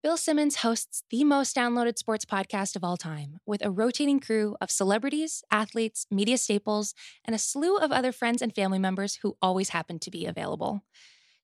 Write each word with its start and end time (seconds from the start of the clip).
Bill 0.00 0.16
Simmons 0.16 0.56
hosts 0.58 1.02
the 1.10 1.24
most 1.24 1.56
downloaded 1.56 1.98
sports 1.98 2.24
podcast 2.24 2.76
of 2.76 2.84
all 2.84 2.96
time 2.96 3.38
with 3.44 3.64
a 3.64 3.70
rotating 3.70 4.20
crew 4.20 4.56
of 4.60 4.70
celebrities, 4.70 5.42
athletes, 5.50 6.06
media 6.08 6.38
staples, 6.38 6.94
and 7.24 7.34
a 7.34 7.38
slew 7.38 7.76
of 7.78 7.90
other 7.90 8.12
friends 8.12 8.40
and 8.40 8.54
family 8.54 8.78
members 8.78 9.18
who 9.22 9.36
always 9.42 9.70
happen 9.70 9.98
to 9.98 10.08
be 10.08 10.24
available. 10.24 10.82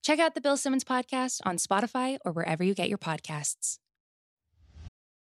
Check 0.04 0.21
out 0.21 0.37
the 0.37 0.40
Bill 0.40 0.56
Simmons 0.56 0.85
podcast 0.85 1.40
on 1.45 1.56
Spotify 1.56 2.19
or 2.25 2.30
wherever 2.30 2.62
you 2.62 2.75
get 2.75 2.88
your 2.88 2.98
podcasts. 2.98 3.79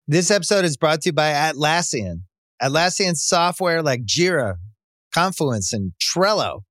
This 0.06 0.30
episode 0.30 0.66
is 0.66 0.76
brought 0.76 1.04
to 1.04 1.10
you 1.10 1.14
by 1.14 1.32
Atlassian. 1.32 2.24
Atlassian 2.62 3.16
software 3.16 3.82
like 3.82 4.02
Jira, 4.02 4.56
Confluence, 5.14 5.72
and 5.72 5.94
Trello 6.04 6.64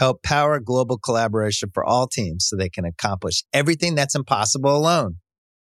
help 0.00 0.24
power 0.24 0.58
global 0.58 0.98
collaboration 0.98 1.70
for 1.72 1.84
all 1.84 2.08
teams 2.08 2.48
so 2.48 2.56
they 2.56 2.68
can 2.68 2.84
accomplish 2.84 3.44
everything 3.52 3.94
that's 3.94 4.16
impossible 4.16 4.76
alone 4.76 5.18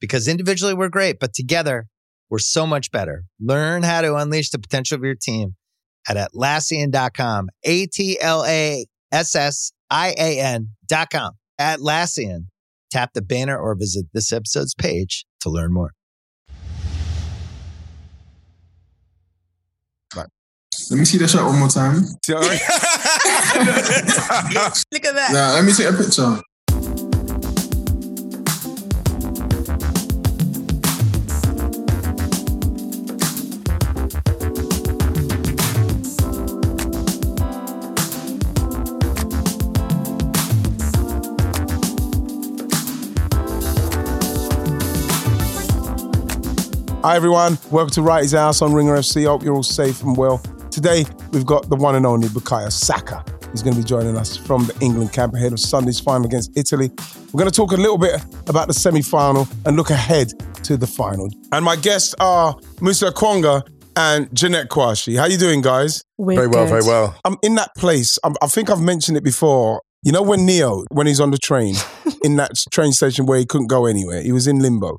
because 0.00 0.28
individually 0.28 0.74
we're 0.74 0.88
great, 0.88 1.18
but 1.20 1.34
together 1.34 1.86
we're 2.28 2.38
so 2.38 2.66
much 2.66 2.90
better. 2.90 3.24
Learn 3.40 3.82
how 3.82 4.00
to 4.00 4.14
unleash 4.16 4.50
the 4.50 4.58
potential 4.58 4.96
of 4.96 5.04
your 5.04 5.14
team 5.14 5.56
at 6.08 6.16
Atlassian.com. 6.16 7.48
A 7.64 7.86
T 7.86 8.18
L 8.20 8.44
A 8.44 8.86
S 9.12 9.34
S 9.34 9.72
I 9.90 10.14
A 10.18 10.40
N.com. 10.40 11.32
Atlassian. 11.60 12.46
Tap 12.90 13.10
the 13.14 13.22
banner 13.22 13.56
or 13.56 13.76
visit 13.76 14.06
this 14.12 14.32
episode's 14.32 14.74
page 14.74 15.24
to 15.40 15.50
learn 15.50 15.72
more. 15.72 15.92
Let 20.90 20.98
me 20.98 21.04
see 21.04 21.18
the 21.18 21.28
shot 21.28 21.46
one 21.46 21.58
more 21.60 21.68
time. 21.68 21.94
Look 24.92 25.04
at 25.04 25.14
that. 25.14 25.30
Yeah, 25.32 25.52
let 25.52 25.64
me 25.64 25.72
take 25.72 25.88
a 25.88 25.92
picture. 25.92 26.40
Hi 47.02 47.16
everyone, 47.16 47.56
welcome 47.70 47.90
to 47.92 48.02
Wrighty's 48.02 48.32
House 48.32 48.60
on 48.60 48.74
Ringer 48.74 48.94
FC. 48.94 49.24
Hope 49.24 49.42
you're 49.42 49.54
all 49.54 49.62
safe 49.62 50.02
and 50.02 50.14
well. 50.14 50.36
Today 50.70 51.06
we've 51.32 51.46
got 51.46 51.70
the 51.70 51.76
one 51.76 51.94
and 51.94 52.04
only 52.04 52.28
Bukayo 52.28 52.70
Saka. 52.70 53.24
He's 53.50 53.62
going 53.62 53.74
to 53.74 53.80
be 53.80 53.86
joining 53.88 54.18
us 54.18 54.36
from 54.36 54.66
the 54.66 54.76
England 54.82 55.10
camp 55.14 55.32
ahead 55.32 55.54
of 55.54 55.60
Sunday's 55.60 55.98
final 55.98 56.26
against 56.26 56.54
Italy. 56.58 56.90
We're 57.32 57.38
going 57.38 57.50
to 57.50 57.56
talk 57.56 57.72
a 57.72 57.76
little 57.76 57.96
bit 57.96 58.22
about 58.48 58.68
the 58.68 58.74
semi-final 58.74 59.48
and 59.64 59.78
look 59.78 59.88
ahead 59.88 60.34
to 60.64 60.76
the 60.76 60.86
final. 60.86 61.30
And 61.52 61.64
my 61.64 61.74
guests 61.74 62.14
are 62.20 62.54
Musa 62.82 63.10
Okwonga 63.10 63.62
and 63.96 64.28
Jeanette 64.36 64.68
Kwakye. 64.68 65.18
How 65.18 65.24
you 65.24 65.38
doing, 65.38 65.62
guys? 65.62 66.04
We're 66.18 66.36
very 66.36 66.48
well, 66.48 66.64
good. 66.64 66.68
very 66.68 66.84
well. 66.84 67.18
I'm 67.24 67.38
in 67.42 67.54
that 67.54 67.70
place. 67.78 68.18
I'm, 68.24 68.34
I 68.42 68.46
think 68.46 68.68
I've 68.68 68.82
mentioned 68.82 69.16
it 69.16 69.24
before. 69.24 69.80
You 70.02 70.12
know 70.12 70.22
when 70.22 70.44
Neo, 70.44 70.84
when 70.90 71.06
he's 71.06 71.20
on 71.20 71.30
the 71.30 71.38
train, 71.38 71.76
in 72.22 72.36
that 72.36 72.50
train 72.70 72.92
station 72.92 73.24
where 73.24 73.38
he 73.38 73.46
couldn't 73.46 73.68
go 73.68 73.86
anywhere, 73.86 74.20
he 74.20 74.32
was 74.32 74.46
in 74.46 74.58
limbo. 74.58 74.98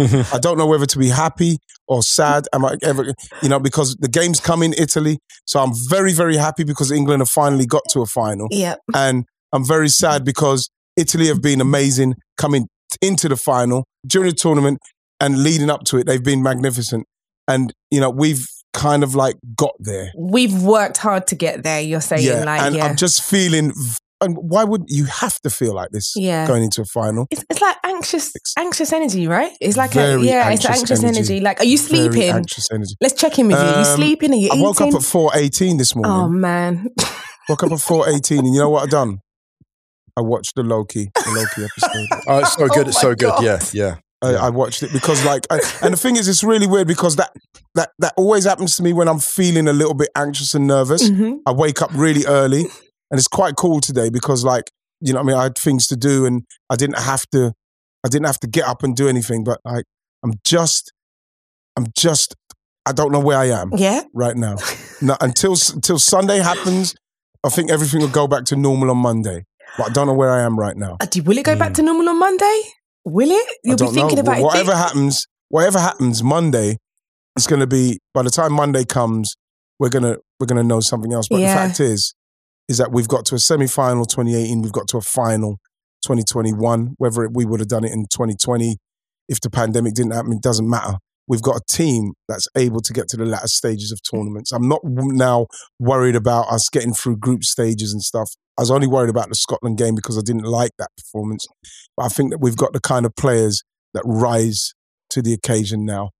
I 0.32 0.38
don't 0.38 0.58
know 0.58 0.66
whether 0.66 0.86
to 0.86 0.98
be 0.98 1.08
happy 1.08 1.58
or 1.86 2.02
sad. 2.02 2.46
Am 2.52 2.64
I 2.64 2.76
ever, 2.82 3.14
you 3.42 3.48
know, 3.48 3.58
because 3.60 3.96
the 4.00 4.08
game's 4.08 4.40
come 4.40 4.62
in 4.62 4.74
Italy. 4.74 5.18
So 5.46 5.60
I'm 5.60 5.72
very, 5.88 6.12
very 6.12 6.36
happy 6.36 6.64
because 6.64 6.90
England 6.90 7.20
have 7.20 7.28
finally 7.28 7.66
got 7.66 7.82
to 7.90 8.00
a 8.00 8.06
final. 8.06 8.48
Yep. 8.50 8.78
And 8.94 9.24
I'm 9.52 9.66
very 9.66 9.88
sad 9.88 10.24
because 10.24 10.70
Italy 10.96 11.26
have 11.26 11.42
been 11.42 11.60
amazing 11.60 12.14
coming 12.36 12.68
into 13.02 13.28
the 13.28 13.36
final 13.36 13.84
during 14.06 14.30
the 14.30 14.36
tournament 14.36 14.78
and 15.20 15.42
leading 15.42 15.70
up 15.70 15.84
to 15.84 15.98
it. 15.98 16.06
They've 16.06 16.22
been 16.22 16.42
magnificent. 16.42 17.06
And, 17.48 17.72
you 17.90 18.00
know, 18.00 18.10
we've 18.10 18.46
kind 18.72 19.02
of 19.02 19.14
like 19.14 19.36
got 19.56 19.72
there. 19.80 20.12
We've 20.16 20.62
worked 20.62 20.96
hard 20.96 21.26
to 21.28 21.34
get 21.34 21.62
there. 21.62 21.80
You're 21.80 22.00
saying, 22.00 22.26
yeah. 22.26 22.44
like, 22.44 22.62
and 22.62 22.76
yeah. 22.76 22.86
I'm 22.86 22.96
just 22.96 23.22
feeling, 23.22 23.72
and 24.20 24.36
why 24.38 24.64
would 24.64 24.82
you 24.88 25.04
have 25.06 25.38
to 25.40 25.50
feel 25.50 25.74
like 25.74 25.90
this 25.90 26.14
Yeah. 26.16 26.46
going 26.46 26.62
into 26.64 26.82
a 26.82 26.84
final? 26.84 27.26
it's, 27.30 27.44
it's 27.50 27.60
like 27.60 27.76
anxious, 27.84 28.32
anxious 28.58 28.92
energy, 28.92 29.26
right? 29.26 29.52
It's 29.60 29.76
like 29.76 29.92
a 29.92 29.94
Very 29.94 30.26
yeah, 30.28 30.50
it's 30.50 30.64
anxious 30.64 30.80
anxious 30.80 31.02
energy. 31.04 31.18
energy. 31.18 31.40
Like, 31.40 31.60
are 31.60 31.64
you 31.64 31.78
Very 31.78 32.08
sleeping? 32.10 32.30
anxious 32.30 32.68
energy. 32.72 32.94
Let's 33.00 33.14
check 33.20 33.38
in 33.38 33.48
with 33.48 33.56
you. 33.58 33.64
you 33.64 33.72
Um, 33.74 33.84
sleeping? 33.84 34.32
Are 34.32 34.36
you 34.36 34.48
I 34.50 34.54
eating? 34.54 34.62
woke 34.62 34.80
up 34.80 34.88
at 34.94 35.00
4.18 35.02 35.78
this 35.78 35.94
morning. 35.94 36.12
oh 36.12 36.28
man, 36.28 36.86
Woke 37.48 37.62
up 37.64 37.72
at 37.72 37.78
4.18 37.78 38.38
and 38.40 38.54
you 38.54 38.60
know 38.60 38.70
what 38.70 38.84
I 38.84 38.86
done? 38.86 39.18
I 40.16 40.20
watched 40.22 40.54
the 40.56 40.62
Loki, 40.62 41.10
the 41.14 41.30
Loki 41.30 41.64
episode. 41.68 42.06
Oh, 42.28 42.38
it's 42.40 42.54
so 42.54 42.66
good. 42.68 42.86
Oh 42.86 42.88
it's 42.88 42.96
my 42.96 43.00
so 43.00 43.14
good. 43.14 43.30
God. 43.30 43.42
Yeah, 43.44 43.58
yeah. 43.72 43.94
I, 44.22 44.34
I 44.34 44.50
watched 44.50 44.82
it 44.82 44.92
because, 44.92 45.24
like, 45.24 45.46
I, 45.50 45.60
and 45.82 45.94
the 45.94 45.96
thing 45.96 46.16
is, 46.16 46.28
it's 46.28 46.44
really 46.44 46.66
weird 46.66 46.86
because 46.86 47.16
that 47.16 47.30
that 47.74 47.90
that 48.00 48.12
always 48.18 48.44
happens 48.44 48.76
to 48.76 48.82
me 48.82 48.92
when 48.92 49.08
I'm 49.08 49.18
feeling 49.18 49.66
a 49.66 49.72
little 49.72 49.94
bit 49.94 50.10
anxious 50.14 50.52
and 50.54 50.66
nervous. 50.66 51.08
Mhm. 51.08 51.38
I 51.46 51.52
wake 51.52 51.80
up 51.80 51.90
really 51.94 52.26
early, 52.26 52.66
and 53.10 53.18
it's 53.18 53.28
quite 53.28 53.56
cool 53.56 53.80
today 53.80 54.10
because, 54.10 54.44
like, 54.44 54.70
you 55.00 55.12
know, 55.12 55.18
what 55.20 55.24
I 55.24 55.26
mean, 55.26 55.36
I 55.36 55.42
had 55.44 55.58
things 55.58 55.86
to 55.88 55.96
do, 55.96 56.26
and 56.26 56.42
I 56.68 56.76
didn't 56.76 56.98
have 56.98 57.26
to, 57.32 57.52
I 58.04 58.08
didn't 58.08 58.26
have 58.26 58.40
to 58.40 58.46
get 58.46 58.66
up 58.66 58.82
and 58.82 58.94
do 58.94 59.08
anything. 59.08 59.44
But 59.44 59.60
like, 59.64 59.84
I'm 60.22 60.34
just, 60.44 60.92
I'm 61.76 61.86
just, 61.96 62.36
I 62.86 62.92
don't 62.92 63.12
know 63.12 63.20
where 63.20 63.38
I 63.38 63.46
am 63.46 63.70
yeah. 63.76 64.02
right 64.14 64.36
now. 64.36 64.56
no, 65.02 65.16
until 65.20 65.56
until 65.74 65.98
Sunday 65.98 66.38
happens, 66.38 66.94
I 67.44 67.48
think 67.48 67.70
everything 67.70 68.00
will 68.00 68.08
go 68.08 68.26
back 68.26 68.44
to 68.46 68.56
normal 68.56 68.90
on 68.90 68.98
Monday. 68.98 69.44
But 69.78 69.90
I 69.90 69.92
don't 69.92 70.06
know 70.06 70.14
where 70.14 70.30
I 70.30 70.42
am 70.42 70.58
right 70.58 70.76
now. 70.76 70.96
Uh, 71.00 71.06
do- 71.06 71.22
will 71.22 71.38
it 71.38 71.44
go 71.44 71.56
back 71.56 71.74
to 71.74 71.82
normal 71.82 72.08
on 72.08 72.18
Monday? 72.18 72.62
Will 73.04 73.30
it? 73.30 73.48
You'll 73.64 73.76
be 73.76 73.84
don't 73.84 73.94
thinking 73.94 74.16
know. 74.16 74.22
about 74.22 74.38
it. 74.38 74.42
whatever 74.42 74.74
happens. 74.74 75.26
Whatever 75.48 75.78
happens 75.78 76.22
Monday, 76.22 76.76
it's 77.36 77.46
going 77.46 77.60
to 77.60 77.66
be. 77.66 77.98
By 78.12 78.22
the 78.22 78.30
time 78.30 78.52
Monday 78.52 78.84
comes, 78.84 79.36
we're 79.78 79.88
gonna 79.88 80.16
we're 80.38 80.46
gonna 80.46 80.62
know 80.64 80.80
something 80.80 81.12
else. 81.12 81.28
But 81.28 81.40
Yeah. 81.40 81.54
the 81.54 81.68
fact 81.68 81.80
is, 81.80 82.14
is 82.70 82.78
that 82.78 82.92
we've 82.92 83.08
got 83.08 83.24
to 83.26 83.34
a 83.34 83.38
semi 83.38 83.66
final 83.66 84.04
2018. 84.04 84.62
We've 84.62 84.70
got 84.70 84.86
to 84.88 84.96
a 84.96 85.02
final 85.02 85.58
2021. 86.04 86.94
Whether 86.98 87.28
we 87.28 87.44
would 87.44 87.58
have 87.58 87.68
done 87.68 87.84
it 87.84 87.92
in 87.92 88.04
2020, 88.04 88.76
if 89.28 89.40
the 89.40 89.50
pandemic 89.50 89.94
didn't 89.94 90.12
happen, 90.12 90.32
it 90.32 90.40
doesn't 90.40 90.70
matter. 90.70 90.94
We've 91.26 91.42
got 91.42 91.56
a 91.56 91.62
team 91.68 92.12
that's 92.28 92.46
able 92.56 92.80
to 92.80 92.92
get 92.92 93.08
to 93.08 93.16
the 93.16 93.24
latter 93.24 93.48
stages 93.48 93.90
of 93.90 94.00
tournaments. 94.08 94.52
I'm 94.52 94.68
not 94.68 94.80
now 94.84 95.48
worried 95.80 96.14
about 96.14 96.46
us 96.46 96.68
getting 96.68 96.94
through 96.94 97.16
group 97.16 97.42
stages 97.42 97.92
and 97.92 98.02
stuff. 98.02 98.30
I 98.56 98.62
was 98.62 98.70
only 98.70 98.86
worried 98.86 99.10
about 99.10 99.28
the 99.28 99.34
Scotland 99.34 99.76
game 99.76 99.96
because 99.96 100.16
I 100.16 100.22
didn't 100.22 100.44
like 100.44 100.72
that 100.78 100.90
performance. 100.96 101.46
But 101.96 102.04
I 102.04 102.08
think 102.08 102.30
that 102.30 102.38
we've 102.38 102.56
got 102.56 102.72
the 102.72 102.80
kind 102.80 103.04
of 103.04 103.16
players 103.16 103.64
that 103.94 104.02
rise 104.04 104.74
to 105.10 105.22
the 105.22 105.32
occasion 105.32 105.84
now 105.84 106.10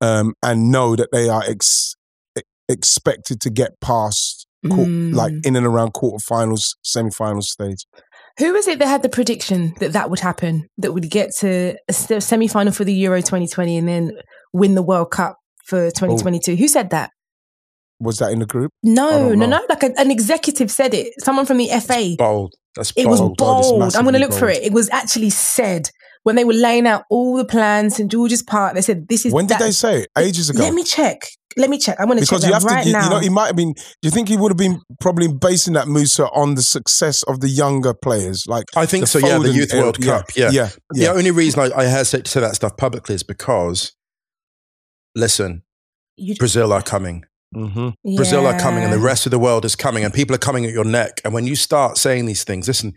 um, 0.00 0.34
and 0.42 0.72
know 0.72 0.96
that 0.96 1.12
they 1.12 1.28
are 1.28 1.44
ex- 1.46 1.94
expected 2.68 3.40
to 3.42 3.50
get 3.50 3.80
past 3.80 4.29
Mm. 4.64 5.14
like 5.14 5.32
in 5.44 5.56
and 5.56 5.64
around 5.66 5.94
quarterfinals, 5.94 6.74
semi-final 6.82 7.40
stage. 7.42 7.86
Who 8.38 8.52
was 8.52 8.68
it 8.68 8.78
that 8.78 8.88
had 8.88 9.02
the 9.02 9.08
prediction 9.08 9.72
that 9.80 9.92
that 9.94 10.10
would 10.10 10.20
happen? 10.20 10.66
That 10.78 10.92
would 10.92 11.10
get 11.10 11.30
to 11.38 11.76
a 11.88 11.92
semi 11.92 12.46
final 12.48 12.72
for 12.72 12.84
the 12.84 12.92
Euro 12.94 13.20
2020 13.20 13.76
and 13.78 13.88
then 13.88 14.12
win 14.52 14.74
the 14.74 14.82
World 14.82 15.10
Cup 15.10 15.36
for 15.66 15.90
2022? 15.90 16.56
Who 16.56 16.68
said 16.68 16.90
that? 16.90 17.10
Was 18.00 18.18
that 18.18 18.32
in 18.32 18.38
the 18.38 18.46
group? 18.46 18.70
No, 18.82 19.34
no, 19.34 19.46
no. 19.46 19.60
Like 19.68 19.82
a, 19.82 19.92
an 19.98 20.10
executive 20.10 20.70
said 20.70 20.94
it. 20.94 21.12
Someone 21.18 21.44
from 21.46 21.58
the 21.58 21.68
FA. 21.80 22.14
Bold. 22.16 22.54
That's 22.76 22.92
It 22.96 23.04
bold. 23.04 23.10
was 23.10 23.20
Oh, 23.20 23.34
bold. 23.78 23.96
I'm 23.96 24.04
going 24.04 24.14
to 24.14 24.20
look 24.20 24.32
for 24.32 24.48
it. 24.48 24.62
It 24.62 24.72
was 24.72 24.88
actually 24.90 25.30
said 25.30 25.90
when 26.22 26.36
they 26.36 26.44
were 26.44 26.52
laying 26.54 26.86
out 26.86 27.04
all 27.10 27.36
the 27.36 27.44
plans 27.44 27.98
in 27.98 28.08
George's 28.08 28.42
Park. 28.42 28.74
They 28.74 28.82
said, 28.82 29.08
"This 29.08 29.24
is." 29.26 29.32
When 29.32 29.46
did 29.46 29.54
that- 29.54 29.60
they 29.64 29.70
say 29.72 30.02
it? 30.02 30.08
Ages 30.18 30.50
ago. 30.50 30.60
Let 30.62 30.74
me 30.74 30.84
check. 30.84 31.26
Let 31.56 31.68
me 31.68 31.78
check. 31.78 31.96
I'm 31.98 32.06
going 32.06 32.20
to 32.20 32.24
check 32.24 32.42
you 32.42 32.46
that 32.46 32.52
have 32.52 32.62
to, 32.62 32.68
right 32.68 32.86
you, 32.86 32.92
now. 32.92 33.04
you 33.04 33.10
know, 33.10 33.18
he 33.18 33.28
might 33.28 33.46
have 33.48 33.56
been. 33.56 33.72
Do 33.72 33.82
you 34.02 34.10
think 34.10 34.28
he 34.28 34.36
would 34.36 34.52
have 34.52 34.56
been 34.56 34.80
probably 35.00 35.26
basing 35.26 35.74
that 35.74 35.88
Musa 35.88 36.28
on 36.30 36.54
the 36.54 36.62
success 36.62 37.24
of 37.24 37.40
the 37.40 37.48
younger 37.48 37.92
players? 37.92 38.44
Like 38.46 38.66
I 38.76 38.86
think 38.86 39.02
the 39.02 39.06
so. 39.08 39.18
Yeah, 39.18 39.38
the 39.38 39.50
Youth 39.52 39.74
era- 39.74 39.82
World 39.82 40.00
Cup. 40.00 40.26
Yeah. 40.36 40.50
yeah, 40.50 40.50
yeah. 40.52 40.68
The 40.90 41.00
yeah. 41.02 41.10
only 41.10 41.32
reason 41.32 41.60
I, 41.60 41.76
I 41.76 41.84
hesitate 41.86 42.26
to 42.26 42.30
say 42.30 42.40
that 42.40 42.54
stuff 42.54 42.76
publicly 42.76 43.16
is 43.16 43.24
because, 43.24 43.92
listen, 45.16 45.62
You- 46.16 46.36
Brazil 46.36 46.72
are 46.72 46.82
coming. 46.82 47.24
Mm-hmm. 47.54 48.14
Brazil 48.14 48.46
are 48.46 48.56
coming, 48.60 48.84
and 48.84 48.92
the 48.92 48.98
rest 49.00 49.26
of 49.26 49.30
the 49.30 49.38
world 49.38 49.64
is 49.64 49.74
coming, 49.74 50.04
and 50.04 50.14
people 50.14 50.36
are 50.36 50.38
coming 50.38 50.64
at 50.66 50.72
your 50.72 50.84
neck. 50.84 51.20
And 51.24 51.34
when 51.34 51.48
you 51.48 51.56
start 51.56 51.98
saying 51.98 52.26
these 52.26 52.44
things, 52.44 52.68
listen, 52.68 52.92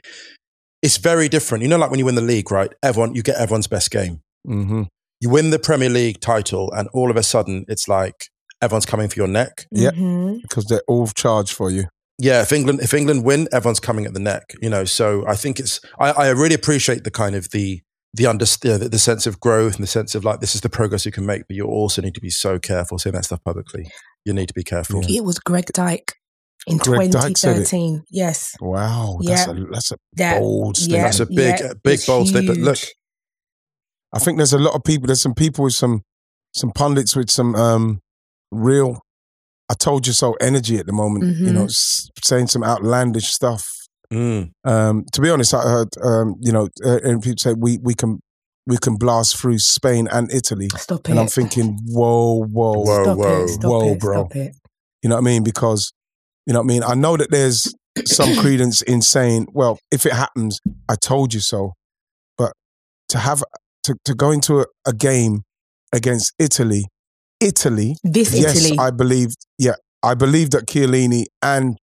it's 0.83 0.97
very 0.97 1.27
different. 1.29 1.63
You 1.63 1.69
know, 1.69 1.77
like 1.77 1.89
when 1.89 1.97
you 1.99 2.05
win 2.05 2.15
the 2.15 2.21
league, 2.21 2.51
right? 2.51 2.71
Everyone, 2.83 3.15
you 3.15 3.23
get 3.23 3.37
everyone's 3.37 3.67
best 3.67 3.89
game. 3.89 4.21
hmm 4.45 4.83
You 5.21 5.29
win 5.29 5.49
the 5.49 5.57
Premier 5.59 5.89
League 5.89 6.19
title, 6.19 6.71
and 6.73 6.87
all 6.93 7.09
of 7.09 7.17
a 7.17 7.23
sudden, 7.23 7.65
it's 7.67 7.87
like 7.87 8.27
everyone's 8.61 8.85
coming 8.85 9.07
for 9.09 9.15
your 9.15 9.27
neck. 9.27 9.65
Yeah. 9.71 9.91
Mhm. 9.91 10.41
Because 10.41 10.65
they're 10.65 10.83
all 10.87 11.07
charged 11.07 11.53
for 11.53 11.71
you. 11.71 11.85
Yeah, 12.19 12.41
if 12.41 12.51
England 12.51 12.81
if 12.81 12.93
England 12.93 13.23
win, 13.25 13.47
everyone's 13.51 13.79
coming 13.79 14.05
at 14.05 14.13
the 14.13 14.19
neck. 14.19 14.53
You 14.61 14.69
know, 14.69 14.85
so 14.85 15.25
I 15.27 15.35
think 15.35 15.59
it's 15.59 15.79
I, 15.99 16.11
I 16.11 16.29
really 16.29 16.55
appreciate 16.55 17.03
the 17.03 17.11
kind 17.11 17.35
of 17.35 17.49
the 17.51 17.81
the 18.13 18.27
under 18.27 18.45
the, 18.45 18.89
the 18.91 18.99
sense 18.99 19.25
of 19.25 19.39
growth 19.39 19.75
and 19.75 19.83
the 19.83 19.87
sense 19.87 20.13
of 20.13 20.23
like 20.23 20.39
this 20.39 20.53
is 20.53 20.61
the 20.61 20.69
progress 20.69 21.05
you 21.05 21.11
can 21.11 21.25
make, 21.25 21.47
but 21.47 21.55
you 21.55 21.65
also 21.65 22.01
need 22.01 22.13
to 22.13 22.21
be 22.21 22.29
so 22.29 22.59
careful 22.59 22.99
saying 22.99 23.15
that 23.15 23.25
stuff 23.25 23.43
publicly. 23.43 23.89
You 24.25 24.33
need 24.33 24.47
to 24.49 24.53
be 24.53 24.63
careful. 24.63 25.01
It 25.09 25.23
was 25.23 25.39
Greg 25.39 25.65
Dyke 25.73 26.13
in 26.67 26.77
Greg 26.77 27.11
Dyke 27.11 27.35
2013. 27.35 28.03
Yes. 28.09 28.55
Wow. 28.61 29.17
That's 29.21 29.47
a 29.47 29.53
that's 29.71 29.91
a 29.91 29.95
That, 30.15 30.39
bold 30.39 30.77
yeah. 30.77 30.83
statement. 30.83 31.03
That's 31.03 31.19
a 31.19 31.25
big, 31.25 31.59
yeah, 31.59 31.71
a 31.71 31.75
big 31.75 31.93
it's 31.95 32.05
bold 32.05 32.27
statement. 32.27 32.59
But 32.59 32.65
look. 32.65 32.79
I 34.13 34.19
think 34.19 34.37
there's 34.37 34.53
a 34.53 34.59
lot 34.59 34.75
of 34.75 34.83
people. 34.83 35.07
There's 35.07 35.21
some 35.21 35.33
people 35.33 35.63
with 35.63 35.73
some 35.73 36.03
some 36.55 36.71
pundits 36.71 37.15
with 37.15 37.29
some 37.31 37.55
um 37.55 37.99
real. 38.51 39.01
I 39.69 39.73
told 39.73 40.05
you 40.05 40.13
so 40.13 40.33
energy 40.33 40.77
at 40.77 40.85
the 40.85 40.93
moment. 40.93 41.37
You 41.37 41.47
Mhm. 41.47 41.53
know, 41.53 41.65
s- 41.65 42.09
saying 42.23 42.47
some 42.47 42.63
outlandish 42.63 43.27
stuff. 43.33 43.67
mm, 44.11 44.51
Um, 44.63 45.05
to 45.13 45.21
be 45.21 45.29
honest, 45.31 45.55
I 45.55 45.63
heard 45.63 45.87
um, 46.03 46.35
you 46.39 46.51
know, 46.51 46.67
uh, 46.85 46.99
and 47.03 47.21
people 47.23 47.37
say 47.39 47.53
we 47.53 47.79
we 47.81 47.95
can 47.95 48.19
we 48.67 48.77
can 48.77 48.95
blast 48.95 49.35
through 49.37 49.57
Spain 49.57 50.07
and 50.11 50.31
Italy, 50.31 50.69
Stop 50.77 50.99
it. 50.99 51.09
and 51.09 51.19
I'm 51.19 51.27
thinking, 51.27 51.79
whoa, 51.87 52.43
whoa, 52.45 52.73
Whoa, 52.83 53.03
Stop 53.03 53.17
whoa, 53.17 53.43
it. 53.43 53.47
Stop 53.49 53.71
whoa, 53.71 53.91
it. 53.93 53.99
bro. 53.99 54.13
Stop 54.25 54.35
it. 54.35 54.55
You 55.01 55.09
know 55.09 55.15
what 55.15 55.21
I 55.21 55.25
mean? 55.25 55.43
Because 55.43 55.91
you 56.45 56.53
know 56.53 56.59
what 56.59 56.65
I 56.65 56.67
mean. 56.67 56.83
I 56.83 56.93
know 56.93 57.17
that 57.17 57.31
there's 57.31 57.73
some 58.05 58.35
credence 58.39 58.81
in 58.81 59.01
saying, 59.01 59.47
well, 59.53 59.79
if 59.91 60.05
it 60.05 60.13
happens, 60.13 60.59
I 60.89 60.95
told 60.95 61.33
you 61.33 61.39
so. 61.39 61.73
But 62.37 62.53
to 63.09 63.19
have 63.19 63.43
to, 63.83 63.95
to 64.05 64.13
go 64.13 64.31
into 64.31 64.59
a, 64.59 64.65
a 64.87 64.93
game 64.93 65.41
against 65.93 66.33
Italy, 66.39 66.85
Italy, 67.39 67.95
This 68.03 68.37
yes, 68.37 68.57
Italy. 68.63 68.77
I 68.79 68.91
believe. 68.91 69.29
Yeah, 69.57 69.75
I 70.01 70.13
believe 70.15 70.51
that 70.51 70.65
Chiellini 70.65 71.25
and 71.41 71.77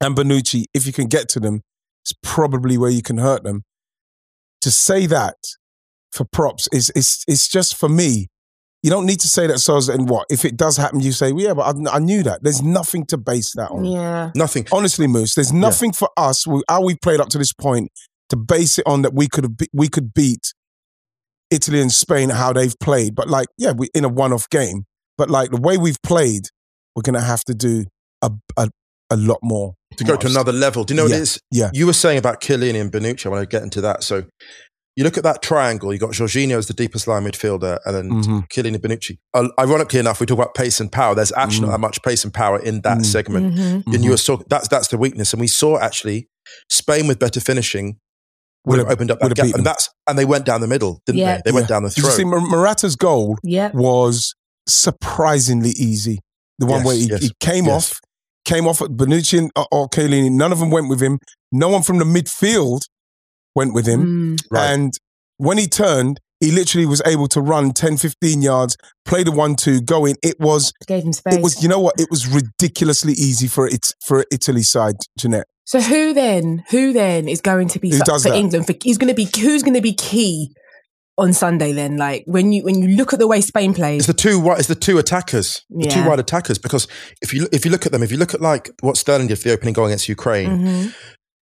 and 0.00 0.16
Bonucci, 0.16 0.64
if 0.74 0.86
you 0.86 0.92
can 0.92 1.06
get 1.06 1.28
to 1.30 1.40
them, 1.40 1.62
is 2.06 2.12
probably 2.22 2.78
where 2.78 2.90
you 2.90 3.02
can 3.02 3.18
hurt 3.18 3.42
them. 3.42 3.62
To 4.62 4.70
say 4.70 5.06
that 5.06 5.36
for 6.12 6.24
props 6.24 6.68
is 6.72 6.90
is 6.90 7.24
it's 7.26 7.48
just 7.48 7.76
for 7.76 7.88
me. 7.88 8.28
You 8.82 8.90
don't 8.90 9.04
need 9.04 9.20
to 9.20 9.28
say 9.28 9.46
that 9.46 9.58
so 9.58 9.78
and 9.92 10.08
what 10.08 10.26
if 10.30 10.44
it 10.46 10.56
does 10.56 10.76
happen. 10.78 11.00
You 11.00 11.12
say, 11.12 11.32
well, 11.32 11.44
yeah, 11.44 11.54
but 11.54 11.62
I, 11.88 11.96
I 11.96 11.98
knew 11.98 12.22
that. 12.22 12.42
There's 12.42 12.62
nothing 12.62 13.04
to 13.06 13.18
base 13.18 13.52
that 13.56 13.70
on. 13.70 13.84
yeah. 13.84 14.30
nothing. 14.34 14.66
Honestly, 14.72 15.06
Moose, 15.06 15.34
there's 15.34 15.52
nothing 15.52 15.92
for 15.92 16.08
us 16.16 16.46
we- 16.46 16.62
how 16.68 16.82
we 16.82 16.94
played 16.96 17.20
up 17.20 17.28
to 17.30 17.38
this 17.38 17.52
point 17.52 17.90
to 18.30 18.36
base 18.36 18.78
it 18.78 18.86
on 18.86 19.02
that 19.02 19.12
we 19.12 19.28
could 19.28 19.44
have 19.44 19.56
be, 19.58 19.66
we 19.74 19.88
could 19.88 20.14
beat 20.14 20.54
Italy 21.50 21.80
and 21.80 21.92
Spain 21.92 22.30
how 22.30 22.52
they've 22.52 22.78
played. 22.80 23.14
But 23.14 23.28
like, 23.28 23.48
yeah, 23.58 23.72
we 23.72 23.88
in 23.94 24.04
a 24.04 24.08
one-off 24.08 24.48
game. 24.48 24.84
But 25.18 25.28
like 25.28 25.50
the 25.50 25.60
way 25.60 25.76
we've 25.76 26.00
played, 26.02 26.44
we're 26.96 27.02
gonna 27.02 27.20
have 27.20 27.44
to 27.44 27.54
do 27.54 27.84
a 28.22 28.30
a, 28.56 28.70
a 29.10 29.16
lot 29.16 29.40
more 29.42 29.74
to 29.96 30.04
go 30.04 30.16
to 30.16 30.26
another 30.26 30.52
level. 30.52 30.84
Do 30.84 30.94
you 30.94 30.96
know 30.96 31.02
what 31.04 31.10
Yeah, 31.10 31.16
it 31.18 31.22
is? 31.22 31.40
yeah. 31.50 31.70
You 31.74 31.86
were 31.86 31.92
saying 31.92 32.16
about 32.18 32.40
Chiellini 32.40 32.80
and 32.80 32.90
Bonucci. 32.90 33.26
I 33.26 33.28
want 33.28 33.42
to 33.42 33.46
get 33.46 33.62
into 33.62 33.80
that. 33.82 34.02
So 34.04 34.24
you 35.00 35.04
look 35.04 35.16
at 35.16 35.24
that 35.24 35.40
triangle. 35.40 35.92
You 35.94 35.98
got 35.98 36.10
Jorginho 36.10 36.58
as 36.58 36.66
the 36.66 36.74
deepest 36.74 37.06
line 37.08 37.24
midfielder, 37.24 37.78
and 37.86 37.94
then 37.96 38.10
Mhm. 38.10 38.48
Chiellini 38.50 38.74
and 38.74 38.82
Bonucci. 38.82 39.16
Uh, 39.32 39.48
ironically 39.58 39.98
enough, 39.98 40.20
we 40.20 40.26
talk 40.26 40.36
about 40.36 40.52
pace 40.54 40.78
and 40.78 40.92
power. 40.92 41.14
There's 41.14 41.32
actually 41.32 41.60
Mm. 41.68 41.70
not 41.70 41.72
that 41.72 41.80
much 41.80 42.02
pace 42.02 42.22
and 42.22 42.34
power 42.34 42.58
in 42.62 42.82
that 42.82 42.98
Mm. 42.98 43.06
segment. 43.06 43.54
Mhm. 43.54 43.94
And 43.94 44.04
you 44.04 44.10
were 44.10 44.18
talking, 44.18 44.44
that's 44.50 44.68
that's 44.68 44.88
the 44.88 44.98
weakness. 44.98 45.32
And 45.32 45.40
we 45.40 45.46
saw 45.46 45.78
actually 45.78 46.28
Spain 46.68 47.06
with 47.06 47.18
better 47.18 47.40
finishing 47.40 47.96
would 48.66 48.72
Would 48.72 48.78
have 48.80 48.88
have- 48.88 48.92
opened 48.92 49.10
up 49.12 49.22
would 49.22 49.30
that 49.36 49.42
gap, 49.46 49.54
and 49.54 49.64
that's 49.64 49.88
and 50.06 50.18
they 50.18 50.26
went 50.26 50.44
down 50.44 50.60
the 50.60 50.68
middle, 50.68 51.00
didn't 51.06 51.20
Yeah. 51.20 51.36
they? 51.36 51.42
They 51.46 51.52
went 51.52 51.68
down 51.68 51.82
the 51.82 51.88
Did 51.88 52.04
you 52.04 52.10
see 52.10 52.24
Mar- 52.24 52.40
Morata's 52.40 52.94
goal 52.96 53.38
Yeah. 53.42 53.70
was 53.72 54.34
surprisingly 54.68 55.70
easy. 55.70 56.20
The 56.58 56.66
one 56.66 56.80
Yes, 56.80 56.86
where 56.86 56.94
he, 56.96 57.06
yes, 57.08 57.22
he 57.22 57.32
came 57.40 57.64
yes. 57.66 57.92
off, 57.92 58.00
came 58.44 58.66
off 58.66 58.82
at 58.82 58.90
Bonucci 58.90 59.38
and, 59.38 59.50
or, 59.56 59.66
or 59.72 59.88
Chiellini. 59.88 60.30
None 60.30 60.52
of 60.52 60.58
them 60.58 60.70
went 60.70 60.88
with 60.90 61.00
him. 61.00 61.18
No 61.52 61.68
one 61.68 61.82
from 61.82 61.98
the 61.98 62.04
midfield 62.04 62.80
went 63.54 63.74
with 63.74 63.86
him. 63.86 64.36
Mm. 64.36 64.44
Right. 64.50 64.70
And 64.70 64.92
when 65.36 65.58
he 65.58 65.66
turned, 65.66 66.20
he 66.40 66.50
literally 66.50 66.86
was 66.86 67.02
able 67.04 67.28
to 67.28 67.40
run 67.40 67.72
10, 67.72 67.98
15 67.98 68.40
yards, 68.42 68.76
play 69.04 69.22
the 69.22 69.32
one, 69.32 69.56
two, 69.56 69.80
go 69.82 70.06
in. 70.06 70.16
It 70.22 70.40
was, 70.40 70.72
Gave 70.86 71.04
him 71.04 71.12
space. 71.12 71.34
it 71.34 71.42
was, 71.42 71.62
you 71.62 71.68
know 71.68 71.80
what? 71.80 71.94
It 71.98 72.08
was 72.10 72.26
ridiculously 72.26 73.12
easy 73.12 73.46
for 73.46 73.66
it, 73.66 73.92
for 74.04 74.24
Italy 74.32 74.62
side, 74.62 74.96
Jeanette. 75.18 75.46
so 75.64 75.80
who 75.80 76.14
then? 76.14 76.64
Who 76.70 76.92
then 76.94 77.28
is 77.28 77.40
going 77.42 77.68
to 77.68 77.78
be 77.78 77.90
Who 77.90 77.98
does 78.00 78.22
for 78.22 78.30
that? 78.30 78.36
England? 78.38 78.66
For, 78.66 78.74
he's 78.82 78.96
going 78.96 79.08
to 79.08 79.14
be 79.14 79.28
who's 79.40 79.62
going 79.62 79.74
to 79.74 79.82
be 79.82 79.92
key 79.92 80.50
on 81.18 81.34
Sunday? 81.34 81.72
Then, 81.72 81.98
like 81.98 82.22
when 82.26 82.52
you 82.52 82.64
when 82.64 82.80
you 82.82 82.96
look 82.96 83.12
at 83.12 83.18
the 83.18 83.26
way 83.28 83.42
Spain 83.42 83.74
plays, 83.74 84.00
It's 84.00 84.06
the 84.06 84.14
two 84.14 84.38
wi- 84.38 84.56
it's 84.58 84.68
the 84.68 84.74
two 84.74 84.96
attackers, 84.98 85.62
the 85.68 85.88
two 85.88 86.00
Yeah. 86.00 86.08
wide 86.08 86.20
attackers. 86.20 86.56
Because 86.58 86.88
if 87.20 87.34
you 87.34 87.48
if 87.52 87.66
you 87.66 87.70
look 87.70 87.84
at 87.84 87.92
them, 87.92 88.02
if 88.02 88.10
you 88.10 88.16
look 88.16 88.32
at 88.32 88.40
like 88.40 88.70
what 88.80 88.96
Sterling 88.96 89.26
did 89.26 89.36
for 89.38 89.48
the 89.48 89.52
opening 89.54 89.74
goal 89.74 89.86
against 89.86 90.08
Ukraine, 90.08 90.48
Mhm. 90.48 90.94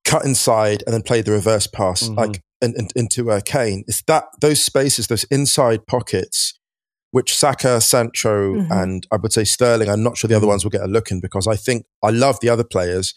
Cut 0.07 0.25
inside 0.25 0.83
and 0.86 0.94
then 0.94 1.04
play 1.04 1.21
the 1.21 1.31
reverse 1.31 1.68
pass 1.68 2.04
Mhm. 2.09 2.18
like 2.18 2.42
in, 2.62 2.74
in- 2.75 2.89
into 2.95 3.30
uh, 3.30 3.39
Kane. 3.45 3.83
It's 3.88 4.01
that 4.07 4.24
those 4.42 4.63
spaces, 4.63 5.07
those 5.07 5.25
inside 5.25 5.86
pockets, 5.86 6.57
which 7.12 7.36
Saka, 7.38 7.80
Sancho, 7.81 8.56
Mhm. 8.56 8.71
and 8.71 9.07
I 9.12 9.18
would 9.18 9.31
say 9.33 9.44
Sterling. 9.44 9.89
I'm 9.89 10.01
not 10.04 10.18
sure 10.18 10.27
the 10.27 10.36
other 10.38 10.48
ones 10.48 10.63
will 10.63 10.71
get 10.71 10.81
a 10.81 10.88
look 10.88 11.12
in 11.12 11.19
because 11.19 11.45
I 11.48 11.56
think 11.56 11.86
I 12.04 12.09
love 12.09 12.39
the 12.39 12.50
other 12.50 12.63
players. 12.63 13.13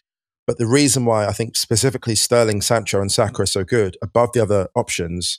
But 0.46 0.58
the 0.58 0.66
reason 0.66 1.04
why 1.04 1.26
I 1.26 1.32
think 1.32 1.56
specifically 1.56 2.14
Sterling, 2.16 2.60
Sancho, 2.60 3.00
and 3.00 3.10
Saka 3.12 3.42
are 3.42 3.46
so 3.46 3.62
good 3.64 3.96
above 4.02 4.30
the 4.34 4.40
other 4.42 4.68
options, 4.74 5.38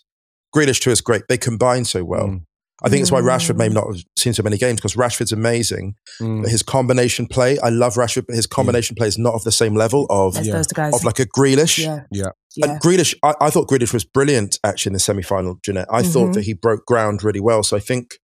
Grealish 0.56 0.80
too 0.81 0.92
is 0.92 1.01
great. 1.01 1.24
They 1.27 1.38
combine 1.38 1.86
so 1.86 2.03
well. 2.03 2.27
Mm. 2.27 2.45
I 2.83 2.89
think 2.89 3.01
it's 3.03 3.11
why 3.11 3.21
Rashford 3.21 3.57
may 3.57 3.69
Mm. 3.69 3.73
not 3.73 3.87
have 3.87 4.03
seen 4.17 4.33
so 4.33 4.41
many 4.43 4.57
games 4.57 4.77
because 4.77 4.95
Rashford's 4.95 5.31
amazing. 5.31 5.95
Mm. 6.19 6.41
But 6.41 6.51
his 6.51 6.63
combination 6.63 7.27
play, 7.27 7.59
I 7.59 7.69
love 7.69 7.93
Rashford, 7.95 8.25
but 8.27 8.35
his 8.35 8.47
combination 8.47 8.95
play 8.95 9.07
is 9.07 9.17
not 9.19 9.33
of 9.35 9.43
the 9.43 9.51
same 9.51 9.75
level 9.75 10.07
of 10.09 10.35
Yeah. 10.37 10.53
those 10.53 10.67
guys. 10.67 10.93
of 10.95 11.03
like 11.03 11.19
a 11.19 11.25
Grealish. 11.27 11.77
yeah, 11.77 12.01
Yeah. 12.11 12.29
yeah. 12.55 12.65
And 12.71 12.81
Grealish, 12.81 13.13
I, 13.23 13.35
I 13.39 13.49
thought 13.51 13.67
Grealish 13.69 13.93
was 13.93 14.03
brilliant 14.03 14.57
actually 14.63 14.89
in 14.89 14.93
the 14.93 14.99
semi 14.99 15.21
final, 15.21 15.59
Jeanette. 15.63 15.87
I 15.91 16.01
thought 16.01 16.29
Mhm. 16.29 16.33
that 16.33 16.43
he 16.45 16.53
broke 16.53 16.85
ground 16.87 17.23
really 17.23 17.39
well. 17.39 17.61
So 17.63 17.77
I 17.77 17.79
think, 17.79 18.17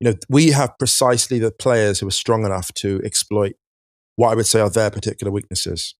you 0.00 0.10
know, 0.10 0.16
we 0.28 0.50
have 0.50 0.70
precisely 0.78 1.38
the 1.38 1.52
players 1.52 2.00
who 2.00 2.08
are 2.08 2.12
strong 2.12 2.44
enough 2.44 2.72
to 2.74 3.00
exploit 3.04 3.52
what 4.16 4.30
I 4.30 4.34
would 4.34 4.46
say 4.46 4.60
are 4.60 4.70
their 4.70 4.90
particular 4.90 5.30
weaknesses. 5.32 5.94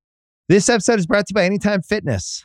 This 0.48 0.68
episode 0.68 0.98
is 0.98 1.06
brought 1.06 1.26
to 1.26 1.30
you 1.30 1.34
by 1.34 1.44
Anytime 1.44 1.82
Fitness. 1.82 2.44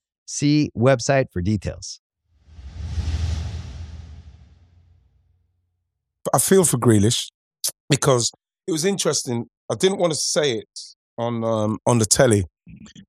See 0.25 0.69
website 0.77 1.25
for 1.31 1.41
details. 1.41 1.99
I 6.33 6.37
feel 6.39 6.63
for 6.63 6.77
Grealish 6.77 7.29
because 7.89 8.31
it 8.67 8.71
was 8.71 8.85
interesting. 8.85 9.45
I 9.71 9.75
didn't 9.75 9.97
want 9.97 10.13
to 10.13 10.19
say 10.19 10.59
it 10.59 10.79
on 11.17 11.43
um, 11.43 11.79
on 11.85 11.97
the 11.97 12.05
telly 12.05 12.45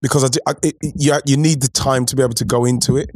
because 0.01 0.25
I, 0.25 0.29
di- 0.29 0.41
I 0.47 0.53
it, 0.63 0.75
it- 0.81 0.95
you, 0.97 1.13
you 1.27 1.37
need 1.37 1.63
the 1.63 1.69
time 1.69 2.07
to 2.07 2.17
be 2.17 2.23
able 2.23 2.35
to 2.35 2.45
go 2.45 2.65
into 2.65 2.97
it. 2.97 3.11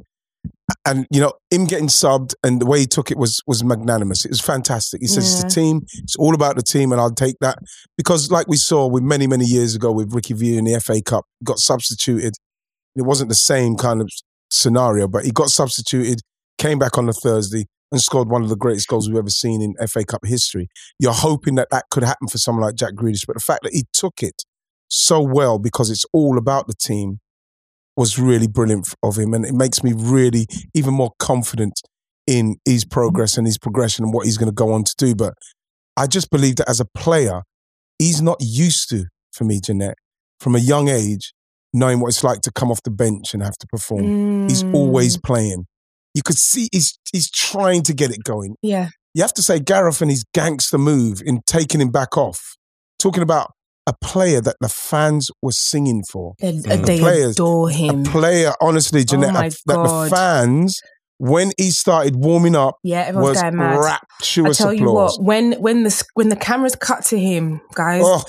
And 0.84 1.06
you 1.10 1.20
know, 1.20 1.32
him 1.50 1.64
getting 1.64 1.86
subbed 1.88 2.34
and 2.44 2.60
the 2.60 2.66
way 2.66 2.80
he 2.80 2.86
took 2.86 3.10
it 3.10 3.16
was 3.16 3.40
was 3.46 3.64
magnanimous. 3.64 4.24
It 4.24 4.30
was 4.30 4.40
fantastic. 4.40 5.00
He 5.00 5.06
says 5.06 5.24
it's 5.24 5.42
the 5.44 5.48
team. 5.60 5.80
It's 6.02 6.16
all 6.16 6.34
about 6.34 6.56
the 6.56 6.62
team, 6.62 6.92
and 6.92 7.00
I'll 7.00 7.10
take 7.14 7.36
that 7.40 7.58
because, 7.96 8.30
like 8.30 8.46
we 8.48 8.56
saw 8.56 8.86
with 8.86 9.02
many 9.02 9.26
many 9.26 9.44
years 9.44 9.74
ago 9.74 9.90
with 9.92 10.12
Ricky 10.12 10.34
Villa 10.34 10.58
in 10.58 10.64
the 10.64 10.78
FA 10.80 11.00
Cup, 11.02 11.24
got 11.42 11.58
substituted. 11.58 12.34
It 12.96 13.02
wasn't 13.02 13.28
the 13.28 13.36
same 13.36 13.76
kind 13.76 14.00
of 14.00 14.10
scenario, 14.50 15.06
but 15.06 15.24
he 15.24 15.30
got 15.30 15.48
substituted, 15.48 16.20
came 16.58 16.78
back 16.78 16.98
on 16.98 17.06
the 17.06 17.12
Thursday, 17.12 17.66
and 17.92 18.00
scored 18.00 18.28
one 18.28 18.42
of 18.42 18.48
the 18.48 18.56
greatest 18.56 18.88
goals 18.88 19.08
we've 19.08 19.18
ever 19.18 19.30
seen 19.30 19.62
in 19.62 19.74
FA 19.86 20.04
Cup 20.04 20.24
history. 20.24 20.68
You're 20.98 21.12
hoping 21.12 21.54
that 21.56 21.68
that 21.70 21.84
could 21.90 22.02
happen 22.02 22.28
for 22.28 22.38
someone 22.38 22.64
like 22.64 22.74
Jack 22.74 22.94
Grealish, 22.94 23.26
but 23.26 23.36
the 23.36 23.40
fact 23.40 23.62
that 23.62 23.72
he 23.72 23.84
took 23.92 24.22
it 24.22 24.42
so 24.88 25.20
well 25.20 25.58
because 25.58 25.90
it's 25.90 26.04
all 26.12 26.38
about 26.38 26.66
the 26.66 26.74
team 26.74 27.20
was 27.96 28.18
really 28.18 28.46
brilliant 28.46 28.92
of 29.02 29.16
him, 29.16 29.34
and 29.34 29.44
it 29.44 29.54
makes 29.54 29.82
me 29.82 29.92
really 29.96 30.46
even 30.74 30.92
more 30.94 31.12
confident 31.18 31.80
in 32.26 32.56
his 32.64 32.84
progress 32.84 33.38
and 33.38 33.46
his 33.46 33.56
progression 33.58 34.04
and 34.04 34.12
what 34.12 34.26
he's 34.26 34.36
going 34.36 34.50
to 34.50 34.54
go 34.54 34.72
on 34.72 34.84
to 34.84 34.94
do. 34.98 35.14
But 35.14 35.34
I 35.96 36.06
just 36.06 36.30
believe 36.30 36.56
that 36.56 36.68
as 36.68 36.80
a 36.80 36.84
player, 36.84 37.42
he's 37.98 38.20
not 38.20 38.36
used 38.40 38.90
to, 38.90 39.04
for 39.32 39.44
me, 39.44 39.60
Jeanette, 39.60 39.96
from 40.40 40.54
a 40.54 40.58
young 40.58 40.88
age, 40.88 41.32
knowing 41.73 42.00
what 42.00 42.08
it's 42.08 42.25
like 42.25 42.40
to 42.42 42.50
come 42.52 42.70
off 42.70 42.82
the 42.85 42.90
bench 42.90 43.35
and 43.35 43.42
have 43.42 43.56
to 43.58 43.66
perform. 43.68 44.49
He's 44.49 44.62
Mm. 44.62 44.75
always 44.75 45.18
playing. 45.18 45.66
You 46.14 46.23
could 46.23 46.37
see 46.38 46.68
he's 46.73 46.99
he's 47.12 47.30
trying 47.30 47.82
to 47.85 47.92
get 47.94 48.11
it 48.11 48.25
going. 48.25 48.56
yeah. 48.62 48.88
you 49.14 49.23
have 49.23 49.32
to 49.35 49.42
say 49.42 49.58
Gareth 49.58 50.02
and 50.02 50.11
his 50.11 50.25
gangster 50.35 50.76
move 50.76 51.23
in 51.25 51.40
taking 51.46 51.80
him 51.80 51.90
back 51.90 52.18
off. 52.18 52.38
Talking 52.99 53.23
about 53.23 53.49
a 53.87 53.94
player 54.02 54.40
that 54.42 54.56
the 54.61 54.68
fans 54.68 55.30
were 55.40 55.52
singing 55.52 56.02
for. 56.11 56.35
They, 56.40 56.52
Mm. 56.52 56.85
they 56.87 56.99
Players- 56.99 57.32
adore 57.37 57.70
him. 57.70 58.00
A 58.00 58.11
player, 58.11 58.52
honestly, 58.61 59.04
Jeanette, 59.04 59.32
my 59.32 59.49
that 59.49 59.58
the 59.66 60.08
fans, 60.11 60.78
when 61.18 61.52
he 61.56 61.70
started 61.70 62.16
warming 62.16 62.54
up, 62.56 62.75
yeah, 62.82 63.02
everyone's 63.08 63.37
was 63.37 63.42
going 63.42 63.56
mad. 63.56 63.76
I 63.76 63.78
rapturous 63.78 64.58
tell 64.58 64.73
you 64.75 64.87
applause. 64.88 65.16
what, 65.18 65.25
when 65.25 65.52
when 65.62 65.82
the 65.85 66.04
when 66.14 66.28
the 66.28 66.37
cameras 66.37 66.75
cut 66.76 67.04
to 67.06 67.18
him, 67.18 67.61
guys, 67.75 68.02
Oh, 68.04 68.23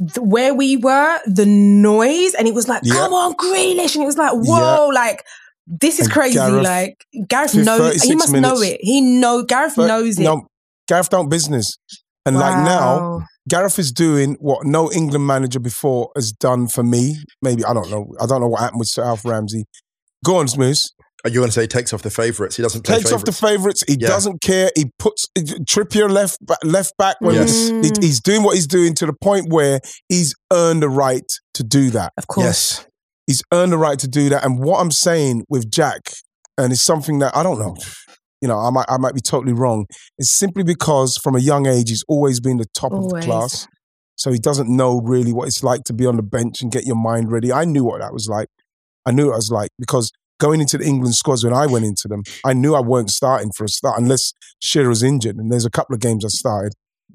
th- 0.00 0.18
where 0.18 0.54
we 0.54 0.76
were, 0.76 1.18
the 1.26 1.46
noise, 1.46 2.34
and 2.34 2.48
it 2.48 2.54
was 2.54 2.68
like, 2.68 2.82
Yeah. 2.84 2.94
"Come 2.94 3.12
on, 3.12 3.34
Grealish!" 3.34 3.94
and 3.94 4.02
it 4.02 4.06
was 4.06 4.18
like, 4.18 4.32
"Whoa!" 4.32 4.88
Like 4.92 5.24
this 5.66 6.00
is 6.00 6.06
And 6.06 6.12
crazy. 6.14 6.34
Gareth- 6.38 6.64
like 6.64 7.04
Gareth 7.28 7.54
knows. 7.54 8.02
He 8.02 8.10
36 8.14 8.16
must 8.16 8.32
know 8.32 8.60
it. 8.60 8.78
He 8.80 9.00
know. 9.00 9.42
Gareth 9.44 9.74
but 9.76 9.86
knows 9.86 10.18
it. 10.18 10.22
No, 10.24 10.46
Gareth 10.88 11.10
don't 11.10 11.28
business. 11.28 11.76
And 12.26 12.36
like 12.36 12.56
now, 12.64 13.24
Gareth 13.48 13.78
is 13.78 13.92
doing 13.92 14.36
what 14.40 14.66
no 14.66 14.90
England 14.92 15.26
manager 15.26 15.58
before 15.58 16.10
has 16.16 16.32
done 16.32 16.68
for 16.68 16.82
me. 16.82 17.16
Maybe 17.40 17.64
I 17.64 17.72
don't 17.72 17.90
know. 17.90 18.12
I 18.20 18.26
don't 18.26 18.40
know 18.40 18.48
what 18.48 18.60
happened 18.60 18.80
with 18.80 18.88
Sir 18.88 19.04
Alf 19.04 19.24
Ramsey. 19.24 19.64
Go 20.24 20.36
on, 20.36 20.48
Smooth. 20.48 20.78
Are 21.24 21.30
you 21.30 21.36
going 21.40 21.48
to 21.48 21.52
say 21.52 21.62
he 21.62 21.66
takes 21.68 21.92
off 21.92 22.02
the 22.02 22.10
favourites? 22.10 22.56
He 22.56 22.62
doesn't 22.62 22.84
play 22.84 22.96
Takes 22.96 23.12
off 23.12 23.24
the 23.24 23.32
favourites. 23.32 23.82
favourites. 23.82 23.84
He 23.88 23.96
Yeah. 24.00 24.08
doesn't 24.08 24.40
care. 24.40 24.70
He 24.76 24.90
puts 24.98 25.26
Trippier 25.38 26.10
left 26.10 26.38
left 26.64 26.96
back 26.96 27.16
when 27.20 27.34
Yes. 27.34 27.50
he's, 27.68 27.68
he- 27.70 28.06
he's 28.06 28.20
doing 28.20 28.42
what 28.42 28.54
he's 28.54 28.66
doing 28.66 28.94
to 28.96 29.06
the 29.06 29.12
point 29.12 29.52
where 29.52 29.80
he's 30.08 30.34
earned 30.52 30.82
the 30.82 30.88
right 30.88 31.26
to 31.54 31.62
do 31.62 31.90
that. 31.90 32.12
of 32.16 32.26
course. 32.26 32.44
Yes. 32.46 32.86
He's 33.26 33.42
earned 33.52 33.72
the 33.72 33.78
right 33.78 33.98
to 33.98 34.08
do 34.08 34.28
that. 34.30 34.44
And 34.44 34.58
what 34.60 34.80
I'm 34.80 34.90
saying 34.90 35.44
with 35.48 35.70
Jack, 35.70 36.12
and 36.58 36.72
it's 36.72 36.82
something 36.82 37.18
that 37.20 37.36
I 37.36 37.42
don't 37.42 37.58
know. 37.58 37.76
You 38.40 38.48
know, 38.48 38.58
I 38.58 38.70
might 38.70 38.86
I 38.88 38.96
might 38.96 39.14
be 39.14 39.20
totally 39.20 39.52
wrong. 39.52 39.84
It's 40.18 40.30
simply 40.36 40.62
because 40.64 41.18
from 41.22 41.36
a 41.36 41.40
young 41.40 41.66
age 41.66 41.90
he's 41.90 42.04
always 42.08 42.40
been 42.40 42.56
the 42.56 42.66
top 42.74 42.92
of 42.92 43.08
the 43.10 43.20
class. 43.20 43.66
So 44.16 44.32
he 44.32 44.38
doesn't 44.38 44.68
know 44.74 45.00
really 45.00 45.32
what 45.32 45.46
it's 45.48 45.62
like 45.62 45.84
to 45.84 45.92
be 45.92 46.06
on 46.06 46.16
the 46.16 46.22
bench 46.22 46.60
and 46.60 46.70
get 46.72 46.84
your 46.86 46.96
mind 46.96 47.30
ready. 47.30 47.52
I 47.52 47.64
knew 47.64 47.84
what 47.84 48.00
that 48.00 48.12
was 48.12 48.28
like. 48.28 48.48
I 49.06 49.12
knew 49.12 49.26
what 49.26 49.32
it 49.32 49.36
was 49.36 49.50
like 49.50 49.70
because 49.78 50.10
going 50.40 50.60
into 50.60 50.76
the 50.78 50.84
England 50.84 51.14
squads 51.14 51.44
when 51.44 51.54
I 51.54 51.66
went 51.66 51.84
into 51.84 52.08
them, 52.08 52.22
I 52.44 52.52
knew 52.52 52.74
I 52.74 52.80
weren't 52.80 53.10
starting 53.10 53.52
for 53.56 53.64
a 53.64 53.68
start 53.68 54.00
unless 54.00 54.32
Shearer 54.60 54.88
was 54.88 55.02
injured. 55.04 55.36
And 55.36 55.52
there's 55.52 55.64
a 55.64 55.70
couple 55.70 55.94
of 55.94 56.00
games 56.00 56.24
I 56.24 56.28
started. 56.28 56.72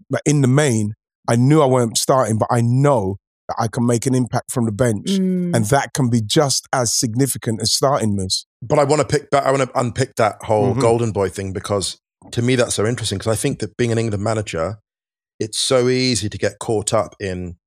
But 0.10 0.22
in 0.26 0.42
the 0.42 0.48
main, 0.48 0.94
I 1.28 1.36
knew 1.36 1.62
I 1.62 1.66
weren't 1.66 1.98
starting, 1.98 2.38
but 2.38 2.48
I 2.50 2.62
know 2.62 3.18
that 3.48 3.56
I 3.60 3.68
can 3.68 3.86
make 3.86 4.06
an 4.06 4.16
impact 4.16 4.52
from 4.52 4.66
the 4.66 4.72
bench. 4.72 5.08
Mm. 5.08 5.56
And 5.56 5.66
that 5.66 5.94
can 5.94 6.10
be 6.10 6.22
just 6.22 6.68
as 6.74 6.94
significant 6.98 7.62
as 7.62 7.74
starting 7.74 8.16
moves. 8.16 8.46
But 8.62 8.80
I 8.80 8.84
want 8.84 9.02
to 9.02 9.08
pick 9.08 9.30
back. 9.30 9.44
I 9.46 9.52
want 9.52 9.64
to 9.70 9.80
unpick 9.80 10.16
that 10.16 10.38
whole 10.44 10.74
Mhm. 10.74 10.82
golden 10.82 11.12
boy 11.12 11.30
thing 11.30 11.54
because 11.54 11.98
to 12.32 12.42
me 12.42 12.56
that's 12.56 12.74
so 12.76 12.86
interesting. 12.86 13.18
Because 13.20 13.32
I 13.32 13.40
think 13.40 13.60
that 13.60 13.76
being 13.78 13.92
an 13.92 13.98
England 13.98 14.24
manager, 14.24 14.80
it's 15.40 15.60
so 15.60 15.90
easy 15.90 16.30
to 16.30 16.38
get 16.38 16.60
caught 16.60 16.94
up 16.94 17.16
in. 17.20 17.58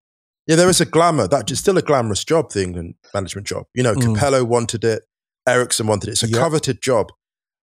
Yeah, 0.48 0.56
there 0.56 0.68
is 0.70 0.80
a 0.80 0.86
glamour. 0.86 1.28
That 1.28 1.50
is 1.50 1.58
still 1.58 1.76
a 1.78 1.82
glamorous 1.82 2.24
job, 2.24 2.50
the 2.52 2.62
England 2.62 2.94
management 3.12 3.46
job. 3.46 3.64
You 3.74 3.82
know, 3.82 3.94
Mm. 3.94 4.16
Capello 4.16 4.44
wanted 4.46 4.82
it, 4.82 5.02
Eriksson 5.48 5.86
wanted 5.86 6.08
it. 6.08 6.12
It's 6.12 6.22
a 6.22 6.28
Yep. 6.28 6.38
coveted 6.38 6.82
job, 6.82 7.08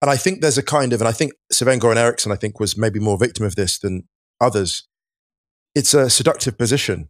and 0.01 0.09
I 0.11 0.17
think 0.17 0.41
there's 0.41 0.57
a 0.57 0.63
kind 0.63 0.93
of, 0.93 1.01
and 1.01 1.07
I 1.07 1.11
think 1.11 1.33
Sven-Göran 1.53 1.97
Eriksson, 1.97 2.31
I 2.31 2.35
think, 2.35 2.59
was 2.59 2.77
maybe 2.77 2.99
more 2.99 3.17
victim 3.17 3.45
of 3.45 3.55
this 3.55 3.77
than 3.79 4.07
others. 4.41 4.87
It's 5.73 5.93
a 5.93 6.09
seductive 6.09 6.57
position, 6.57 7.09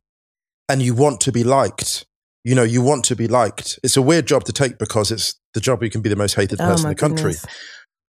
and 0.70 0.82
you 0.82 0.94
want 0.96 1.22
to 1.22 1.32
be 1.32 1.44
liked. 1.44 2.05
You 2.44 2.53
know, 2.55 2.63
you 2.63 2.82
want 2.82 3.05
to 3.05 3.15
be 3.15 3.27
liked. 3.27 3.79
It's 3.84 3.98
a 3.98 4.01
weird 4.01 4.27
job 4.27 4.44
to 4.46 4.53
take 4.53 4.77
because 4.77 5.12
it's 5.12 5.36
the 5.53 5.60
job 5.60 5.82
you 5.84 5.89
can 5.89 6.01
be 6.01 6.10
the 6.10 6.15
most 6.15 6.36
hated 6.36 6.62
Oh 6.62 6.65
person 6.65 6.86
in 6.86 6.89
my 6.89 6.94
the 6.94 7.00
country. 7.00 7.34
goodness. 7.34 7.46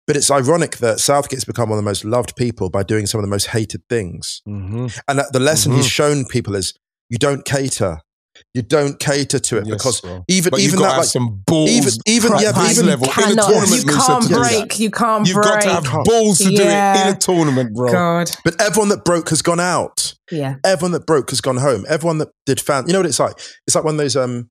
But 0.06 0.16
it's 0.16 0.30
ironic 0.30 0.76
that 0.78 1.00
Southgate's 1.00 1.44
become 1.44 1.68
one 1.70 1.78
of 1.78 1.84
the 1.84 1.88
most 1.88 2.04
loved 2.04 2.36
people 2.36 2.70
by 2.70 2.82
doing 2.84 3.06
some 3.06 3.18
of 3.18 3.24
the 3.24 3.30
most 3.30 3.48
hated 3.48 3.82
things. 3.88 4.40
Mm-hmm. 4.48 4.86
And 5.08 5.18
that 5.18 5.32
the 5.32 5.40
lesson 5.40 5.72
Mhm. 5.72 5.76
he's 5.76 5.88
shown 5.88 6.24
people 6.26 6.54
is 6.54 6.74
you 7.08 7.18
don't 7.18 7.44
cater. 7.44 8.00
You 8.56 8.62
don't 8.62 8.98
cater 8.98 9.38
to 9.38 9.58
it 9.58 9.64
because 9.66 10.02
even 10.28 10.50
but 10.50 10.60
even 10.60 10.78
you've 10.78 10.78
got 10.80 10.82
that 10.82 10.88
to 10.88 10.88
have 10.94 10.98
like 10.98 11.06
some 11.08 11.42
balls. 11.46 11.70
even 11.70 11.92
even 12.06 12.32
yeah, 12.40 12.70
even 12.70 12.86
level 12.86 13.04
in 13.06 13.38
a 13.38 13.42
tournament. 13.42 13.84
You 13.84 13.92
can't 13.92 14.22
to 14.22 14.28
do 14.28 14.34
that. 14.34 14.40
break. 14.50 14.78
You 14.80 14.90
can't 14.90 15.26
You've 15.28 15.34
break. 15.34 15.46
got 15.46 15.60
to 15.62 15.90
have 15.90 16.04
balls 16.04 16.38
to 16.38 16.44
do 16.48 16.62
it 16.62 17.06
in 17.06 17.14
a 17.14 17.18
tournament, 17.18 17.74
bro. 17.74 17.92
God. 17.92 18.30
but 18.44 18.58
everyone 18.60 18.88
that 18.88 19.04
broke 19.04 19.28
has 19.28 19.42
gone 19.42 19.60
out. 19.60 20.14
Yeah. 20.30 20.56
Everyone 20.64 20.92
that 20.92 21.04
broke 21.06 21.28
has 21.30 21.42
gone 21.42 21.58
home. 21.58 21.84
Everyone 21.86 22.16
that 22.18 22.28
did 22.46 22.58
fan, 22.60 22.86
you 22.86 22.94
know 22.94 23.00
what 23.00 23.06
it's 23.06 23.20
like? 23.20 23.38
It's 23.66 23.74
like 23.76 23.84
one 23.84 23.94
of 23.94 23.98
those 23.98 24.16
um 24.16 24.48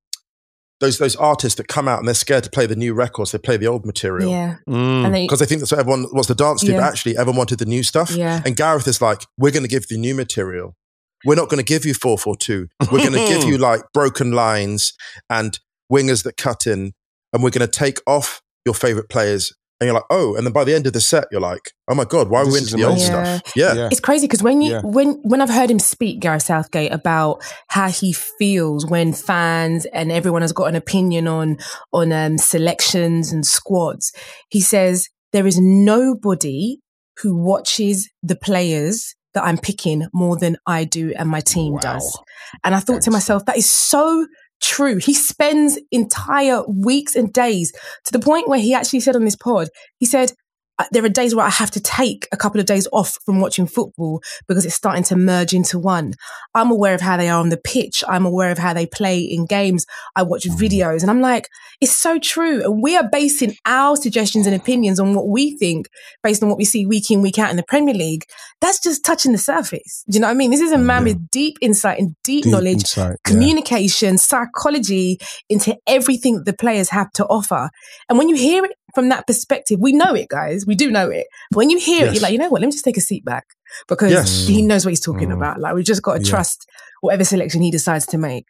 those 0.82 0.98
those 1.00 1.16
artists 1.16 1.58
that 1.58 1.68
come 1.68 1.88
out 1.88 2.00
and 2.00 2.08
they're 2.08 2.14
scared 2.14 2.44
to 2.44 2.50
play 2.52 2.66
the 2.68 2.76
new 2.76 2.94
records. 2.94 3.32
They 3.32 3.38
play 3.40 3.58
the 3.58 3.66
old 3.68 3.86
material. 3.86 4.30
Yeah. 4.30 4.58
Mm. 4.70 5.12
They, 5.12 5.24
Because 5.24 5.40
they 5.40 5.46
think 5.46 5.62
that's 5.62 5.72
what 5.72 5.80
everyone 5.80 6.06
wants 6.12 6.28
to 6.28 6.36
dance 6.36 6.62
to, 6.62 6.74
but 6.74 6.84
actually 6.84 7.18
everyone 7.18 7.38
wanted 7.38 7.58
the 7.60 7.66
new 7.66 7.82
stuff. 7.82 8.12
yeah. 8.12 8.42
And 8.46 8.56
Gareth 8.56 8.88
is 8.88 9.02
like, 9.02 9.22
we're 9.38 9.52
going 9.52 9.64
to 9.64 9.70
give 9.70 9.86
you 9.90 9.98
new 9.98 10.14
material. 10.14 10.76
We're 11.24 11.36
not 11.36 11.50
going 11.50 11.60
to 11.60 11.66
give 11.66 11.86
you 11.86 11.94
442. 11.94 12.68
We're 12.92 13.00
going 13.00 13.14
to 13.14 13.28
give 13.28 13.44
you 13.44 13.58
like 13.60 13.82
broken 13.94 14.32
lines 14.32 14.94
and 15.30 15.58
wingers 15.92 16.24
that 16.24 16.38
cut 16.38 16.68
in. 16.68 16.94
And 17.34 17.44
we're 17.44 17.50
going 17.52 17.68
to 17.68 17.80
take 17.80 18.00
off 18.06 18.42
your 18.66 18.76
favorite 18.76 19.10
players. 19.10 19.54
And 19.80 19.88
you're 19.88 19.94
like, 19.96 20.06
oh. 20.10 20.36
And 20.36 20.46
then 20.46 20.54
by 20.54 20.64
the 20.64 20.74
end 20.74 20.88
of 20.88 20.94
the 20.94 21.02
set, 21.02 21.26
you're 21.32 21.42
like, 21.42 21.72
oh 21.90 21.96
my 21.96 22.06
God, 22.06 22.30
why 22.30 22.40
are 22.42 22.46
we 22.46 22.52
This 22.52 22.62
into 22.62 22.76
is 22.76 22.82
the 22.82 22.84
old 22.84 22.94
amazing. 22.94 23.42
stuff? 23.42 23.56
Yeah. 23.58 23.74
Yeah. 23.74 23.90
It's 23.92 24.00
crazy 24.00 24.26
because 24.26 24.42
when 24.42 24.62
you 24.62 24.72
Yeah. 24.72 24.82
when 24.84 25.20
when 25.24 25.42
I've 25.42 25.50
heard 25.50 25.70
him 25.70 25.80
speak, 25.80 26.20
Gareth 26.22 26.44
Southgate, 26.44 26.94
about 26.94 27.44
how 27.68 27.90
he 27.90 28.14
feels 28.14 28.86
when 28.86 29.12
fans 29.12 29.86
and 29.88 30.12
everyone 30.14 30.44
has 30.44 30.54
got 30.54 30.66
an 30.70 30.76
opinion 30.76 31.28
on 31.28 31.58
on 31.92 32.14
um, 32.14 32.38
selections 32.38 33.34
and 33.34 33.46
squads, 33.46 34.14
he 34.50 34.62
says 34.62 35.10
there 35.34 35.46
is 35.48 35.60
nobody 35.60 36.80
who 37.22 37.36
watches 37.36 38.10
the 38.24 38.36
players 38.36 39.15
that 39.36 39.44
I'm 39.44 39.58
picking 39.58 40.08
more 40.14 40.36
than 40.38 40.58
I 40.66 40.84
do 40.84 41.14
and 41.16 41.30
my 41.30 41.40
team 41.42 41.74
Wow. 41.74 41.80
does. 41.82 42.20
And 42.64 42.74
I 42.74 42.80
thought 42.80 43.04
to 43.04 43.12
myself, 43.12 43.46
that 43.46 43.58
is 43.58 43.72
so 43.72 44.26
true. 44.62 44.98
He 44.98 45.14
spends 45.14 45.78
entire 45.92 46.64
weeks 46.68 47.16
and 47.16 47.32
days 47.32 47.72
to 48.06 48.12
the 48.12 48.20
point 48.20 48.48
where 48.48 48.60
he 48.60 48.74
actually 48.74 49.02
said 49.02 49.16
on 49.16 49.24
this 49.26 49.36
pod, 49.36 49.70
he 50.00 50.06
said, 50.06 50.32
"Uh, 50.32 50.36
Uh, 50.78 50.84
there 50.92 51.06
are 51.06 51.10
days 51.10 51.34
where 51.34 51.46
I 51.46 51.50
have 51.50 51.72
to 51.72 51.80
take 51.80 52.28
a 52.34 52.38
couple 52.38 52.60
of 52.60 52.66
days 52.66 52.86
off 52.92 53.18
from 53.26 53.40
watching 53.40 53.66
football 53.66 54.22
because 54.48 54.66
it's 54.66 54.76
starting 54.76 55.04
to 55.06 55.16
merge 55.16 55.54
into 55.54 55.80
one. 55.80 56.14
I'm 56.54 56.70
aware 56.70 56.94
of 56.94 57.00
how 57.02 57.16
they 57.16 57.30
are 57.30 57.40
on 57.40 57.50
the 57.50 57.58
pitch. 57.58 58.04
I'm 58.08 58.26
aware 58.26 58.52
of 58.52 58.58
how 58.58 58.74
they 58.74 58.86
play 58.86 59.20
in 59.20 59.46
games. 59.46 59.86
I 60.18 60.24
watch 60.24 60.44
videos 60.44 61.02
and 61.02 61.10
I'm 61.10 61.22
like, 61.22 61.48
it's 61.80 61.94
so 61.96 62.20
true. 62.20 62.62
And 62.64 62.84
we 62.84 62.98
are 62.98 63.08
basing 63.10 63.56
our 63.66 63.96
suggestions 63.96 64.48
and 64.48 64.56
opinions 64.56 65.00
on 65.00 65.14
what 65.14 65.30
we 65.30 65.56
think 65.58 65.88
based 66.24 66.44
on 66.44 66.50
what 66.50 66.58
we 66.58 66.66
see 66.66 66.86
week 66.86 67.10
in, 67.10 67.22
week 67.22 67.40
out 67.40 67.50
in 67.52 67.56
the 67.58 67.64
Premier 67.64 67.94
League. 67.94 68.26
That's 68.60 68.80
just 68.82 69.06
touching 69.06 69.32
the 69.32 69.38
surface. 69.38 70.04
Do 70.10 70.16
you 70.16 70.22
know 70.22 70.28
what 70.28 70.32
I 70.32 70.36
mean? 70.36 70.52
This 70.52 70.62
is 70.62 70.72
a 70.74 70.78
man 70.78 71.04
Yeah. 71.08 71.14
with 71.14 71.30
deep 71.30 71.58
insight 71.62 72.00
and 72.00 72.16
deep, 72.24 72.44
Deep 72.44 72.52
knowledge 72.52 72.74
insight, 72.82 73.12
yeah. 73.26 73.32
communication, 73.32 74.18
psychology 74.18 75.20
into 75.50 75.78
everything 75.88 76.36
that 76.36 76.46
the 76.46 76.54
players 76.54 76.90
have 76.90 77.12
to 77.14 77.26
offer. 77.28 77.70
And 78.10 78.18
when 78.18 78.28
you 78.30 78.36
hear 78.36 78.66
it 78.66 78.72
from 78.96 79.10
that 79.10 79.28
perspective, 79.28 79.80
we 79.80 79.92
know 79.94 80.14
it, 80.16 80.30
guys. 80.30 80.66
We 80.66 80.74
do 80.76 80.90
know 80.90 81.10
it. 81.10 81.28
But 81.52 81.58
when 81.58 81.70
you 81.70 81.78
hear 81.78 82.08
it, 82.08 82.14
you're 82.14 82.22
like, 82.24 82.32
you 82.32 82.40
know 82.40 82.50
what? 82.50 82.62
Let 82.62 82.68
me 82.68 82.72
just 82.72 82.86
take 82.86 82.98
a 82.98 83.02
seat 83.02 83.24
back 83.26 83.46
because 83.88 84.12
Yes. 84.12 84.48
he 84.48 84.62
knows 84.62 84.86
what 84.86 84.90
he's 84.92 85.00
talking 85.00 85.30
Mm. 85.30 85.36
about. 85.38 85.60
Like, 85.60 85.76
we've 85.76 85.86
just 85.86 86.02
got 86.02 86.16
to 86.16 86.24
Yeah. 86.24 86.30
trust 86.30 86.66
whatever 87.02 87.24
selection 87.24 87.62
he 87.62 87.70
decides 87.72 88.06
to 88.08 88.18
make. 88.18 88.46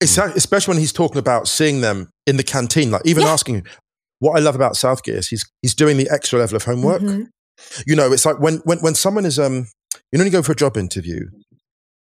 Especially 0.00 0.72
when 0.72 0.78
he's 0.80 0.92
talking 0.92 1.18
about 1.18 1.46
seeing 1.46 1.80
them 1.80 2.10
in 2.26 2.36
the 2.36 2.42
canteen, 2.42 2.90
like 2.90 3.02
even 3.04 3.22
Yeah. 3.22 3.32
asking 3.32 3.66
what 4.18 4.36
I 4.36 4.40
love 4.40 4.54
about 4.56 4.76
Southgate 4.76 5.16
is 5.16 5.28
he's 5.28 5.44
he's 5.62 5.74
doing 5.74 5.96
the 5.96 6.08
extra 6.10 6.38
level 6.38 6.56
of 6.56 6.64
homework. 6.64 7.02
Mhm. 7.02 7.26
You 7.86 7.94
know, 7.96 8.12
it's 8.12 8.24
like 8.26 8.40
when 8.40 8.56
when 8.64 8.78
when 8.78 8.94
someone 8.94 9.24
is 9.24 9.38
um 9.38 9.68
you 10.10 10.16
know 10.16 10.18
when 10.20 10.26
you 10.26 10.30
go 10.32 10.42
for 10.42 10.52
a 10.52 10.56
job 10.56 10.76
interview, 10.76 11.26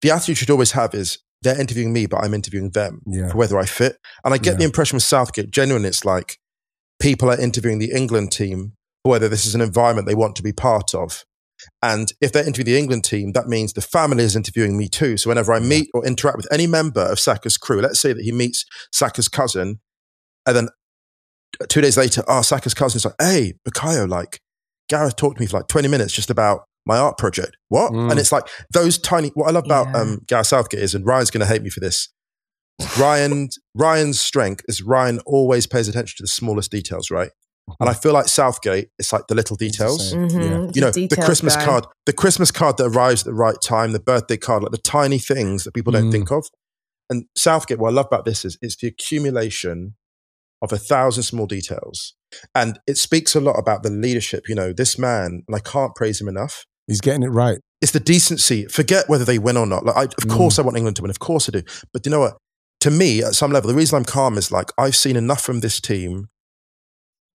the 0.02 0.12
attitude 0.12 0.30
you 0.30 0.36
should 0.36 0.50
always 0.50 0.72
have 0.72 0.94
is 0.96 1.20
they're 1.42 1.60
interviewing 1.60 1.94
me, 1.94 2.06
but 2.08 2.24
I'm 2.24 2.34
interviewing 2.34 2.72
them 2.72 3.02
Yeah. 3.06 3.30
for 3.30 3.38
whether 3.38 3.60
I 3.60 3.66
fit. 3.66 3.98
And 4.24 4.34
I 4.34 4.38
get 4.38 4.54
Yeah. 4.54 4.58
the 4.60 4.64
impression 4.66 4.96
with 4.96 5.04
Southgate, 5.04 5.52
genuinely, 5.52 5.90
it's 5.90 6.06
like 6.06 6.38
people 7.00 7.30
are 7.30 7.40
interviewing 7.40 7.80
the 7.80 7.92
England 7.92 8.32
team 8.32 8.74
whether 9.06 9.30
this 9.30 9.46
is 9.46 9.54
an 9.54 9.62
environment 9.62 10.08
they 10.08 10.16
want 10.16 10.36
to 10.36 10.44
be 10.44 10.52
part 10.52 10.96
of. 10.96 11.24
And 11.82 12.12
if 12.22 12.32
they're 12.32 12.46
interviewing 12.46 12.74
the 12.74 12.80
England 12.80 13.04
team, 13.04 13.32
that 13.34 13.48
means 13.48 13.74
the 13.74 13.82
family 13.82 14.24
is 14.24 14.36
interviewing 14.36 14.78
me 14.78 14.88
too. 14.88 15.16
So 15.18 15.30
whenever 15.30 15.54
I 15.54 15.60
meet 15.60 15.90
or 15.94 16.06
interact 16.06 16.38
with 16.38 16.52
any 16.52 16.68
member 16.68 17.02
of 17.02 17.20
Saka's 17.20 17.58
crew, 17.58 17.82
let's 17.82 18.00
say 18.00 18.14
that 18.14 18.24
he 18.24 18.32
meets 18.32 18.66
Saka's 18.92 19.28
cousin, 19.28 19.80
and 20.46 20.56
then 20.56 20.70
two 21.70 21.82
days 21.82 21.98
later, 21.98 22.24
oh, 22.28 22.42
Saka's 22.42 22.74
cousin's 22.74 23.06
like, 23.06 23.16
hey, 23.22 23.54
Bukayo, 23.68 24.10
like, 24.10 24.40
Gareth 24.90 25.16
talked 25.16 25.38
to 25.38 25.42
me 25.42 25.48
for 25.48 25.58
like 25.58 25.68
20 25.68 25.88
minutes 25.88 26.12
just 26.12 26.30
about 26.30 26.62
my 26.86 26.98
art 26.98 27.18
project. 27.18 27.58
What? 27.70 27.94
Mm. 27.94 28.12
And 28.12 28.20
it's 28.20 28.32
like 28.32 28.48
those 28.72 28.98
tiny, 28.98 29.30
what 29.30 29.48
I 29.48 29.52
love 29.52 29.66
about 29.66 29.88
Yeah. 29.88 30.02
um, 30.02 30.22
Gareth 30.28 30.48
Southgate 30.48 30.82
is, 30.82 30.94
and 30.94 31.06
Ryan's 31.06 31.32
going 31.32 31.46
to 31.46 31.52
hate 31.52 31.62
me 31.64 31.70
for 31.70 31.80
this, 31.80 32.10
Ryan, 33.00 33.50
Ryan's 33.74 34.20
strength 34.20 34.64
is 34.68 34.82
Ryan 34.82 35.20
always 35.26 35.66
pays 35.68 35.88
attention 35.88 36.16
to 36.18 36.24
the 36.24 36.28
smallest 36.28 36.72
details, 36.72 37.10
right? 37.10 37.32
And 37.80 37.90
I 37.90 37.94
feel 37.94 38.14
like 38.14 38.28
Southgate, 38.28 38.90
it's 39.00 39.12
like 39.12 39.24
the 39.28 39.34
little 39.36 39.56
It's 39.60 39.60
the 39.78 39.84
details. 39.86 40.10
same. 40.12 40.30
Mhm. 40.30 40.34
Yeah. 40.42 40.72
You 40.76 40.82
know, 40.82 40.92
the 40.92 41.08
detailed 41.08 41.26
Christmas 41.26 41.56
guy. 41.56 41.66
card, 41.66 41.86
the 42.06 42.14
Christmas 42.14 42.52
card 42.52 42.78
that 42.78 42.86
arrives 42.86 43.22
at 43.22 43.26
the 43.26 43.34
right 43.34 43.60
time, 43.62 43.92
the 43.92 44.00
birthday 44.00 44.38
card, 44.38 44.62
like 44.64 44.72
the 44.72 44.78
tiny 44.78 45.18
things 45.18 45.64
that 45.64 45.74
people 45.74 45.92
don't 45.92 46.10
Mm. 46.10 46.12
think 46.12 46.32
of. 46.32 46.46
And 47.10 47.26
Southgate, 47.38 47.80
what 47.80 47.90
I 47.90 47.94
love 47.94 48.06
about 48.08 48.26
this 48.26 48.46
is 48.46 48.58
it's 48.62 48.76
the 48.76 48.88
accumulation 48.88 49.96
of 50.62 50.72
a 50.74 50.78
thousand 50.78 51.24
small 51.24 51.48
details. 51.48 52.14
And 52.54 52.80
it 52.88 52.98
speaks 52.98 53.36
a 53.36 53.40
lot 53.42 53.54
about 53.58 53.84
the 53.84 53.90
leadership. 53.90 54.48
You 54.48 54.56
know, 54.56 54.74
this 54.74 54.98
man, 55.00 55.44
and 55.48 55.56
I 55.56 55.60
can't 55.60 55.96
praise 55.96 56.20
him 56.22 56.28
enough. 56.28 56.66
He's 56.88 57.02
getting 57.02 57.24
it 57.24 57.28
right. 57.30 57.60
It's 57.82 57.92
the 57.94 58.00
decency. 58.00 58.66
Forget 58.68 59.10
whether 59.10 59.26
they 59.26 59.40
win 59.40 59.58
or 59.58 59.66
not. 59.66 59.86
Like, 59.86 59.96
I, 59.96 60.04
of 60.04 60.12
Mm. 60.28 60.36
course, 60.38 60.60
I 60.60 60.62
want 60.62 60.78
England 60.78 60.98
to 60.98 61.02
win. 61.02 61.10
Of 61.12 61.20
course, 61.20 61.50
I 61.50 61.52
do. 61.52 61.64
But 61.94 62.04
do 62.04 62.10
you 62.10 62.12
know 62.12 62.20
what? 62.20 62.38
To 62.86 62.92
me, 62.92 63.24
at 63.24 63.34
some 63.34 63.52
level, 63.52 63.68
the 63.68 63.74
reason 63.76 63.98
I'm 63.98 64.06
calm 64.06 64.38
is 64.38 64.52
like 64.52 64.72
I've 64.78 64.96
seen 64.96 65.16
enough 65.16 65.42
from 65.42 65.62
this 65.62 65.82
team 65.82 66.28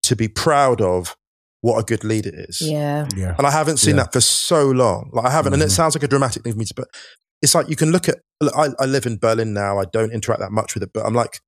to 0.05 0.15
be 0.15 0.29
proud 0.29 0.81
of 0.81 1.17
what 1.61 1.77
a 1.81 1.83
good 1.83 2.05
leader 2.05 2.31
is. 2.33 2.61
Yeah. 2.61 3.09
Yeah. 3.17 3.35
And 3.37 3.45
I 3.45 3.51
haven't 3.51 3.79
seen 3.79 3.97
Yeah. 3.97 4.05
that 4.05 4.13
for 4.13 4.21
so 4.21 4.71
long. 4.71 5.11
Like 5.13 5.27
I 5.27 5.31
haven't, 5.31 5.53
and 5.55 5.61
it 5.61 5.67
Mhm. 5.67 5.73
sounds 5.73 5.97
like 5.97 6.05
a 6.05 6.09
dramatic 6.09 6.45
thing 6.45 6.53
for 6.53 6.59
me 6.61 6.67
to, 6.67 6.75
but 6.77 6.87
it's 7.43 7.53
like 7.57 7.69
you 7.69 7.75
can 7.75 7.91
look 7.91 8.09
at. 8.09 8.19
look, 8.41 8.55
I, 8.57 8.69
I 8.79 8.87
live 8.87 9.07
in 9.07 9.19
Berlin 9.19 9.53
now. 9.53 9.81
I 9.81 9.87
don't 9.93 10.13
interact 10.13 10.41
that 10.41 10.53
much 10.53 10.75
with 10.75 10.85
it, 10.85 10.91
but 10.95 11.05
I'm 11.05 11.15
like 11.15 11.41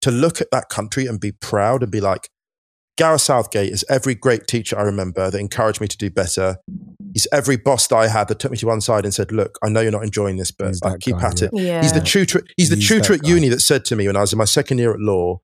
to 0.00 0.10
look 0.10 0.40
at 0.40 0.48
that 0.50 0.70
country 0.70 1.06
and 1.06 1.20
be 1.20 1.32
proud 1.32 1.82
and 1.82 1.92
be 1.92 2.00
like, 2.00 2.30
Gareth 2.96 3.20
Southgate 3.20 3.70
is 3.72 3.84
every 3.90 4.14
great 4.14 4.46
teacher 4.46 4.78
I 4.78 4.82
remember 4.84 5.30
that 5.30 5.38
encouraged 5.38 5.82
me 5.82 5.86
to 5.88 5.96
do 5.98 6.08
better. 6.10 6.56
He's 7.16 7.26
every 7.32 7.56
boss 7.56 7.86
that 7.86 7.96
I 7.96 8.08
had 8.08 8.28
that 8.28 8.38
took 8.40 8.50
me 8.50 8.58
to 8.58 8.66
one 8.66 8.82
side 8.82 9.04
and 9.06 9.14
said, 9.14 9.32
"Look, 9.32 9.58
I 9.62 9.70
know 9.70 9.80
you're 9.80 9.90
not 9.90 10.04
enjoying 10.04 10.36
this, 10.36 10.50
but 10.50 10.66
He's 10.68 10.82
like, 10.82 10.92
that 10.92 11.00
keep 11.00 11.16
guy, 11.18 11.28
at 11.28 11.40
it." 11.40 11.50
Yeah. 11.54 11.80
He's 11.80 11.94
the 11.94 12.00
tutor. 12.02 12.42
He's 12.58 12.68
the 12.68 12.76
tutor 12.76 13.14
that 13.14 13.20
at 13.20 13.22
guy. 13.22 13.28
uni 13.30 13.48
that 13.48 13.60
said 13.60 13.86
to 13.86 13.96
me 13.96 14.06
when 14.06 14.16
I 14.16 14.20
was 14.20 14.34
in 14.34 14.38
my 14.38 14.44
second 14.44 14.76
year 14.76 14.92
at 14.92 15.00
law, 15.00 15.40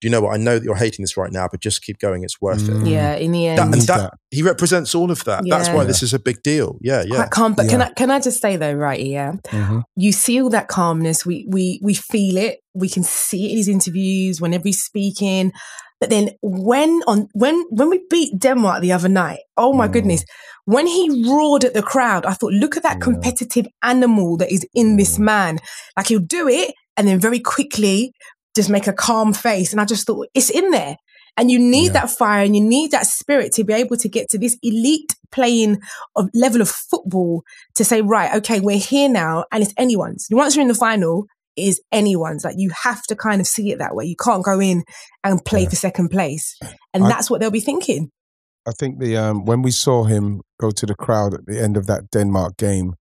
"Do 0.00 0.08
you 0.08 0.10
know 0.10 0.20
what? 0.22 0.34
I 0.34 0.36
know 0.36 0.58
that 0.58 0.64
you're 0.64 0.74
hating 0.74 1.04
this 1.04 1.16
right 1.16 1.30
now, 1.30 1.46
but 1.48 1.60
just 1.60 1.82
keep 1.84 2.00
going. 2.00 2.24
It's 2.24 2.40
worth 2.40 2.68
it." 2.68 2.72
Mm. 2.74 2.90
Yeah, 2.90 3.14
in 3.14 3.30
the 3.30 3.46
end. 3.46 3.58
That, 3.58 3.64
and 3.66 3.74
that, 3.74 3.86
that. 3.86 4.14
he 4.32 4.42
represents 4.42 4.96
all 4.96 5.12
of 5.12 5.22
that. 5.26 5.44
That's 5.48 5.68
Yeah. 5.68 5.74
why 5.76 5.84
this 5.84 6.02
is 6.02 6.12
a 6.12 6.18
big 6.18 6.42
deal. 6.42 6.76
Yeah, 6.80 7.04
yeah. 7.06 7.14
Quite 7.14 7.30
calm, 7.30 7.52
but 7.54 7.68
can 7.68 7.78
Yeah. 7.78 7.86
I 7.86 7.92
can 7.92 8.10
I 8.10 8.18
just 8.18 8.40
say 8.42 8.56
though, 8.56 8.72
right? 8.72 8.98
Yeah, 9.00 9.34
Mhm. 9.46 9.84
you 9.94 10.10
see 10.10 10.42
all 10.42 10.50
that 10.50 10.66
calmness. 10.66 11.24
We 11.24 11.46
we 11.48 11.78
we 11.84 11.94
feel 11.94 12.36
it. 12.36 12.58
We 12.74 12.88
can 12.88 13.04
see 13.04 13.46
it 13.46 13.50
in 13.52 13.56
his 13.58 13.68
interviews 13.68 14.40
whenever 14.40 14.64
he's 14.64 14.82
speaking. 14.82 15.52
But 16.02 16.10
then 16.10 16.30
when 16.42 16.90
on 17.06 17.28
when 17.32 17.64
when 17.70 17.88
we 17.88 18.00
beat 18.10 18.36
Denmark 18.36 18.82
the 18.82 18.90
other 18.90 19.08
night, 19.08 19.38
oh 19.56 19.72
my 19.72 19.86
Mm. 19.86 19.92
goodness, 19.92 20.24
when 20.64 20.88
he 20.88 21.04
roared 21.30 21.64
at 21.64 21.74
the 21.74 21.82
crowd, 21.92 22.26
I 22.26 22.32
thought, 22.34 22.52
look 22.62 22.76
at 22.76 22.82
that 22.82 22.96
Yeah. 22.96 23.04
competitive 23.08 23.66
animal 23.84 24.36
that 24.38 24.50
is 24.50 24.66
in 24.74 24.96
this 24.96 25.16
Mm. 25.16 25.24
man. 25.24 25.58
Like 25.96 26.08
he'll 26.08 26.18
do 26.38 26.48
it 26.48 26.74
and 26.96 27.06
then 27.06 27.20
very 27.20 27.38
quickly 27.38 28.10
just 28.56 28.68
make 28.68 28.88
a 28.88 28.92
calm 29.06 29.32
face. 29.32 29.70
And 29.72 29.80
I 29.80 29.84
just 29.84 30.04
thought 30.06 30.26
it's 30.34 30.50
in 30.50 30.72
there. 30.72 30.96
And 31.36 31.50
you 31.52 31.58
need 31.60 31.92
Yeah. 31.92 32.00
that 32.00 32.10
fire 32.10 32.42
and 32.44 32.56
you 32.56 32.64
need 32.76 32.90
that 32.90 33.06
spirit 33.06 33.52
to 33.54 33.62
be 33.64 33.72
able 33.72 33.96
to 33.98 34.08
get 34.08 34.28
to 34.30 34.38
this 34.38 34.56
elite 34.60 35.14
playing 35.30 35.78
of 36.16 36.24
level 36.34 36.60
of 36.60 36.68
football 36.90 37.42
to 37.76 37.84
say, 37.84 38.02
right, 38.02 38.34
okay, 38.38 38.58
we're 38.60 38.86
here 38.92 39.08
now 39.08 39.44
and 39.52 39.62
it's 39.62 39.72
anyone's. 39.76 40.26
You 40.30 40.36
once 40.36 40.56
you're 40.56 40.62
in 40.68 40.74
the 40.74 40.84
final, 40.88 41.26
is 41.56 41.80
anyone's. 41.92 42.44
Like 42.44 42.56
you 42.58 42.70
have 42.84 43.02
to 43.04 43.16
kind 43.16 43.40
of 43.40 43.46
see 43.46 43.70
it 43.72 43.78
that 43.78 43.94
way. 43.94 44.04
You 44.04 44.16
can't 44.16 44.44
go 44.44 44.60
in 44.60 44.82
and 45.24 45.44
play 45.44 45.62
Yeah. 45.62 45.68
for 45.70 45.76
second 45.76 46.08
place. 46.10 46.56
And 46.94 47.04
I- 47.04 47.08
that's 47.08 47.30
what 47.30 47.40
they'll 47.40 47.50
be 47.50 47.60
thinking. 47.60 48.10
I 48.66 48.70
think 48.78 49.00
the 49.00 49.16
um, 49.16 49.44
when 49.44 49.60
we 49.62 49.72
saw 49.72 50.04
him 50.04 50.40
go 50.60 50.70
to 50.70 50.86
the 50.86 50.94
crowd 50.94 51.34
at 51.34 51.46
the 51.46 51.60
end 51.60 51.76
of 51.76 51.86
that 51.86 52.10
Denmark 52.12 52.56
game 52.58 52.94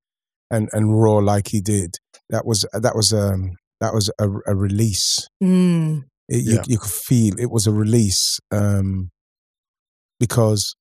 and 0.50 0.68
and 0.74 1.00
roar 1.00 1.22
like 1.22 1.50
he 1.50 1.62
did, 1.62 1.92
that 2.30 2.46
was 2.48 2.66
that 2.74 2.96
was 2.96 3.14
um 3.14 3.52
that 3.80 3.94
was 3.94 4.10
a, 4.20 4.28
a 4.48 4.56
release. 4.56 5.28
Mm. 5.44 6.04
It, 6.30 6.46
you, 6.46 6.56
Yeah. 6.56 6.64
you 6.68 6.78
could 6.80 6.90
feel 6.92 7.34
it 7.40 7.52
was 7.52 7.68
a 7.68 7.72
release 7.72 8.40
um, 8.52 9.10
because 10.20 10.76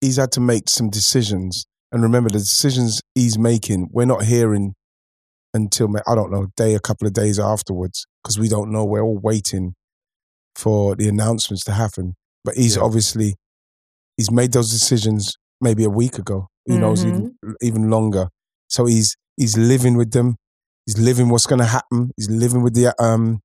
he's 0.00 0.16
had 0.16 0.32
to 0.32 0.40
make 0.40 0.68
some 0.68 0.88
decisions. 0.90 1.64
And 1.92 2.02
remember, 2.02 2.30
the 2.30 2.38
decisions 2.38 3.00
he's 3.14 3.38
making, 3.38 3.88
we're 3.92 4.04
not 4.06 4.24
hearing 4.24 4.74
until 5.54 5.88
I 6.06 6.14
don't 6.14 6.30
know, 6.32 6.44
a 6.44 6.48
day, 6.56 6.74
a 6.74 6.80
couple 6.80 7.06
of 7.06 7.14
days 7.14 7.38
afterwards, 7.38 8.06
because 8.22 8.38
we 8.38 8.48
don't 8.48 8.70
know. 8.70 8.84
We're 8.84 9.02
all 9.02 9.18
waiting 9.18 9.74
for 10.56 10.94
the 10.96 11.08
announcements 11.08 11.64
to 11.64 11.72
happen. 11.72 12.14
But 12.44 12.56
he's 12.56 12.76
Yeah. 12.76 12.82
obviously 12.82 13.36
he's 14.16 14.30
made 14.30 14.52
those 14.52 14.70
decisions 14.70 15.36
maybe 15.60 15.84
a 15.84 15.90
week 15.90 16.18
ago. 16.18 16.48
Who 16.66 16.78
knows, 16.78 17.04
even 17.04 17.36
even 17.62 17.90
longer. 17.90 18.28
So 18.68 18.86
he's 18.86 19.16
he's 19.36 19.56
living 19.56 19.96
with 19.96 20.12
them. 20.12 20.36
He's 20.86 20.98
living 20.98 21.28
what's 21.30 21.46
going 21.46 21.60
to 21.60 21.64
happen. 21.66 22.10
He's 22.16 22.28
living 22.28 22.62
with 22.62 22.74
the 22.74 22.94
um 23.02 23.40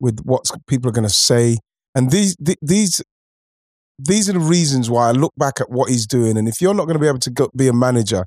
with 0.00 0.20
what 0.24 0.42
people 0.66 0.88
are 0.88 0.92
going 0.92 1.08
to 1.08 1.14
say. 1.14 1.58
And 1.94 2.10
these 2.10 2.36
th- 2.36 2.58
these 2.60 3.00
these 3.98 4.28
are 4.28 4.32
the 4.32 4.40
reasons 4.40 4.90
why 4.90 5.08
I 5.08 5.12
look 5.12 5.32
back 5.36 5.60
at 5.60 5.70
what 5.70 5.88
he's 5.88 6.06
doing. 6.06 6.36
And 6.36 6.48
if 6.48 6.60
you're 6.60 6.74
not 6.74 6.84
going 6.86 6.94
to 6.96 7.00
be 7.00 7.06
able 7.06 7.20
to 7.20 7.30
go, 7.30 7.48
be 7.56 7.68
a 7.68 7.72
manager 7.72 8.24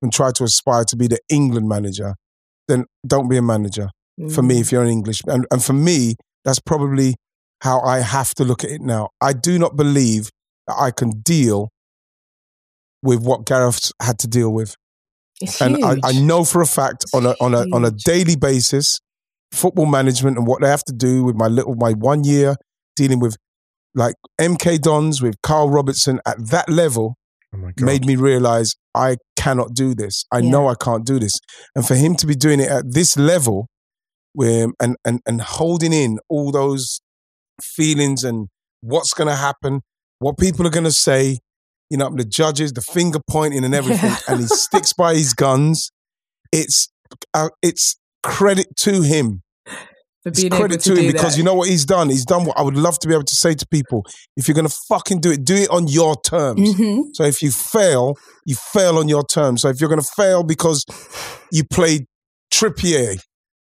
and 0.00 0.12
try 0.12 0.32
to 0.32 0.44
aspire 0.44 0.84
to 0.84 0.96
be 0.96 1.06
the 1.06 1.18
England 1.28 1.68
manager, 1.68 2.14
then 2.68 2.86
don't 3.06 3.28
be 3.28 3.36
a 3.36 3.42
manager. 3.42 3.88
For 4.30 4.42
me, 4.42 4.60
if 4.60 4.70
you're 4.70 4.82
an 4.82 4.88
English, 4.90 5.22
and, 5.26 5.46
and 5.50 5.64
for 5.64 5.72
me, 5.72 6.14
that's 6.44 6.60
probably 6.60 7.16
how 7.62 7.80
I 7.80 8.00
have 8.00 8.34
to 8.34 8.44
look 8.44 8.62
at 8.62 8.70
it 8.70 8.80
now. 8.80 9.08
I 9.20 9.32
do 9.32 9.58
not 9.58 9.74
believe 9.76 10.30
that 10.66 10.76
I 10.78 10.90
can 10.90 11.22
deal 11.22 11.70
with 13.02 13.22
what 13.22 13.46
Gareth 13.46 13.90
had 14.00 14.18
to 14.20 14.28
deal 14.28 14.52
with 14.52 14.76
It's 15.40 15.60
and 15.60 15.84
I. 15.84 15.96
I 16.04 16.12
know 16.12 16.44
for 16.44 16.60
a 16.62 16.66
fact 16.66 17.04
on 17.12 17.26
a 17.26 17.34
on 17.40 17.54
a 17.54 17.64
on 17.74 17.84
a 17.84 17.90
daily 17.90 18.36
basis, 18.36 19.00
football 19.50 19.86
management 19.86 20.38
and 20.38 20.46
what 20.46 20.60
they 20.60 20.68
have 20.68 20.84
to 20.84 20.92
do 20.92 21.24
with 21.24 21.36
my 21.36 21.48
little 21.48 21.74
my 21.74 21.92
one 21.92 22.24
year 22.24 22.56
dealing 22.96 23.20
with 23.20 23.36
like 23.94 24.14
MK 24.40 24.80
Dons 24.80 25.20
with 25.20 25.34
Karl 25.42 25.68
Robinson 25.68 26.20
at 26.26 26.36
that 26.50 26.68
level 26.68 27.16
Oh 27.54 27.70
made 27.80 28.04
me 28.06 28.16
realize 28.16 28.74
I 28.94 29.16
cannot 29.36 29.74
do 29.74 29.94
this. 29.94 30.24
I 30.32 30.38
Yeah. 30.38 30.50
know 30.50 30.68
I 30.68 30.74
can't 30.74 31.04
do 31.06 31.18
this, 31.18 31.32
and 31.74 31.86
for 31.86 31.94
him 31.94 32.16
to 32.16 32.26
be 32.26 32.34
doing 32.34 32.60
it 32.60 32.68
at 32.70 32.84
this 32.92 33.16
level, 33.16 33.66
where 34.32 34.68
and 34.80 34.96
and 35.04 35.20
and 35.26 35.40
holding 35.42 35.92
in 35.92 36.18
all 36.28 36.50
those 36.52 37.00
feelings 37.62 38.24
and 38.24 38.48
what's 38.80 39.12
going 39.12 39.28
to 39.28 39.36
happen, 39.36 39.80
what 40.18 40.38
people 40.38 40.66
are 40.66 40.70
going 40.70 40.84
to 40.84 40.90
say, 40.92 41.38
you 41.90 41.96
know, 41.98 42.10
the 42.14 42.24
judges, 42.24 42.72
the 42.72 42.80
finger 42.80 43.20
pointing 43.28 43.64
and 43.64 43.74
everything, 43.80 44.10
Yeah. 44.10 44.18
and 44.28 44.40
he 44.40 44.46
sticks 44.46 44.92
by 44.92 45.14
his 45.14 45.34
guns. 45.34 45.90
It's 46.52 46.88
uh, 47.34 47.50
it's 47.62 47.96
credit 48.22 48.68
to 48.78 49.02
him. 49.02 49.42
For 50.22 50.28
It's 50.28 50.44
credit 50.48 50.80
to, 50.82 50.94
him 50.94 51.10
because 51.12 51.32
that. 51.32 51.38
you 51.38 51.42
know 51.44 51.54
what 51.54 51.68
he's 51.68 51.84
done. 51.84 52.08
He's 52.08 52.24
done 52.24 52.44
what 52.44 52.58
I 52.58 52.62
would 52.62 52.76
love 52.76 52.98
to 53.00 53.08
be 53.08 53.14
able 53.14 53.24
to 53.24 53.34
say 53.34 53.54
to 53.54 53.66
people: 53.66 54.04
if 54.36 54.46
you're 54.48 54.54
going 54.54 54.68
to 54.68 54.76
fucking 54.88 55.20
do 55.20 55.32
it, 55.32 55.44
do 55.44 55.54
it 55.56 55.70
on 55.70 55.88
your 55.88 56.14
terms. 56.22 56.74
Mhm. 56.74 57.06
So 57.14 57.24
if 57.24 57.42
you 57.42 57.50
fail, 57.50 58.16
you 58.46 58.54
fail 58.54 58.98
on 58.98 59.08
your 59.08 59.24
terms. 59.24 59.62
So 59.62 59.68
if 59.68 59.80
you're 59.80 59.88
going 59.90 60.00
to 60.00 60.12
fail 60.16 60.42
because 60.44 60.84
you 61.50 61.64
played 61.64 62.06
Trippier 62.52 63.18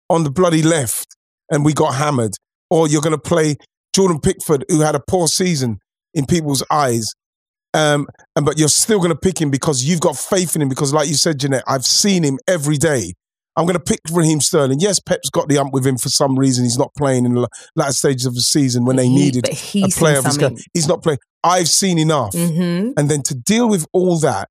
on 0.08 0.24
the 0.24 0.30
bloody 0.30 0.62
left 0.62 1.16
and 1.50 1.64
we 1.64 1.72
got 1.72 1.94
hammered, 1.94 2.32
or 2.68 2.88
you're 2.88 3.02
going 3.02 3.12
to 3.12 3.18
play 3.18 3.56
Jordan 3.94 4.20
Pickford 4.20 4.64
who 4.68 4.80
had 4.80 4.94
a 4.94 5.00
poor 5.00 5.28
season 5.28 5.78
in 6.14 6.26
people's 6.26 6.64
eyes, 6.70 7.06
um, 7.74 8.06
and 8.34 8.44
but 8.44 8.58
you're 8.58 8.68
still 8.68 8.98
going 8.98 9.10
to 9.10 9.18
pick 9.18 9.40
him 9.40 9.50
because 9.50 9.84
you've 9.84 10.00
got 10.00 10.16
faith 10.16 10.56
in 10.56 10.62
him. 10.62 10.68
Because 10.68 10.92
like 10.92 11.06
you 11.08 11.14
said, 11.14 11.38
Jeanette, 11.38 11.64
I've 11.68 11.84
seen 11.86 12.24
him 12.24 12.38
every 12.48 12.76
day. 12.76 13.14
I'm 13.56 13.64
going 13.66 13.74
to 13.76 13.82
pick 13.82 14.00
Raheem 14.12 14.40
Sterling. 14.40 14.78
Yes, 14.80 15.00
Pep's 15.00 15.28
got 15.28 15.48
the 15.48 15.58
ump 15.58 15.72
with 15.72 15.86
him 15.86 15.98
for 15.98 16.08
some 16.08 16.38
reason. 16.38 16.64
He's 16.64 16.78
not 16.78 16.94
playing 16.96 17.24
in 17.26 17.34
the 17.34 17.48
latter 17.76 17.92
stages 17.92 18.24
of 18.26 18.34
the 18.34 18.40
season 18.42 18.84
when 18.84 18.96
they 18.96 19.06
He- 19.08 19.14
needed 19.14 19.48
a 19.48 19.54
he's 19.54 19.96
player 19.98 20.18
of 20.18 20.24
his 20.24 20.38
game. 20.38 20.56
He's 20.72 20.86
not 20.88 21.02
playing. 21.02 21.18
I've 21.42 21.68
seen 21.68 21.98
enough 21.98 22.32
Mhm. 22.32 22.92
and 22.96 23.10
then 23.10 23.22
to 23.22 23.34
deal 23.34 23.68
with 23.68 23.86
all 23.92 24.18
that 24.20 24.48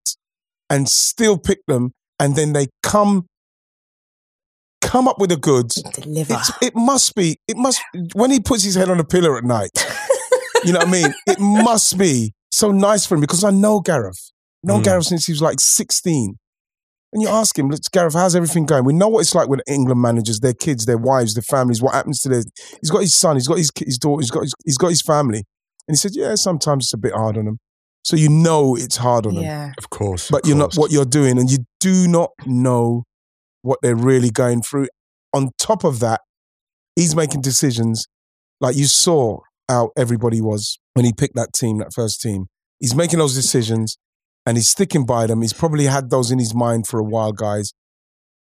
and 0.70 0.90
still 0.90 1.38
pick 1.38 1.60
them 1.68 1.92
and 2.20 2.36
then 2.36 2.54
they 2.54 2.68
come 2.84 3.26
come 4.82 5.08
up 5.08 5.20
with 5.20 5.30
the 5.30 5.38
goods 5.38 5.82
Deliver. 5.94 6.34
it's, 6.34 6.52
it 6.62 6.76
must 6.76 7.14
be 7.14 7.38
it 7.48 7.58
must 7.58 7.82
when 8.14 8.32
he 8.32 8.40
puts 8.40 8.64
his 8.64 8.76
head 8.76 8.90
on 8.90 9.00
a 9.00 9.04
pillar 9.04 9.38
at 9.38 9.44
night 9.44 9.70
you 10.64 10.72
know 10.72 10.80
what 10.80 10.88
i 10.88 10.92
mean 10.92 11.14
it 11.28 11.38
must 11.40 11.98
be 11.98 12.34
so 12.52 12.72
nice 12.72 13.06
for 13.06 13.16
him 13.16 13.22
because 13.22 13.44
i 13.44 13.52
know 13.52 13.82
gareth 13.82 14.32
known 14.64 14.82
Mm. 14.82 14.86
gareth 14.86 15.06
since 15.06 15.26
he 15.26 15.34
was 15.34 15.42
like 15.42 15.60
16 15.60 16.38
and 17.14 17.22
you 17.22 17.28
ask 17.28 17.58
him 17.58 17.70
look 17.70 17.80
gareth 17.92 18.14
how's 18.14 18.36
everything 18.36 18.66
going? 18.66 18.86
We 18.86 18.94
know 18.94 19.08
what 19.08 19.22
it's 19.22 19.36
like 19.36 19.50
with 19.50 19.62
england 19.68 20.02
managers 20.02 20.40
their 20.40 20.54
kids 20.54 20.86
their 20.86 20.98
wives 20.98 21.34
their 21.34 21.44
families 21.44 21.82
what 21.82 21.94
happens 21.94 22.22
to 22.22 22.30
their 22.30 22.44
he's 22.82 22.90
got 22.90 23.02
his 23.02 23.16
son 23.16 23.36
he's 23.36 23.48
got 23.48 23.58
his, 23.58 23.72
his 23.76 23.98
daughter 23.98 24.22
he's 24.22 24.32
got 24.32 24.42
his, 24.42 24.54
he's 24.66 24.78
got 24.78 24.90
his 24.90 25.02
family. 25.02 25.44
And 25.88 25.94
he 25.94 25.96
said 25.96 26.12
yeah 26.14 26.36
sometimes 26.36 26.86
it's 26.86 26.94
a 26.94 26.98
bit 26.98 27.14
hard 27.14 27.38
on 27.38 27.46
them 27.46 27.60
so 28.04 28.16
you 28.16 28.30
know 28.30 28.76
it's 28.76 28.98
hard 28.98 29.26
on 29.26 29.36
them 29.36 29.44
yeah. 29.44 29.72
Of 29.78 29.90
course. 29.90 30.30
but 30.30 30.44
of 30.44 30.50
you're 30.50 30.58
not 30.58 30.76
what 30.76 30.92
you're 30.92 31.06
doing 31.06 31.38
and 31.38 31.50
you 31.50 31.60
do 31.80 32.08
not 32.08 32.32
know 32.46 33.04
what 33.62 33.80
they're 33.82 33.96
really 33.96 34.30
going 34.30 34.62
through. 34.62 34.88
On 35.34 35.50
top 35.58 35.84
of 35.84 36.00
that 36.00 36.22
he's 37.00 37.16
making 37.16 37.42
decisions. 37.42 38.08
Like 38.60 38.76
you 38.76 38.86
saw 38.86 39.40
how 39.70 39.92
everybody 39.98 40.42
was 40.42 40.80
when 40.94 41.06
he 41.06 41.14
picked 41.14 41.36
that 41.36 41.54
team 41.54 41.78
that 41.80 41.94
first 41.94 42.22
team. 42.22 42.48
He's 42.80 42.96
making 42.96 43.20
those 43.20 43.36
decisions 43.36 43.98
and 44.50 44.58
he's 44.58 44.68
sticking 44.68 45.06
by 45.06 45.28
them. 45.28 45.44
He's 45.44 45.54
probably 45.54 45.86
had 45.86 46.10
those 46.10 46.32
in 46.32 46.40
his 46.40 46.56
mind 46.56 46.88
for 46.88 47.00
a 47.00 47.04
while 47.04 47.34
guys. 47.34 47.72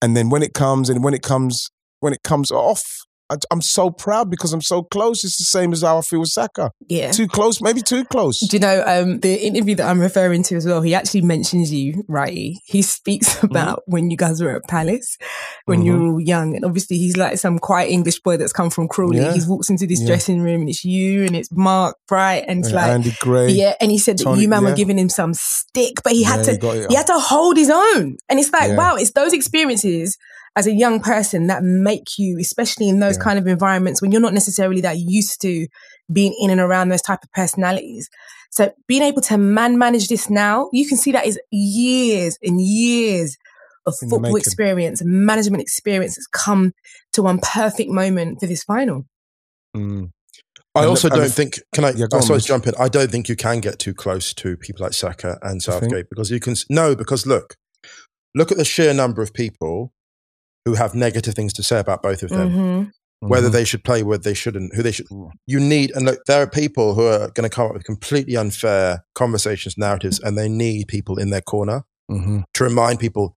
And 0.01 0.13
then 0.13 0.29
when 0.29 0.43
it 0.43 0.53
comes 0.53 0.89
and 0.89 1.01
when 1.01 1.13
it 1.13 1.21
comes 1.21 1.69
when 2.01 2.11
it 2.11 2.21
comes 2.21 2.51
off 2.51 2.83
I, 3.29 3.37
I'm 3.51 3.61
so 3.61 3.89
proud 3.89 4.29
because 4.29 4.53
I'm 4.53 4.61
so 4.61 4.83
close. 4.83 5.23
It's 5.23 5.37
the 5.37 5.43
same 5.45 5.73
as 5.73 5.81
how 5.81 5.97
I 5.97 6.01
feel 6.01 6.19
with 6.19 6.29
Saka. 6.29 6.71
Yeah. 6.87 7.11
Too 7.11 7.27
close, 7.27 7.61
maybe 7.61 7.81
too 7.81 8.05
close. 8.05 8.39
Do 8.39 8.55
you 8.55 8.59
know 8.59 8.83
um, 8.85 9.19
the 9.19 9.35
interview 9.45 9.75
that 9.75 9.89
I'm 9.89 9.99
referring 9.99 10.43
to 10.43 10.55
as 10.55 10.65
well? 10.65 10.81
He 10.81 10.93
actually 10.93 11.21
mentions 11.21 11.73
you, 11.73 12.03
right? 12.07 12.53
He 12.65 12.81
speaks 12.81 13.41
about 13.43 13.83
when 13.87 14.11
you 14.11 14.17
guys 14.17 14.41
were 14.41 14.55
at 14.55 14.63
Palace, 14.67 15.17
when 15.65 15.81
you 15.81 15.97
were 15.97 16.07
all 16.07 16.21
young, 16.21 16.55
and 16.55 16.63
obviously 16.63 16.97
he's 16.97 17.17
like 17.17 17.37
some 17.37 17.57
quiet 17.57 17.89
English 17.89 18.19
boy 18.21 18.37
that's 18.37 18.53
come 18.53 18.69
from 18.69 18.87
Crawley. 18.87 19.17
Yeah. 19.17 19.33
He 19.33 19.41
walks 19.47 19.69
into 19.69 19.87
this 19.87 20.01
Yeah. 20.01 20.07
dressing 20.07 20.41
room 20.41 20.61
and 20.61 20.69
it's 20.69 20.83
you 20.85 21.23
and 21.25 21.35
it's 21.35 21.49
Mark 21.51 21.97
Bright 22.07 22.45
and 22.47 22.59
it's 22.59 22.73
like 22.73 22.91
Andy 22.91 23.15
Gray. 23.19 23.49
yeah, 23.49 23.73
and 23.81 23.89
he 23.89 23.97
said 23.97 24.19
that 24.19 24.37
you 24.37 24.47
man 24.47 24.63
yeah. 24.63 24.69
were 24.69 24.75
giving 24.75 24.99
him 24.99 25.09
some 25.09 25.33
stick, 25.33 25.95
but 26.03 26.13
he 26.13 26.23
had 26.23 26.43
to 26.45 26.51
he 26.55 26.85
he 26.89 26.95
had 26.95 27.07
to 27.07 27.17
hold 27.17 27.57
his 27.57 27.69
own. 27.69 28.17
And 28.29 28.39
it's 28.39 28.51
like, 28.51 28.77
wow, 28.77 28.95
it's 28.95 29.11
those 29.11 29.33
experiences 29.33 30.17
as 30.57 30.67
a 30.67 30.71
young 30.73 30.99
person 31.01 31.47
that 31.47 31.63
make 31.63 32.17
you, 32.17 32.37
especially 32.39 32.87
in 32.87 32.99
those 32.99 33.17
Yeah. 33.17 33.23
kind 33.23 33.39
of 33.39 33.45
environments 33.47 34.01
when 34.01 34.11
you're 34.11 34.21
not 34.21 34.33
necessarily 34.33 34.81
that 34.81 34.97
used 34.97 35.41
to 35.41 35.67
being 36.11 36.33
in 36.39 36.49
and 36.49 36.61
around 36.61 36.89
those 36.89 37.01
type 37.01 37.19
of 37.23 37.31
personalities. 37.33 38.09
So 38.51 38.71
being 38.87 39.01
able 39.01 39.21
to 39.23 39.37
man 39.37 39.77
manage 39.77 40.07
this 40.07 40.29
now, 40.29 40.69
you 40.71 40.87
can 40.87 40.97
see 40.97 41.11
that 41.11 41.25
is 41.25 41.37
years 41.51 42.37
and 42.41 42.61
years 42.61 43.35
of 43.85 43.95
In 44.01 44.09
football 44.09 44.31
making. 44.31 44.37
experience, 44.37 45.01
management 45.03 45.61
experience 45.61 46.15
has 46.15 46.25
come 46.27 46.71
to 47.13 47.21
one 47.23 47.39
perfect 47.39 47.89
moment 47.91 48.39
for 48.39 48.47
this 48.47 48.63
final. 48.63 49.05
Mm. 49.75 50.09
I 50.73 50.81
And 50.81 50.89
also 50.89 51.09
the- 51.09 51.15
don't 51.17 51.31
think. 51.33 51.59
Can 51.73 51.85
I? 51.85 51.89
Yeah, 51.89 52.07
go 52.09 52.17
I'm 52.17 52.21
on, 52.21 52.23
sorry 52.23 52.41
to 52.41 52.47
jump 52.47 52.67
in. 52.67 52.73
I 52.79 52.87
don't 52.89 53.11
think 53.11 53.29
you 53.29 53.35
can 53.35 53.59
get 53.59 53.77
too 53.79 53.93
close 53.93 54.33
to 54.35 54.57
people 54.57 54.83
like 54.83 54.93
Saka 54.93 55.37
and 55.41 55.61
Southgate 55.61 56.07
because 56.09 56.31
you 56.31 56.39
can. 56.39 56.55
No, 56.69 56.95
because 56.95 57.25
look, 57.25 57.55
look 58.33 58.51
at 58.51 58.57
the 58.57 58.65
sheer 58.65 58.93
number 58.93 59.21
of 59.21 59.33
people 59.33 59.91
who 60.65 60.73
have 60.73 60.95
negative 60.95 61.33
things 61.35 61.53
to 61.53 61.63
say 61.63 61.79
about 61.79 62.01
both 62.03 62.23
of 62.23 62.29
them. 62.29 62.49
Mhm. 62.51 62.91
Whether 63.21 63.49
Mhm. 63.49 63.53
they 63.53 63.63
should 63.63 63.83
play, 63.83 64.03
whether 64.03 64.21
they 64.23 64.33
shouldn't, 64.33 64.75
who 64.75 64.83
they 64.83 64.91
should. 64.91 65.07
You 65.47 65.59
need, 65.59 65.91
and 65.95 66.05
look, 66.05 66.19
there 66.27 66.41
are 66.41 66.47
people 66.47 66.95
who 66.95 67.03
are 67.05 67.29
going 67.29 67.49
to 67.49 67.49
come 67.49 67.67
up 67.67 67.73
with 67.73 67.83
completely 67.85 68.35
unfair 68.35 69.05
conversations, 69.15 69.77
narratives, 69.77 70.19
and 70.19 70.37
they 70.37 70.49
need 70.49 70.87
people 70.87 71.17
in 71.17 71.29
their 71.29 71.41
corner 71.41 71.83
Mhm. 72.11 72.43
to 72.55 72.63
remind 72.63 72.99
people 72.99 73.35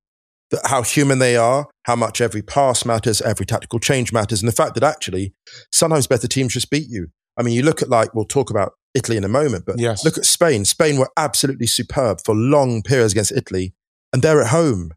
that 0.50 0.60
how 0.66 0.82
human 0.82 1.18
they 1.20 1.36
are, 1.36 1.66
how 1.84 1.94
much 1.94 2.20
every 2.20 2.42
pass 2.42 2.84
matters, 2.84 3.20
every 3.22 3.46
tactical 3.46 3.78
change 3.78 4.12
matters, 4.12 4.40
and 4.42 4.48
the 4.48 4.52
fact 4.56 4.74
that 4.74 4.82
actually 4.82 5.34
sometimes 5.70 6.06
better 6.06 6.26
teams 6.26 6.54
just 6.54 6.70
beat 6.70 6.88
you. 6.88 7.08
I 7.36 7.42
mean, 7.42 7.54
you 7.54 7.62
look 7.62 7.80
at 7.82 7.88
like 7.88 8.14
we'll 8.14 8.24
talk 8.24 8.50
about 8.50 8.72
Italy 8.94 9.16
in 9.16 9.24
a 9.24 9.28
moment, 9.28 9.64
but 9.66 9.78
Yes. 9.78 10.04
look 10.04 10.18
at 10.18 10.24
Spain. 10.24 10.64
Spain 10.64 10.96
were 10.98 11.10
absolutely 11.16 11.66
superb 11.66 12.20
for 12.24 12.34
long 12.34 12.82
periods 12.82 13.12
against 13.12 13.32
Italy, 13.32 13.74
and 14.12 14.22
they're 14.22 14.40
at 14.42 14.48
home, 14.48 14.90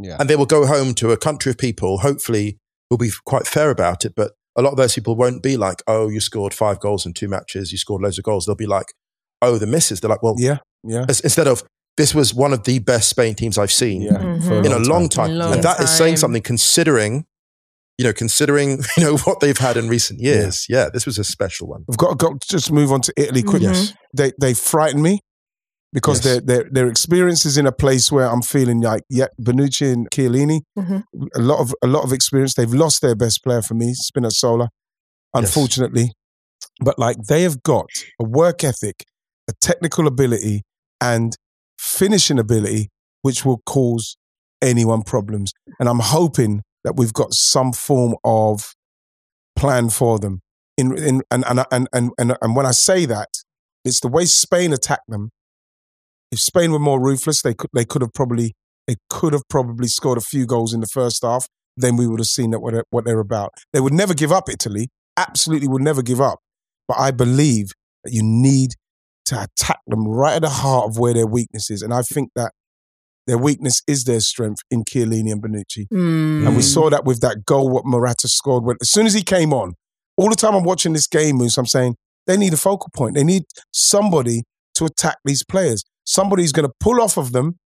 Yeah. 0.00 0.16
and 0.18 0.28
they 0.28 0.36
will 0.36 0.46
go 0.46 0.66
home 0.66 0.94
to 0.94 1.10
a 1.12 1.16
country 1.16 1.50
of 1.50 1.58
people. 1.58 1.98
Hopefully, 1.98 2.58
will 2.90 2.98
be 2.98 3.10
quite 3.24 3.46
fair 3.46 3.70
about 3.70 4.04
it, 4.04 4.14
but 4.14 4.32
a 4.56 4.62
lot 4.62 4.70
of 4.70 4.76
those 4.76 4.94
people 4.94 5.16
won't 5.16 5.42
be 5.42 5.56
like, 5.56 5.82
"Oh, 5.86 6.08
you 6.08 6.20
scored 6.20 6.54
five 6.54 6.78
goals 6.80 7.06
in 7.06 7.12
two 7.12 7.28
matches, 7.28 7.72
you 7.72 7.78
scored 7.78 8.02
loads 8.02 8.18
of 8.18 8.24
goals." 8.24 8.46
They'll 8.46 8.54
be 8.54 8.66
like, 8.66 8.86
"Oh, 9.42 9.58
the 9.58 9.66
misses." 9.66 10.00
They're 10.00 10.10
like, 10.10 10.22
"Well, 10.22 10.36
Yeah. 10.38 10.58
Yeah. 10.84 11.06
as- 11.08 11.20
instead 11.20 11.48
of 11.48 11.62
this 11.96 12.14
was 12.14 12.34
one 12.34 12.52
of 12.52 12.64
the 12.64 12.78
best 12.80 13.08
Spain 13.08 13.34
teams 13.34 13.56
I've 13.56 13.72
seen 13.72 14.02
Yeah. 14.02 14.12
Mhm. 14.18 14.46
For 14.46 14.58
in 14.58 14.72
a 14.72 14.78
long 14.78 15.08
time. 15.08 15.32
Long 15.38 15.52
and 15.54 15.62
that 15.62 15.80
is 15.80 15.90
saying 15.90 16.16
something 16.18 16.42
considering, 16.42 17.24
you 17.98 18.04
know, 18.04 18.12
considering, 18.12 18.82
you 18.96 19.02
know, 19.04 19.16
what 19.18 19.40
they've 19.40 19.56
had 19.56 19.76
in 19.76 19.88
recent 19.88 20.20
years. 20.20 20.66
Yeah, 20.68 20.88
this 20.92 21.06
was 21.06 21.18
a 21.18 21.24
special 21.24 21.68
one. 21.68 21.84
We've 21.88 21.96
got 21.96 22.10
to 22.10 22.16
go, 22.16 22.36
just 22.48 22.70
move 22.72 22.90
on 22.92 23.00
to 23.02 23.12
Italy 23.16 23.42
quickly. 23.42 23.68
Mhm. 23.68 23.72
Yes. 23.74 23.92
They 24.12 24.32
they 24.40 24.54
frighten 24.54 25.02
me 25.02 25.20
because 25.94 26.18
Yes. 26.18 26.24
their 26.24 26.40
their 26.40 26.70
their 26.70 26.88
experience 26.88 27.46
is 27.46 27.56
in 27.56 27.66
a 27.66 27.72
place 27.72 28.10
where 28.12 28.28
I'm 28.30 28.42
feeling 28.42 28.80
like 28.82 29.02
yeah, 29.08 29.28
Bonucci 29.40 29.90
and 29.92 30.10
Chiellini, 30.10 30.60
Mhm. 30.76 31.04
a 31.34 31.40
lot 31.40 31.60
of 31.60 31.72
a 31.82 31.86
lot 31.86 32.02
of 32.04 32.12
experience. 32.12 32.52
They've 32.54 32.74
lost 32.84 33.00
their 33.00 33.14
best 33.14 33.42
player 33.44 33.62
for 33.62 33.74
me, 33.74 33.94
Spinazzola, 33.94 34.68
unfortunately. 35.32 36.12
But 36.80 36.98
like 36.98 37.16
they 37.28 37.42
have 37.42 37.62
got 37.62 37.86
a 38.20 38.24
work 38.24 38.64
ethic, 38.64 39.04
a 39.48 39.52
technical 39.60 40.06
ability, 40.06 40.62
and 41.00 41.36
finishing 41.78 42.38
ability, 42.38 42.90
which 43.22 43.44
will 43.44 43.60
cause 43.64 44.16
anyone 44.60 45.02
problems. 45.02 45.52
And 45.78 45.88
I'm 45.88 46.00
hoping 46.00 46.62
that 46.82 46.96
we've 46.96 47.12
got 47.12 47.32
some 47.34 47.72
form 47.72 48.14
of 48.24 48.74
plan 49.56 49.90
for 49.90 50.18
them. 50.18 50.40
In, 50.76 50.96
in 50.98 51.22
and, 51.30 51.44
and, 51.46 51.64
and, 51.70 51.88
and, 51.92 52.10
and, 52.18 52.36
and 52.42 52.56
when 52.56 52.66
I 52.66 52.72
say 52.72 53.06
that, 53.06 53.28
it's 53.84 54.00
the 54.00 54.08
way 54.08 54.24
Spain 54.24 54.72
attacked 54.72 55.08
them. 55.08 55.30
If 56.34 56.40
Spain 56.40 56.72
were 56.72 56.80
more 56.80 57.00
ruthless, 57.00 57.42
they 57.42 57.54
could 57.54 57.70
they 57.72 57.84
could 57.84 58.02
have 58.02 58.12
probably 58.12 58.54
they 58.88 58.96
could 59.08 59.32
have 59.32 59.48
probably 59.48 59.86
scored 59.86 60.18
a 60.18 60.20
few 60.20 60.46
goals 60.46 60.74
in 60.74 60.80
the 60.80 60.88
first 60.88 61.22
half. 61.22 61.46
Then 61.76 61.96
we 61.96 62.08
would 62.08 62.18
have 62.18 62.26
seen 62.26 62.50
that 62.50 62.58
what 62.58 62.74
they're, 62.74 62.84
what 62.90 63.04
they're 63.04 63.20
about. 63.20 63.52
They 63.72 63.78
would 63.78 63.92
never 63.92 64.14
give 64.14 64.32
up. 64.32 64.48
Italy 64.48 64.88
absolutely 65.16 65.68
would 65.68 65.80
never 65.80 66.02
give 66.02 66.20
up. 66.20 66.40
But 66.88 66.98
I 66.98 67.12
believe 67.12 67.70
that 68.02 68.12
you 68.12 68.22
need 68.24 68.70
to 69.26 69.44
attack 69.44 69.78
them 69.86 70.08
right 70.08 70.34
at 70.34 70.42
the 70.42 70.48
heart 70.48 70.88
of 70.88 70.98
where 70.98 71.14
their 71.14 71.26
weakness 71.26 71.70
is, 71.70 71.82
and 71.82 71.94
I 71.94 72.02
think 72.02 72.30
that 72.34 72.50
their 73.28 73.38
weakness 73.38 73.80
is 73.86 74.02
their 74.04 74.20
strength 74.20 74.62
in 74.72 74.82
Chiellini 74.82 75.30
and 75.30 75.40
Bonucci. 75.40 75.86
Mm. 75.92 76.48
And 76.48 76.56
we 76.56 76.62
saw 76.62 76.90
that 76.90 77.04
with 77.04 77.20
that 77.20 77.46
goal 77.46 77.70
what 77.70 77.86
Morata 77.86 78.28
scored. 78.28 78.64
When, 78.64 78.76
as 78.82 78.90
soon 78.90 79.06
as 79.06 79.14
he 79.14 79.22
came 79.22 79.52
on, 79.52 79.74
all 80.16 80.28
the 80.28 80.36
time 80.36 80.54
I'm 80.54 80.64
watching 80.64 80.94
this 80.94 81.06
game, 81.06 81.36
Moose, 81.36 81.56
I'm 81.56 81.66
saying 81.66 81.94
they 82.26 82.36
need 82.36 82.52
a 82.52 82.58
focal 82.58 82.90
point. 82.92 83.14
They 83.14 83.24
need 83.24 83.44
somebody 83.72 84.42
to 84.74 84.84
attack 84.84 85.16
these 85.24 85.44
players. 85.44 85.84
Somebody's 86.04 86.52
going 86.52 86.66
to 86.66 86.74
pull 86.80 87.00
off 87.00 87.16
of 87.16 87.32
them. 87.32 87.56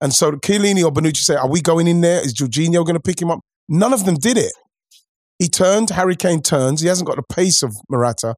And 0.00 0.12
so 0.12 0.32
Chiellini 0.32 0.84
or 0.84 0.92
Bonucci 0.92 1.18
say, 1.18 1.34
are 1.34 1.50
we 1.50 1.60
going 1.60 1.86
in 1.86 2.00
there? 2.00 2.20
Is 2.20 2.34
Jorginho 2.34 2.84
going 2.84 2.94
to 2.94 3.00
pick 3.00 3.20
him 3.20 3.30
up? 3.30 3.40
None 3.68 3.92
of 3.92 4.04
them 4.04 4.14
did 4.14 4.38
it. 4.38 4.52
He 5.38 5.48
turned, 5.48 5.90
Harry 5.90 6.16
Kane 6.16 6.42
turns. 6.42 6.80
He 6.80 6.88
hasn't 6.88 7.06
got 7.06 7.16
the 7.16 7.34
pace 7.34 7.62
of 7.62 7.74
Morata. 7.88 8.34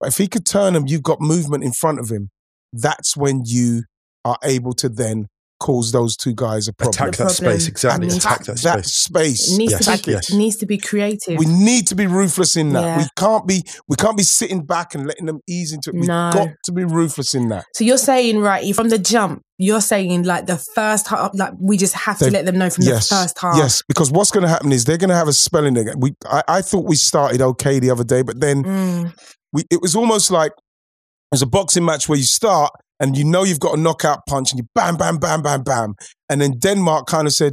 But 0.00 0.08
if 0.08 0.18
he 0.18 0.28
could 0.28 0.44
turn 0.46 0.74
him, 0.74 0.86
you've 0.86 1.02
got 1.02 1.20
movement 1.20 1.64
in 1.64 1.72
front 1.72 2.00
of 2.00 2.10
him. 2.10 2.30
That's 2.72 3.16
when 3.16 3.42
you 3.44 3.84
are 4.24 4.38
able 4.42 4.72
to 4.74 4.88
then 4.88 5.26
cause 5.60 5.92
those 5.92 6.16
two 6.16 6.34
guys 6.34 6.68
a 6.68 6.72
problem. 6.72 6.92
Attack 6.94 7.12
The 7.12 7.24
that 7.24 7.36
problem- 7.36 7.58
space, 7.58 7.68
exactly. 7.68 8.06
Attack 8.08 8.40
Attack 8.42 8.46
that 8.46 8.62
that 8.62 8.86
space. 8.86 9.38
space. 9.40 9.52
It 9.52 9.56
needs 9.58 9.72
Yes, 9.72 9.84
to 10.00 10.06
be 10.06 10.12
yes. 10.12 10.32
needs 10.32 10.56
to 10.56 10.66
be 10.66 10.78
creative. 10.78 11.38
We 11.38 11.46
need 11.46 11.86
to 11.88 11.94
be 11.94 12.06
ruthless 12.06 12.56
in 12.56 12.72
that. 12.74 12.82
Yeah. 12.82 12.98
We 12.98 13.04
can't 13.16 13.46
be 13.46 13.62
we 13.88 13.96
can't 13.96 14.16
be 14.16 14.22
sitting 14.24 14.64
back 14.66 14.94
and 14.94 15.06
letting 15.06 15.26
them 15.26 15.40
ease 15.48 15.72
into 15.72 15.90
it. 15.90 15.94
We've 15.96 16.06
No. 16.08 16.30
got 16.32 16.48
to 16.64 16.72
be 16.72 16.84
ruthless 16.84 17.34
in 17.34 17.48
that. 17.48 17.64
so 17.74 17.84
you're 17.84 17.96
saying 17.98 18.38
right 18.40 18.74
from 18.74 18.88
the 18.88 18.98
jump, 18.98 19.42
you're 19.58 19.80
saying 19.80 20.24
like 20.24 20.46
the 20.46 20.58
first 20.74 21.06
half, 21.08 21.30
like 21.34 21.52
we 21.60 21.76
just 21.76 21.94
have 21.94 22.18
to 22.18 22.24
They've- 22.24 22.32
let 22.32 22.44
them 22.46 22.58
know 22.58 22.68
from 22.70 22.84
yes, 22.84 23.08
the 23.08 23.14
first 23.14 23.38
half. 23.40 23.56
yes. 23.56 23.82
Because 23.88 24.10
what's 24.10 24.30
going 24.32 24.42
to 24.42 24.48
happen 24.48 24.72
is 24.72 24.84
they're 24.84 24.98
going 24.98 25.10
to 25.10 25.16
have 25.16 25.28
a 25.28 25.32
spelling 25.32 25.76
again. 25.78 25.94
We 25.98 26.14
I, 26.26 26.42
I 26.48 26.62
thought 26.62 26.84
we 26.86 26.96
started 26.96 27.40
okay 27.40 27.78
the 27.78 27.90
other 27.90 28.04
day, 28.04 28.22
but 28.22 28.40
then 28.40 28.64
Mm. 28.64 29.12
we 29.52 29.62
it 29.70 29.80
was 29.80 29.94
almost 29.94 30.30
like 30.30 30.50
it 30.52 31.34
was 31.36 31.42
a 31.42 31.46
boxing 31.46 31.84
match 31.84 32.08
where 32.08 32.18
you 32.18 32.24
start 32.24 32.70
and 33.00 33.16
you 33.16 33.24
know 33.24 33.44
you've 33.44 33.60
got 33.60 33.76
a 33.78 33.80
knockout 33.80 34.20
punch 34.28 34.52
and 34.52 34.58
you 34.60 34.66
bam 34.74 34.96
bam 34.96 35.18
bam 35.18 35.42
bam 35.42 35.62
bam, 35.62 35.94
and 36.28 36.40
then 36.40 36.52
Denmark 36.58 37.06
kind 37.06 37.26
of 37.26 37.32
said, 37.34 37.52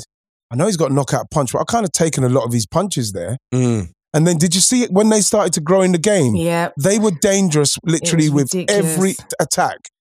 "I 0.52 0.56
know 0.56 0.66
he's 0.66 0.78
got 0.78 0.92
a 0.92 0.94
knockout 0.94 1.30
punch, 1.32 1.52
but 1.54 1.60
I've 1.60 1.68
kind 1.68 1.86
of 1.86 1.92
taken 1.92 2.24
a 2.24 2.30
lot 2.30 2.46
of 2.46 2.54
his 2.54 2.66
punches 2.66 3.12
there." 3.12 3.38
Mm. 3.54 3.90
And 4.14 4.28
then 4.28 4.38
did 4.38 4.54
you 4.54 4.60
see 4.62 4.84
it 4.84 4.92
when 4.92 5.08
they 5.10 5.22
started 5.22 5.54
to 5.54 5.62
grow 5.62 5.82
in 5.82 5.94
the 5.94 5.98
game? 5.98 6.36
Yeah. 6.36 6.70
They 6.78 7.00
were 7.00 7.12
dangerous, 7.22 7.78
literally, 7.86 8.30
with 8.30 8.54
ridiculous. 8.54 8.94
every 8.98 9.16
attack. 9.40 9.78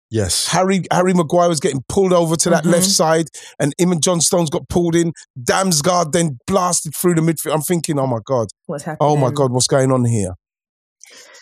Yes. 0.10 0.48
Harry 0.48 0.84
Harry 0.92 1.14
Maguire 1.14 1.48
was 1.50 1.60
getting 1.60 1.82
pulled 1.90 2.12
over 2.14 2.36
to 2.36 2.50
that 2.52 2.64
Mhm. 2.64 2.72
left 2.72 2.86
side, 2.88 3.28
and 3.60 3.74
him 3.78 3.92
and 3.92 4.02
John 4.02 4.20
Stones 4.22 4.50
got 4.50 4.68
pulled 4.68 4.96
in. 4.96 5.12
Damsgaard 5.40 6.12
then 6.12 6.38
blasted 6.48 6.94
through 6.96 7.16
the 7.16 7.22
midfield. 7.22 7.54
I'm 7.54 7.62
thinking, 7.62 8.00
oh 8.00 8.08
my 8.08 8.20
god, 8.26 8.48
What's 8.66 8.84
happening? 8.84 9.10
oh 9.12 9.16
my 9.16 9.30
god, 9.32 9.52
what's 9.52 9.68
going 9.68 9.92
on 9.92 10.06
here? 10.06 10.34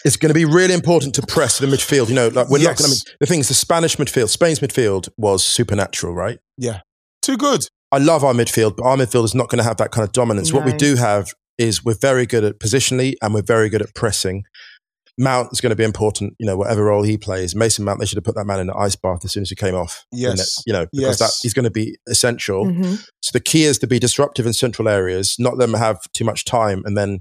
It's 0.05 0.15
going 0.17 0.29
to 0.29 0.33
be 0.33 0.45
really 0.45 0.73
important 0.73 1.15
to 1.15 1.21
press 1.21 1.59
the 1.59 1.67
midfield. 1.67 2.09
You 2.09 2.15
know, 2.15 2.27
like 2.29 2.49
we're 2.49 2.63
not 2.63 2.77
going 2.77 2.91
to. 2.91 3.15
The 3.19 3.25
thing 3.25 3.39
is, 3.41 3.47
the 3.47 3.53
Spanish 3.53 3.97
midfield, 3.97 4.29
Spain's 4.29 4.59
midfield 4.59 5.09
was 5.17 5.43
supernatural, 5.43 6.13
right? 6.13 6.39
Yeah, 6.57 6.81
too 7.21 7.37
good. 7.37 7.61
I 7.91 7.97
love 7.97 8.23
our 8.23 8.33
midfield, 8.33 8.77
but 8.77 8.85
our 8.85 8.95
midfield 8.97 9.25
is 9.25 9.35
not 9.35 9.49
going 9.49 9.57
to 9.59 9.63
have 9.65 9.77
that 9.77 9.91
kind 9.91 10.07
of 10.07 10.13
dominance. 10.13 10.53
What 10.53 10.65
we 10.65 10.73
do 10.73 10.95
have 10.95 11.33
is 11.57 11.83
we're 11.83 11.93
very 11.99 12.25
good 12.25 12.43
at 12.43 12.59
positionally 12.59 13.15
and 13.21 13.33
we're 13.33 13.41
very 13.43 13.69
good 13.69 13.81
at 13.81 13.93
pressing. 13.93 14.43
Mount 15.17 15.49
is 15.51 15.59
going 15.59 15.71
to 15.71 15.75
be 15.75 15.83
important, 15.83 16.33
you 16.39 16.45
know, 16.45 16.55
whatever 16.57 16.85
role 16.85 17.03
he 17.03 17.17
plays. 17.17 17.53
Mason 17.53 17.83
Mount, 17.83 17.99
they 17.99 18.05
should 18.05 18.15
have 18.15 18.23
put 18.23 18.35
that 18.35 18.45
man 18.45 18.61
in 18.61 18.67
the 18.67 18.75
ice 18.77 18.95
bath 18.95 19.19
as 19.25 19.33
soon 19.33 19.41
as 19.41 19.49
he 19.49 19.55
came 19.55 19.75
off. 19.75 20.05
Yes. 20.11 20.37
net, 20.37 20.47
you 20.65 20.73
know, 20.73 20.85
because 20.91 21.19
Yes. 21.19 21.19
that 21.19 21.31
he's 21.43 21.53
going 21.53 21.65
to 21.65 21.69
be 21.69 21.97
essential. 22.07 22.65
Mhm. 22.65 23.03
So 23.21 23.29
the 23.33 23.41
key 23.41 23.65
is 23.65 23.77
to 23.79 23.87
be 23.87 23.99
disruptive 23.99 24.45
in 24.47 24.53
central 24.53 24.87
areas, 24.87 25.35
not 25.37 25.57
let 25.57 25.69
them 25.69 25.77
have 25.77 25.99
too 26.13 26.23
much 26.23 26.45
time, 26.45 26.81
and 26.85 26.97
then 26.97 27.19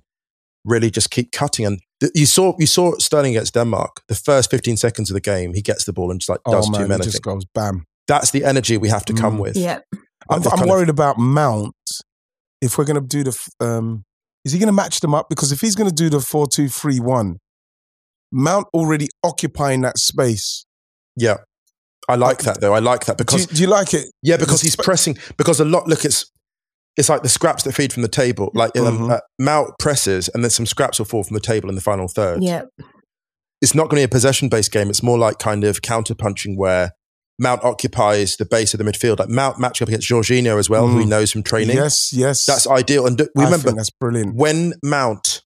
really 0.64 0.90
just 0.90 1.10
keep 1.10 1.32
cutting. 1.32 1.66
And 1.66 1.80
th- 2.00 2.12
you 2.14 2.26
saw 2.26 2.54
you 2.58 2.66
saw 2.66 2.92
Sterling 2.98 3.36
against 3.36 3.54
Denmark. 3.54 4.02
The 4.08 4.14
first 4.14 4.50
fifteen 4.50 4.76
seconds 4.76 5.10
of 5.10 5.14
the 5.14 5.20
game, 5.20 5.54
he 5.54 5.62
gets 5.62 5.84
the 5.84 5.92
ball 5.92 6.10
and 6.10 6.20
just 6.20 6.28
like 6.28 6.40
does 6.44 6.68
oh 6.68 6.72
too 6.72 6.78
man, 6.80 6.88
many 6.88 7.00
it 7.00 7.04
just 7.04 7.16
things. 7.24 7.34
goes 7.34 7.44
bam. 7.54 7.84
That's 8.08 8.30
the 8.32 8.44
energy 8.44 8.76
we 8.76 8.88
have 8.88 9.04
to 9.06 9.12
come 9.12 9.36
Mm. 9.36 9.40
with. 9.42 9.56
Yeah. 9.56 9.78
I'm, 10.28 10.42
I'm 10.42 10.42
kind 10.42 10.62
of- 10.62 10.68
worried 10.68 10.88
about 10.88 11.18
Mount. 11.18 11.74
If 12.60 12.76
we're 12.76 12.84
going 12.84 13.00
to 13.00 13.06
do 13.16 13.24
the, 13.24 13.30
f- 13.30 13.48
um, 13.66 14.04
is 14.44 14.52
he 14.52 14.58
going 14.58 14.66
to 14.66 14.72
match 14.72 15.00
them 15.00 15.14
up? 15.14 15.28
Because 15.30 15.50
if 15.50 15.60
he's 15.62 15.74
going 15.74 15.88
to 15.88 15.94
do 15.94 16.10
the 16.10 16.20
four 16.20 16.46
two 16.46 16.68
three 16.68 17.00
one, 17.00 17.38
Mount 18.32 18.66
already 18.74 19.08
occupying 19.24 19.80
that 19.82 19.98
space. 19.98 20.64
Yeah. 21.16 21.38
I 22.08 22.16
like 22.16 22.38
that 22.38 22.60
though. 22.60 22.74
I 22.74 22.80
like 22.80 23.06
that 23.06 23.16
Do 23.18 23.24
because 23.24 23.50
you, 23.50 23.56
do 23.56 23.62
you 23.62 23.68
like 23.68 23.94
it? 23.94 24.06
yeah, 24.22 24.36
because 24.36 24.60
he's 24.62 24.76
pressing 24.76 25.16
because 25.36 25.60
a 25.60 25.64
lot 25.64 25.86
look 25.88 26.04
it's 26.04 26.30
it's 26.96 27.08
like 27.08 27.22
the 27.22 27.28
scraps 27.28 27.62
that 27.64 27.72
feed 27.72 27.92
from 27.92 28.02
the 28.02 28.08
table. 28.08 28.50
Like 28.54 28.76
um, 28.76 28.98
Mhm. 28.98 29.10
uh, 29.12 29.20
Mount 29.38 29.70
presses, 29.78 30.28
and 30.34 30.42
then 30.44 30.50
some 30.50 30.66
scraps 30.66 30.98
will 30.98 31.06
fall 31.06 31.22
from 31.24 31.34
the 31.34 31.40
table 31.40 31.68
in 31.68 31.74
the 31.74 31.80
final 31.80 32.08
third. 32.08 32.42
Yeah. 32.42 32.62
It's 33.62 33.74
not 33.74 33.84
going 33.90 34.00
to 34.00 34.00
be 34.00 34.04
a 34.04 34.08
possession 34.08 34.48
based 34.48 34.72
game. 34.72 34.88
It's 34.90 35.02
more 35.02 35.18
like 35.18 35.38
kind 35.38 35.64
of 35.64 35.82
counter 35.82 36.14
punching 36.14 36.56
where 36.56 36.92
Mount 37.38 37.62
occupies 37.64 38.36
the 38.36 38.44
base 38.44 38.72
of 38.74 38.78
the 38.78 38.84
midfield. 38.84 39.18
Like 39.18 39.28
Mount 39.28 39.58
matching 39.58 39.84
up 39.84 39.88
against 39.88 40.08
Jorginho 40.08 40.58
as 40.58 40.68
well, 40.70 40.88
who 40.88 40.98
he 40.98 41.04
Mm. 41.04 41.08
knows 41.08 41.30
from 41.30 41.42
training. 41.42 41.76
Yes, 41.76 42.12
yes. 42.12 42.44
That's 42.46 42.66
ideal. 42.66 43.06
And 43.06 43.18
d- 43.18 43.28
we 43.34 43.42
I 43.42 43.46
remember 43.46 43.64
think 43.68 43.76
that's 43.76 43.90
brilliant. 43.90 44.34
when 44.34 44.74
Mount, 44.82 45.42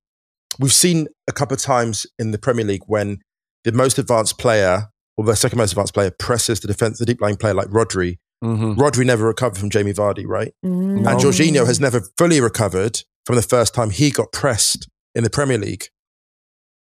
we've 0.59 0.73
seen 0.73 1.09
a 1.29 1.33
couple 1.33 1.55
of 1.55 1.61
times 1.61 2.07
in 2.19 2.31
the 2.31 2.39
Premier 2.39 2.65
League 2.65 2.83
when 2.87 3.19
the 3.65 3.73
most 3.73 3.99
advanced 3.99 4.39
player 4.39 4.89
or 5.17 5.25
the 5.25 5.35
second 5.37 5.59
most 5.59 5.73
advanced 5.73 5.95
player 5.95 6.11
presses 6.19 6.61
the 6.61 6.69
defense, 6.69 6.99
the 6.99 7.07
deep 7.07 7.21
lying 7.21 7.37
player 7.37 7.55
like 7.55 7.69
Rodri. 7.69 8.17
Mhm. 8.45 8.77
Rodri 8.77 9.07
never 9.07 9.25
recovered 9.27 9.59
from 9.59 9.71
Jamie 9.71 9.93
Vardy, 9.95 10.25
right? 10.27 10.53
Mm. 10.65 11.01
No. 11.03 11.11
And 11.11 11.21
Jorginho 11.21 11.67
has 11.67 11.81
never 11.81 12.03
fully 12.19 12.41
recovered 12.41 13.01
from 13.27 13.37
the 13.37 13.43
first 13.43 13.75
time 13.75 13.91
he 13.91 14.11
got 14.11 14.33
pressed 14.33 14.89
in 15.15 15.25
the 15.25 15.31
Premier 15.31 15.59
League. 15.59 15.87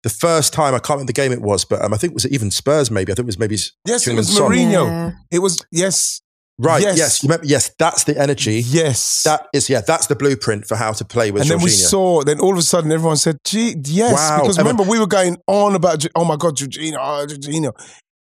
The 0.03 0.09
first 0.09 0.53
time, 0.53 0.73
I 0.75 0.79
can't 0.79 0.91
remember 0.97 1.07
the 1.07 1.13
game 1.13 1.31
it 1.31 1.41
was, 1.41 1.65
but 1.65 1.81
um, 1.81 1.93
I 1.93 1.97
think 1.97 2.11
it 2.11 2.13
was 2.13 2.25
it 2.25 2.31
even 2.31 2.51
Spurs 2.51 2.91
maybe? 2.91 3.11
I 3.11 3.15
think 3.15 3.25
it 3.25 3.33
was 3.33 3.39
maybe 3.39 3.57
Yes, 3.85 4.07
it 4.07 4.15
was 4.15 4.27
Son. 4.35 4.51
Mourinho. 4.51 4.85
Yeah. 4.87 5.11
It 5.31 5.39
was 5.39 5.63
yes, 5.71 6.21
Right, 6.57 6.81
Yes. 6.81 6.97
yes. 6.97 7.21
you 7.23 7.27
remember, 7.27 7.47
yes, 7.47 7.71
that's 7.77 8.05
the 8.05 8.17
energy. 8.17 8.61
yes. 8.65 9.23
That 9.23 9.47
is, 9.53 9.67
yeah, 9.69 9.81
that's 9.81 10.07
the 10.07 10.15
blueprint 10.15 10.65
for 10.67 10.75
how 10.77 10.93
to 10.93 11.03
play 11.03 11.29
with 11.31 11.41
and 11.41 11.51
then 11.51 11.59
we 11.61 11.69
saw. 11.69 12.23
Then 12.23 12.39
all 12.39 12.53
of 12.53 12.59
a 12.59 12.61
sudden, 12.61 12.91
everyone 12.93 13.17
said, 13.17 13.37
"Gee, 13.43 13.75
yes," 13.83 14.13
Wow. 14.13 14.37
because 14.41 14.57
Everyone- 14.57 14.77
remember 14.77 14.89
we 14.91 14.99
were 14.99 15.07
going 15.07 15.35
on 15.47 15.75
about, 15.75 16.05
"Oh 16.15 16.23
my 16.23 16.37
God, 16.37 16.55
Jorginho, 16.55 16.95
oh, 16.97 17.25
Jorginho." 17.27 17.73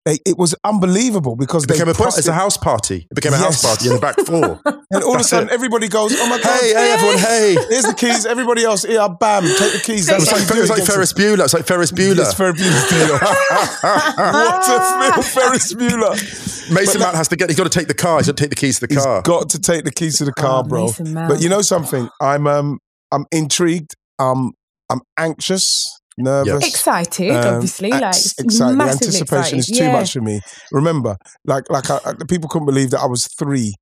They, 0.05 0.17
it 0.25 0.37
was 0.37 0.55
unbelievable 0.63 1.35
because 1.35 1.65
it 1.65 1.67
they 1.67 1.73
became 1.73 1.89
a, 1.89 1.93
par- 1.93 2.03
pressed 2.05 2.19
it's 2.19 2.27
a 2.27 2.33
house 2.33 2.55
party. 2.57 3.05
It 3.11 3.15
became 3.15 3.33
a 3.33 3.37
house 3.37 3.61
party 3.61 3.89
in 3.89 3.95
the 3.95 3.99
back 3.99 4.15
four. 4.25 4.59
and 4.91 5.03
all 5.03 5.15
of 5.15 5.21
a 5.21 5.23
sudden 5.25 5.49
it. 5.49 5.53
everybody 5.53 5.87
goes, 5.89 6.13
"Oh 6.17 6.29
my 6.29 6.37
God, 6.41 6.59
hey, 6.61 6.73
hey, 6.73 6.91
everyone, 6.93 7.17
hey. 7.17 7.57
here's 7.69 7.83
the 7.83 7.93
keys." 7.93 8.25
Everybody 8.25 8.63
else, 8.63 8.85
yeah, 8.87 9.07
bam, 9.09 9.43
take 9.43 9.73
the 9.73 9.81
keys. 9.83 10.07
It 10.07 10.11
That's 10.11 10.31
was 10.31 10.31
like, 10.31 10.49
you 10.49 10.55
it 10.57 10.61
was 10.61 10.69
like 10.69 10.85
Ferris. 10.85 11.13
Bueller. 11.13 11.43
It's 11.43 11.53
like 11.53 11.67
Ferris 11.67 11.91
Bueller. 11.91 12.15
Yes, 12.17 12.33
Ferris 12.33 12.61
Bueller. 12.61 13.19
what 13.21 15.19
a 15.19 15.21
film, 15.21 15.23
Ferris 15.23 15.73
Bueller. 15.73 16.73
Mason 16.73 17.01
Mount 17.01 17.15
has 17.15 17.27
to 17.27 17.35
get. 17.35 17.49
He's 17.49 17.57
got 17.57 17.65
to 17.71 17.77
take 17.79 17.87
the 17.87 17.93
car. 17.93 18.17
He's 18.19 18.27
got 18.27 18.37
to 18.37 18.43
take 18.43 18.49
the 18.51 18.55
keys 18.55 18.79
to 18.79 18.87
the 18.87 18.93
He's 18.93 19.03
car. 19.03 19.21
got 19.21 19.49
to 19.51 19.59
take 19.59 19.83
the 19.83 19.91
keys 19.91 20.17
to 20.19 20.25
the 20.25 20.33
car, 20.33 20.63
Oh, 20.63 20.67
bro. 20.67 20.85
Mason 20.85 21.13
But 21.13 21.41
you 21.41 21.49
know 21.49 21.61
something? 21.61 22.09
I'm 22.21 22.47
um 22.47 22.79
I'm 23.11 23.25
intrigued. 23.31 23.95
Um 24.17 24.53
I'm 24.89 25.01
anxious, 25.17 25.98
nervous. 26.19 26.67
Excited, 26.67 27.31
um, 27.31 27.55
obviously. 27.55 27.89
Like 27.89 28.01
excited. 28.15 28.57
The 28.57 28.75
massively 28.75 29.07
anticipation 29.07 29.57
excited. 29.57 29.57
is 29.59 29.67
too 29.67 29.83
yeah. 29.85 29.91
much 29.93 30.13
for 30.13 30.21
me. 30.21 30.41
Remember, 30.71 31.17
like 31.45 31.63
like 31.69 31.89
I, 31.89 31.99
I- 32.05 32.13
the 32.13 32.25
people 32.25 32.49
couldn't 32.49 32.65
believe 32.67 32.91
that 32.91 32.99
I 33.01 33.05
was 33.07 33.27
three 33.27 33.75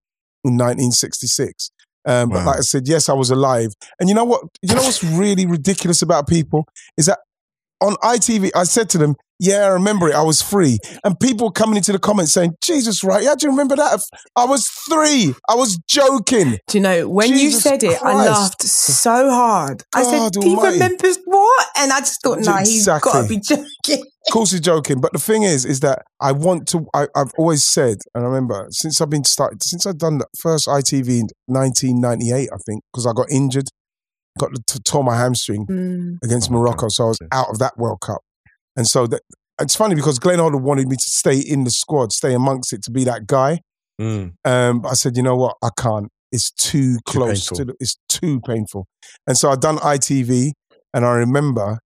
in 0.43 0.54
1966. 0.58 1.71
Um, 2.08 2.30
But 2.30 2.38
Wow. 2.38 2.45
like 2.45 2.58
I 2.60 2.62
said, 2.62 2.88
yes, 2.88 3.10
I 3.10 3.13
was 3.13 3.30
alive. 3.32 3.73
And 4.00 4.08
you 4.08 4.15
know 4.15 4.23
what? 4.23 4.41
You 4.62 4.76
know 4.76 4.82
what's 4.84 5.04
really 5.04 5.45
ridiculous 5.45 6.02
about 6.02 6.28
people 6.28 6.65
is 6.97 7.08
that 7.08 7.19
on 7.82 7.95
ITV, 8.04 8.52
I 8.56 8.63
said 8.63 8.89
to 8.91 8.97
them, 8.97 9.15
"Yeah, 9.39 9.65
I 9.65 9.67
remember 9.67 10.08
it. 10.10 10.15
I 10.15 10.21
was 10.21 10.41
three. 10.41 10.80
And 11.04 11.19
people 11.19 11.52
coming 11.52 11.78
into 11.78 11.91
the 11.91 12.00
comments 12.00 12.32
saying, 12.34 12.54
"Jesus, 12.63 13.04
right? 13.04 13.26
How 13.26 13.36
do 13.36 13.45
you 13.45 13.52
remember 13.52 13.76
that? 13.76 14.00
I 14.36 14.45
was 14.45 14.67
three. 14.89 15.36
I 15.50 15.56
was 15.56 15.78
joking." 15.88 16.58
Do 16.67 16.78
you 16.78 16.82
know 16.82 17.08
when 17.08 17.30
you 17.30 17.38
Jesus 17.38 17.63
said 17.63 17.84
it, 17.84 18.02
I 18.04 18.13
laughed 18.26 18.62
so 18.63 19.30
hard. 19.30 19.84
I 19.93 20.04
God 20.04 20.34
said, 20.34 20.43
"He 20.43 20.50
almighty. 20.56 20.73
remembers 20.73 21.19
what?" 21.26 21.67
And 21.78 21.91
I 21.91 22.00
just 22.00 22.21
thought, 22.21 22.39
"Nah, 22.39 22.60
he's 22.60 22.86
got 22.86 23.23
to 23.23 23.28
be 23.28 23.39
joking." 23.47 24.04
Of 24.28 24.34
course, 24.34 24.52
he's 24.52 24.60
joking. 24.62 25.00
But 25.00 25.13
the 25.13 25.19
thing 25.19 25.43
is, 25.43 25.63
is 25.63 25.80
that 25.82 26.04
I 26.19 26.32
want 26.34 26.67
to. 26.69 26.86
I, 26.93 27.08
I've 27.15 27.32
always 27.38 27.63
said, 27.63 28.00
and 28.13 28.23
I 28.26 28.28
remember 28.28 28.67
since 28.71 29.00
I've 29.00 29.10
been 29.10 29.23
started, 29.23 29.63
since 29.63 29.86
I've 29.86 29.97
done 29.97 30.17
the 30.17 30.26
first 30.39 30.67
ITV 30.67 31.19
in 31.21 31.28
1998, 31.45 32.50
I 32.52 32.58
think, 32.65 32.84
because 32.91 33.06
I 33.06 33.13
got 33.13 33.32
injured, 33.32 33.69
got 34.38 34.50
to 34.67 34.80
tore 34.84 35.04
my 35.04 35.15
hamstring 35.17 35.65
Mm. 35.67 36.17
against 36.23 36.52
Morocco, 36.52 36.88
so 36.89 37.06
I 37.06 37.08
was 37.08 37.19
out 37.32 37.50
of 37.50 37.60
that 37.60 37.78
World 37.78 38.00
Cup. 38.02 38.21
And 38.78 38.88
so 38.88 39.08
that 39.08 39.22
it's 39.60 39.76
funny 39.76 39.96
because 39.96 40.20
Glenn 40.20 40.40
Hoddle 40.40 40.62
wanted 40.62 40.88
me 40.88 40.96
to 40.96 41.10
stay 41.10 41.38
in 41.40 41.63
the 41.63 41.72
squad, 41.72 42.13
stay 42.13 42.34
amongst 42.34 42.72
it, 42.74 42.84
to 42.84 42.92
be 42.92 43.04
that 43.06 43.26
guy. 43.26 43.60
Mm. 44.00 44.34
Um, 44.46 44.82
but 44.82 44.90
I 44.90 44.94
said, 44.94 45.18
you 45.18 45.24
know 45.24 45.36
what, 45.36 45.58
I 45.63 45.70
can't. 45.78 46.10
It's 46.32 46.52
too 46.52 46.98
close 47.06 47.50
painful. 47.50 47.58
to. 47.58 47.66
The, 47.66 47.76
it's 47.80 47.98
too 48.08 48.40
painful. 48.42 48.88
And 49.26 49.38
so 49.38 49.50
I 49.50 49.56
done 49.56 49.78
ITV, 49.78 50.52
and 50.94 51.06
I 51.06 51.12
remember, 51.16 51.80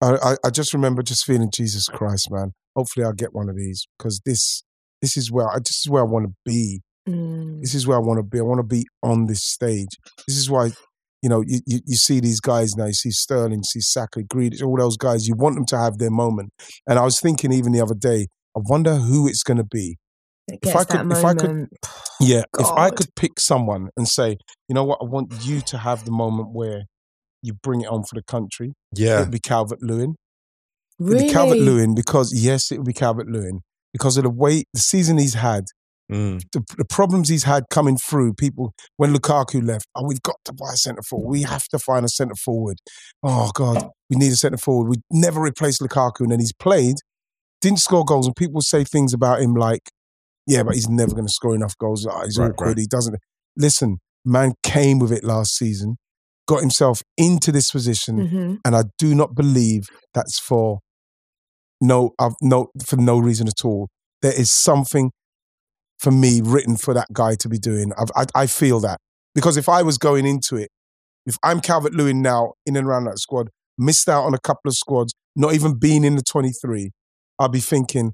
I, 0.00 0.14
I, 0.22 0.36
I 0.44 0.50
just 0.50 0.72
remember 0.72 1.02
just 1.02 1.24
feeling 1.24 1.50
Jesus 1.52 1.88
Christ, 1.88 2.28
man. 2.30 2.52
Hopefully, 2.76 3.04
I'll 3.04 3.12
get 3.12 3.34
one 3.34 3.48
of 3.48 3.56
these 3.56 3.86
because 3.98 4.20
this, 4.24 4.62
this 5.02 5.16
is 5.16 5.32
where 5.32 5.48
I, 5.48 5.58
this 5.58 5.80
is 5.84 5.88
where 5.88 6.02
I 6.02 6.06
want 6.06 6.26
to 6.26 6.34
be. 6.44 6.82
Mm. 7.08 7.62
This 7.62 7.74
is 7.74 7.86
where 7.86 7.96
I 7.96 8.00
want 8.00 8.18
to 8.18 8.22
be. 8.22 8.38
I 8.38 8.42
want 8.42 8.58
to 8.58 8.66
be 8.66 8.86
on 9.02 9.26
this 9.26 9.42
stage. 9.42 9.88
This 10.28 10.36
is 10.36 10.50
why, 10.50 10.70
you 11.22 11.28
know, 11.28 11.42
you, 11.46 11.60
you, 11.66 11.80
you 11.86 11.96
see 11.96 12.20
these 12.20 12.40
guys 12.40 12.76
now. 12.76 12.86
You 12.86 12.92
see 12.92 13.10
Sterling, 13.10 13.58
you 13.58 13.64
see 13.64 13.80
Saka, 13.80 14.22
Grealish, 14.22 14.62
all 14.62 14.76
those 14.76 14.96
guys. 14.96 15.26
You 15.26 15.34
want 15.34 15.54
them 15.56 15.66
to 15.66 15.78
have 15.78 15.98
their 15.98 16.10
moment. 16.10 16.50
And 16.86 16.98
I 16.98 17.02
was 17.04 17.20
thinking 17.20 17.52
even 17.52 17.72
the 17.72 17.80
other 17.80 17.94
day, 17.94 18.28
I 18.56 18.60
wonder 18.64 18.96
who 18.96 19.26
it's 19.28 19.42
going 19.42 19.56
to 19.58 19.64
be. 19.64 19.96
It 20.48 20.60
If 20.62 20.76
I 20.76 20.84
could- 20.84 21.10
if 21.12 21.24
I 21.24 21.34
could- 21.34 21.48
moment. 21.50 21.72
Yeah, 22.20 22.44
if 22.58 22.66
I 22.68 22.90
could 22.90 23.14
pick 23.14 23.38
someone 23.38 23.88
and 23.96 24.08
say, 24.08 24.38
you 24.68 24.74
know 24.74 24.84
what, 24.84 24.98
I 25.02 25.04
want 25.04 25.32
you 25.44 25.60
to 25.62 25.78
have 25.78 26.04
the 26.06 26.10
moment 26.10 26.50
where 26.52 26.84
you 27.42 27.52
bring 27.62 27.82
it 27.82 27.88
on 27.88 28.04
for 28.04 28.14
the 28.14 28.22
country, 28.22 28.72
Yeah. 28.94 29.20
it'd 29.20 29.30
be 29.30 29.38
Calvert 29.38 29.82
Lewin. 29.82 30.14
It'd 30.98 31.12
really, 31.12 31.26
be 31.26 31.32
Calvert 31.32 31.58
Lewin 31.58 31.94
because, 31.94 32.32
yes, 32.34 32.70
it 32.72 32.78
would 32.78 32.86
be 32.86 32.94
Calvert 32.94 33.28
Lewin 33.28 33.60
because 33.92 34.16
of 34.16 34.24
the 34.24 34.30
way, 34.30 34.64
the 34.72 34.80
season 34.80 35.18
he's 35.18 35.34
had, 35.34 35.64
Mm. 36.10 36.40
the, 36.52 36.62
the 36.78 36.84
problems 36.84 37.28
he's 37.28 37.42
had 37.44 37.64
coming 37.68 37.96
through. 37.96 38.34
People, 38.34 38.72
when 38.96 39.12
Lukaku 39.14 39.66
left, 39.66 39.86
oh, 39.96 40.04
we've 40.06 40.22
got 40.22 40.36
to 40.44 40.52
buy 40.52 40.72
a 40.74 40.76
centre 40.76 41.02
forward. 41.02 41.28
We 41.28 41.42
have 41.42 41.64
to 41.68 41.78
find 41.80 42.04
a 42.04 42.08
centre 42.08 42.36
forward. 42.36 42.76
Oh, 43.22 43.50
God, 43.54 43.88
we 44.08 44.16
need 44.16 44.30
a 44.32 44.36
centre 44.36 44.56
forward. 44.58 44.88
We 44.88 44.96
never 45.10 45.40
replaced 45.40 45.80
Lukaku. 45.80 46.20
And 46.20 46.30
then 46.32 46.38
he's 46.40 46.52
played, 46.52 46.96
didn't 47.60 47.80
score 47.80 48.04
goals. 48.04 48.26
And 48.26 48.36
people 48.36 48.60
say 48.60 48.84
things 48.84 49.12
about 49.12 49.40
him 49.40 49.54
like, 49.54 49.90
yeah, 50.46 50.62
but 50.62 50.74
he's 50.76 50.88
never 50.88 51.10
going 51.12 51.26
to 51.26 51.32
score 51.32 51.56
enough 51.56 51.76
goals. 51.78 52.06
Ah, 52.06 52.22
He's 52.24 52.38
Right, 52.38 52.50
awkward. 52.52 52.66
right. 52.68 52.78
He 52.78 52.86
doesn't. 52.86 53.16
Listen, 53.56 53.98
man 54.24 54.52
came 54.62 55.00
with 55.00 55.10
it 55.10 55.24
last 55.24 55.56
season, 55.56 55.96
got 56.46 56.60
himself 56.60 57.02
into 57.16 57.50
this 57.50 57.72
position, 57.72 58.18
Mhm. 58.18 58.58
and 58.64 58.76
I 58.76 58.84
do 58.96 59.12
not 59.12 59.34
believe 59.34 59.88
that's 60.14 60.38
for 60.38 60.78
no, 61.80 62.12
uh, 62.18 62.30
no, 62.40 62.68
for 62.86 62.96
no 62.96 63.18
reason 63.18 63.48
at 63.48 63.64
all. 63.64 63.88
There 64.22 64.32
is 64.32 64.52
something 64.52 65.10
for 65.98 66.10
me 66.10 66.40
written 66.42 66.76
for 66.76 66.94
that 66.94 67.08
guy 67.12 67.34
to 67.36 67.48
be 67.48 67.58
doing. 67.58 67.92
I've, 67.98 68.10
I, 68.16 68.26
I 68.42 68.46
feel 68.46 68.80
that 68.80 68.98
because 69.34 69.56
if 69.56 69.68
I 69.68 69.82
was 69.82 69.98
going 69.98 70.26
into 70.26 70.56
it, 70.56 70.70
if 71.26 71.36
I'm 71.42 71.60
Calvert 71.60 71.94
Lewin 71.94 72.22
now 72.22 72.52
in 72.66 72.76
and 72.76 72.86
around 72.86 73.04
that 73.04 73.18
squad, 73.18 73.48
missed 73.78 74.08
out 74.08 74.24
on 74.24 74.34
a 74.34 74.38
couple 74.38 74.68
of 74.68 74.74
squads, 74.76 75.14
not 75.34 75.54
even 75.54 75.78
being 75.78 76.04
in 76.04 76.16
the 76.16 76.22
23, 76.22 76.92
I'll 77.38 77.48
be 77.48 77.60
thinking, 77.60 78.12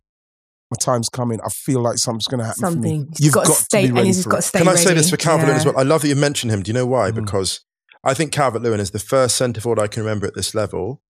my 0.71 0.77
time's 0.81 1.09
coming. 1.11 1.39
I 1.45 1.49
feel 1.51 1.81
like 1.83 1.99
something's 1.99 2.27
going 2.27 2.39
to 2.41 2.47
happen 2.47 2.63
for 2.63 2.71
me. 2.71 2.99
Something. 3.01 3.13
You've 3.19 3.35
got, 3.35 3.47
got 3.47 3.53
to 3.53 3.59
to 3.59 3.65
stay, 3.65 3.83
be 3.83 3.87
and 3.89 3.95
ready 3.97 4.07
he's 4.09 4.25
for 4.25 4.31
got 4.31 4.37
to 4.37 4.43
stay 4.43 4.59
Can 4.61 4.69
I 4.69 4.73
ready. 4.73 4.83
say 4.85 4.95
this 4.95 5.11
for 5.11 5.17
Calvert 5.19 5.47
Lewin 5.47 5.57
as 5.59 5.65
Yeah. 5.65 5.73
well? 5.73 5.81
I 5.81 5.83
love 5.83 6.01
that 6.03 6.09
you 6.09 6.17
mentioned 6.17 6.51
him. 6.53 6.63
Do 6.63 6.71
you 6.71 6.75
know 6.75 6.87
why? 6.87 7.11
Mhm. 7.11 7.17
Because 7.17 7.61
I 8.03 8.15
think 8.15 8.33
Calvert 8.33 8.63
Lewin 8.63 8.81
is 8.81 8.91
the 8.93 8.99
first 8.99 9.37
centre 9.37 9.61
forward 9.61 9.79
I 9.79 9.87
can 9.89 10.03
remember 10.03 10.27
at 10.27 10.35
this 10.35 10.55
level 10.55 11.03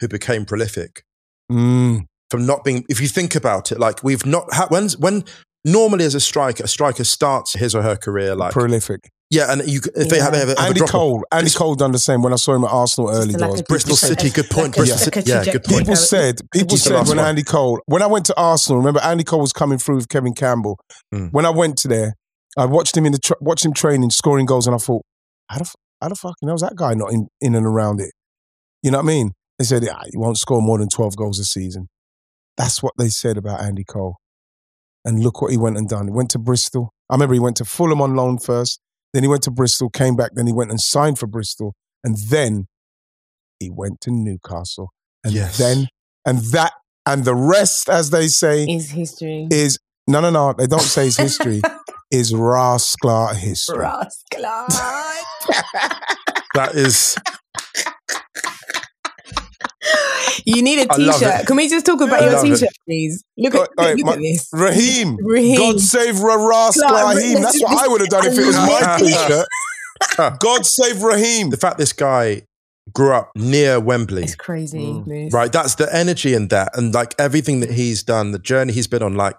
who 0.00 0.08
became 0.08 0.44
prolific 0.44 1.04
Mm, 1.52 2.06
from 2.30 2.46
not 2.46 2.64
being. 2.64 2.84
If 2.88 3.00
you 3.00 3.06
think 3.08 3.34
about 3.36 3.70
it, 3.70 3.78
like 3.78 4.02
we've 4.02 4.24
not 4.26 4.52
had 4.54 4.70
when 4.70 4.88
when 4.98 5.24
normally 5.64 6.04
as 6.04 6.14
a 6.14 6.20
striker, 6.20 6.64
a 6.64 6.68
striker 6.68 7.04
starts 7.04 7.54
his 7.54 7.74
or 7.74 7.82
her 7.82 7.96
career 7.96 8.34
like 8.34 8.52
prolific. 8.52 9.10
yeah, 9.30 9.50
and 9.52 9.66
you 9.68 9.80
if 9.96 10.08
they 10.08 10.18
have, 10.20 10.32
Yeah. 10.34 10.40
have, 10.40 10.48
have 10.50 10.58
a 10.58 10.60
Andy 10.60 10.78
drop 10.78 10.88
off- 10.88 10.92
Cole. 10.92 11.24
Andy 11.32 11.50
Cole 11.50 11.74
done 11.74 11.92
the 11.92 11.98
same 11.98 12.22
when 12.22 12.32
I 12.32 12.36
saw 12.36 12.54
him 12.54 12.64
at 12.64 12.70
Arsenal 12.70 13.10
early 13.10 13.28
Just 13.32 13.40
like 13.40 13.48
doors. 13.50 13.62
Bristol 13.62 13.96
City, 13.96 14.30
good 14.30 14.50
point. 14.50 14.68
like 14.68 14.76
Bristol 14.76 14.96
like 15.06 15.14
City, 15.14 15.30
yeah, 15.30 15.44
good 15.44 15.64
point. 15.64 15.78
People 15.80 15.96
said, 15.96 16.40
people 16.52 16.76
said 16.76 16.92
when 17.08 17.16
one. 17.16 17.26
Andy 17.26 17.42
Cole, 17.42 17.80
when 17.86 18.02
I 18.02 18.06
went 18.06 18.26
to 18.26 18.34
Arsenal, 18.38 18.78
remember 18.78 19.00
Andy 19.00 19.24
Cole 19.24 19.40
was 19.40 19.52
coming 19.52 19.78
through 19.78 19.96
with 19.96 20.08
Kevin 20.08 20.34
Campbell. 20.34 20.78
Mm. 21.14 21.30
When 21.32 21.46
I 21.46 21.50
went 21.50 21.76
to 21.78 21.88
there, 21.88 22.14
I 22.56 22.66
watched 22.66 22.96
him 22.96 23.06
in 23.06 23.12
the 23.12 23.18
tra- 23.18 23.36
watched 23.40 23.64
him 23.64 23.72
training, 23.72 24.10
scoring 24.10 24.46
goals, 24.46 24.66
and 24.66 24.74
I 24.74 24.78
thought, 24.78 25.02
how 25.48 25.58
the 25.58 25.64
f- 25.64 25.74
how 26.00 26.08
the 26.08 26.14
fucking 26.14 26.46
hell's 26.48 26.60
that 26.60 26.76
guy 26.76 26.94
not 26.94 27.12
in, 27.12 27.26
in 27.40 27.54
and 27.54 27.66
around 27.66 28.00
it? 28.00 28.12
You 28.82 28.90
know 28.90 28.98
what 28.98 29.04
I 29.04 29.08
mean? 29.08 29.32
They 29.58 29.64
said, 29.64 29.82
yeah, 29.82 29.98
he 30.04 30.16
won't 30.18 30.36
score 30.36 30.60
more 30.60 30.78
than 30.78 30.88
twelve 30.88 31.16
goals 31.16 31.38
a 31.38 31.44
season. 31.44 31.88
That's 32.56 32.82
what 32.82 32.92
they 32.98 33.08
said 33.08 33.36
about 33.38 33.60
Andy 33.62 33.82
Cole. 33.84 34.16
And 35.04 35.22
look 35.22 35.42
what 35.42 35.50
he 35.50 35.56
went 35.58 35.76
and 35.76 35.88
done. 35.88 36.06
He 36.06 36.12
went 36.12 36.30
to 36.30 36.38
Bristol. 36.38 36.92
I 37.10 37.14
remember 37.14 37.34
he 37.34 37.40
went 37.40 37.56
to 37.58 37.64
Fulham 37.64 38.00
on 38.00 38.14
loan 38.16 38.38
first. 38.38 38.80
Then 39.12 39.22
he 39.22 39.28
went 39.28 39.42
to 39.42 39.50
Bristol, 39.50 39.90
came 39.90 40.16
back. 40.16 40.30
Then 40.34 40.46
he 40.46 40.52
went 40.52 40.70
and 40.70 40.80
signed 40.80 41.18
for 41.18 41.26
Bristol, 41.26 41.74
and 42.02 42.16
then 42.30 42.66
he 43.60 43.70
went 43.70 44.00
to 44.02 44.10
Newcastle. 44.10 44.92
And 45.22 45.32
Yes. 45.34 45.58
then, 45.58 45.88
and 46.26 46.38
that, 46.52 46.72
and 47.06 47.24
the 47.24 47.34
rest, 47.34 47.88
as 47.90 48.10
they 48.10 48.28
say, 48.28 48.64
Is 48.64 48.90
history. 48.90 49.46
is 49.50 49.78
no, 50.06 50.20
no, 50.20 50.30
no. 50.30 50.52
They 50.56 50.66
don't 50.66 50.80
say 50.80 51.06
it's 51.06 51.16
history. 51.18 51.60
is 52.10 52.34
rascal 52.34 53.28
history. 53.28 53.78
Rascal. 53.78 54.42
that 56.54 56.72
is 56.74 57.16
you 60.44 60.62
need 60.62 60.78
a 60.86 60.92
I 60.92 60.96
love 60.96 61.18
t-shirt. 61.18 61.46
Can 61.46 61.56
we 61.56 61.68
just 61.68 61.86
talk 61.86 62.00
about 62.00 62.22
I 62.22 62.30
your 62.30 62.42
t-shirt, 62.42 62.68
please? 62.86 63.22
Look 63.36 63.54
at, 63.54 63.68
Oh, 63.78 63.92
look 63.92 64.04
my- 64.06 64.12
at 64.14 64.18
this. 64.18 64.48
Raheem, 64.52 65.16
Raheem. 65.22 65.56
God 65.58 65.80
save 65.80 66.20
Ra- 66.20 66.34
Raheem. 66.36 67.42
That's 67.42 67.60
what 67.62 67.84
I 67.84 67.88
would 67.88 68.00
have 68.00 68.10
done 68.10 68.26
if 68.26 68.38
it 68.38 68.46
was 68.46 68.56
my 68.56 68.62
I 68.82 68.96
love 68.98 69.00
it. 69.02 69.06
t-shirt. 70.16 70.38
God 70.40 70.66
save 70.66 71.02
Raheem. 71.02 71.50
the 71.50 71.56
fact 71.56 71.78
this 71.78 71.92
guy 71.92 72.42
grew 72.92 73.12
up 73.14 73.30
near 73.34 73.80
Wembley, 73.80 74.24
It's 74.24 74.34
crazy. 74.34 74.78
Mm. 74.78 75.32
Right? 75.32 75.50
That's 75.50 75.76
the 75.76 75.88
energy 75.94 76.34
in 76.34 76.48
that, 76.48 76.76
and 76.76 76.92
like 76.92 77.14
everything 77.18 77.60
that 77.60 77.70
he's 77.70 78.02
done, 78.02 78.32
the 78.32 78.38
journey 78.38 78.72
he's 78.74 78.86
been 78.86 79.02
on. 79.02 79.14
Like, 79.14 79.36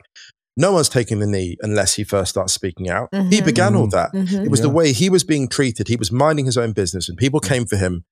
no 0.57 0.71
one's 0.71 0.89
taking 0.89 1.19
the 1.19 1.27
knee 1.27 1.57
unless 1.61 1.93
he 1.95 2.03
first 2.03 2.31
starts 2.31 2.53
speaking 2.53 2.89
out. 2.89 3.09
He 3.11 3.41
Mhm. 3.41 3.45
began 3.45 3.75
all 3.75 3.87
that. 3.89 4.13
Mhm. 4.13 4.45
It 4.45 4.49
was 4.49 4.61
the 4.61 4.69
way 4.69 4.93
he 4.93 5.09
was 5.09 5.23
being 5.23 5.47
treated. 5.47 5.87
He 5.89 5.95
was 5.97 6.11
minding 6.11 6.45
his 6.45 6.57
own 6.57 6.71
business, 6.71 7.07
and 7.09 7.17
people 7.17 7.39
came 7.39 7.65
for 7.65 7.75
him. 7.77 8.03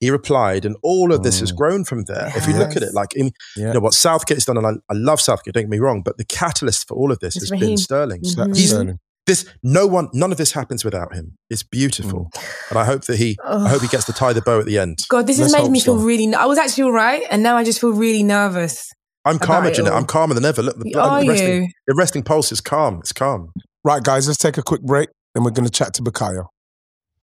He 0.00 0.10
replied, 0.10 0.64
and 0.64 0.76
all 0.82 1.12
of 1.12 1.22
this 1.22 1.40
has 1.40 1.52
Mm. 1.52 1.56
grown 1.56 1.84
from 1.84 2.04
there. 2.04 2.32
If 2.34 2.48
you 2.48 2.54
look 2.54 2.74
at 2.74 2.82
it, 2.82 2.94
like 2.94 3.14
in, 3.14 3.32
Yeah. 3.56 3.68
you 3.68 3.74
know 3.74 3.80
what 3.80 3.92
Southgate 3.94 4.38
has 4.38 4.46
done, 4.46 4.56
and 4.56 4.66
I, 4.66 4.70
I 4.88 4.94
love 4.96 5.20
Southgate. 5.20 5.52
Don't 5.54 5.64
get 5.64 5.70
me 5.70 5.78
wrong, 5.78 6.00
but 6.02 6.16
the 6.16 6.24
catalyst 6.24 6.88
for 6.88 6.96
all 6.96 7.12
of 7.12 7.18
this 7.20 7.36
It's 7.36 7.44
has 7.44 7.50
been 7.50 7.60
Raheem. 7.60 7.76
Sterling. 7.76 8.22
Mhm. 8.22 8.56
He's 8.56 8.70
Sterling. 8.70 8.98
this. 9.26 9.44
No 9.62 9.86
one, 9.86 10.08
none 10.14 10.32
of 10.32 10.38
this 10.38 10.52
happens 10.52 10.84
without 10.84 11.14
him. 11.14 11.36
It's 11.50 11.62
beautiful, 11.62 12.30
and 12.70 12.78
I 12.78 12.84
hope 12.86 13.04
that 13.04 13.16
he. 13.18 13.36
I 13.44 13.68
hope 13.68 13.82
he 13.82 13.88
gets 13.88 14.06
to 14.06 14.12
tie 14.14 14.32
the 14.32 14.40
bow 14.40 14.58
at 14.60 14.64
the 14.66 14.78
end. 14.78 14.98
God, 15.10 15.26
this 15.26 15.36
has 15.38 15.52
Let's 15.52 15.52
made 15.52 15.62
hope 15.66 15.70
me 15.72 15.80
feel 15.80 15.98
so. 15.98 16.04
really. 16.04 16.34
I 16.34 16.46
was 16.46 16.56
actually 16.58 16.84
all 16.84 16.92
right, 16.92 17.22
and 17.30 17.42
now 17.42 17.56
I 17.56 17.62
just 17.64 17.78
feel 17.80 17.92
really 17.92 18.22
nervous. 18.22 18.90
I'm 19.26 19.38
calmer, 19.38 19.66
About 19.66 19.74
Jeanette. 19.74 19.92
I'm 19.92 20.06
calmer 20.06 20.32
than 20.32 20.46
ever. 20.46 20.62
Look, 20.62 20.78
the, 20.82 20.94
Are 20.98 21.20
the, 21.20 21.28
resting, 21.28 21.62
you? 21.64 21.68
the 21.86 21.94
resting 21.94 22.22
pulse 22.22 22.50
is 22.52 22.62
calm. 22.62 23.00
It's 23.00 23.12
calm. 23.12 23.52
Right, 23.84 24.02
guys, 24.02 24.26
let's 24.26 24.38
take 24.38 24.56
a 24.56 24.62
quick 24.62 24.80
break 24.80 25.10
and 25.34 25.44
we're 25.44 25.50
going 25.50 25.66
to 25.66 25.70
chat 25.70 25.92
to 25.94 26.02
Bukayo. 26.02 26.46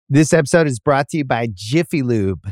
This 0.10 0.34
episode 0.34 0.66
is 0.68 0.80
brought 0.80 1.10
to 1.10 1.18
you 1.18 1.24
by 1.24 1.48
Jiffy 1.54 2.02
Lube. 2.02 2.52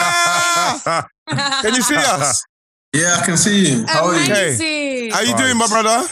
saka! 0.00 1.08
Can 1.62 1.74
you 1.74 1.82
see 1.82 1.96
us? 1.96 2.44
Yeah, 2.92 3.18
I 3.20 3.26
can 3.26 3.36
see 3.36 3.68
you. 3.72 3.86
How 3.86 4.06
are 4.06 4.14
you? 4.16 4.32
Hey, 4.32 5.10
How 5.10 5.20
you 5.20 5.36
doing, 5.36 5.56
my 5.58 5.66
brother? 5.66 6.08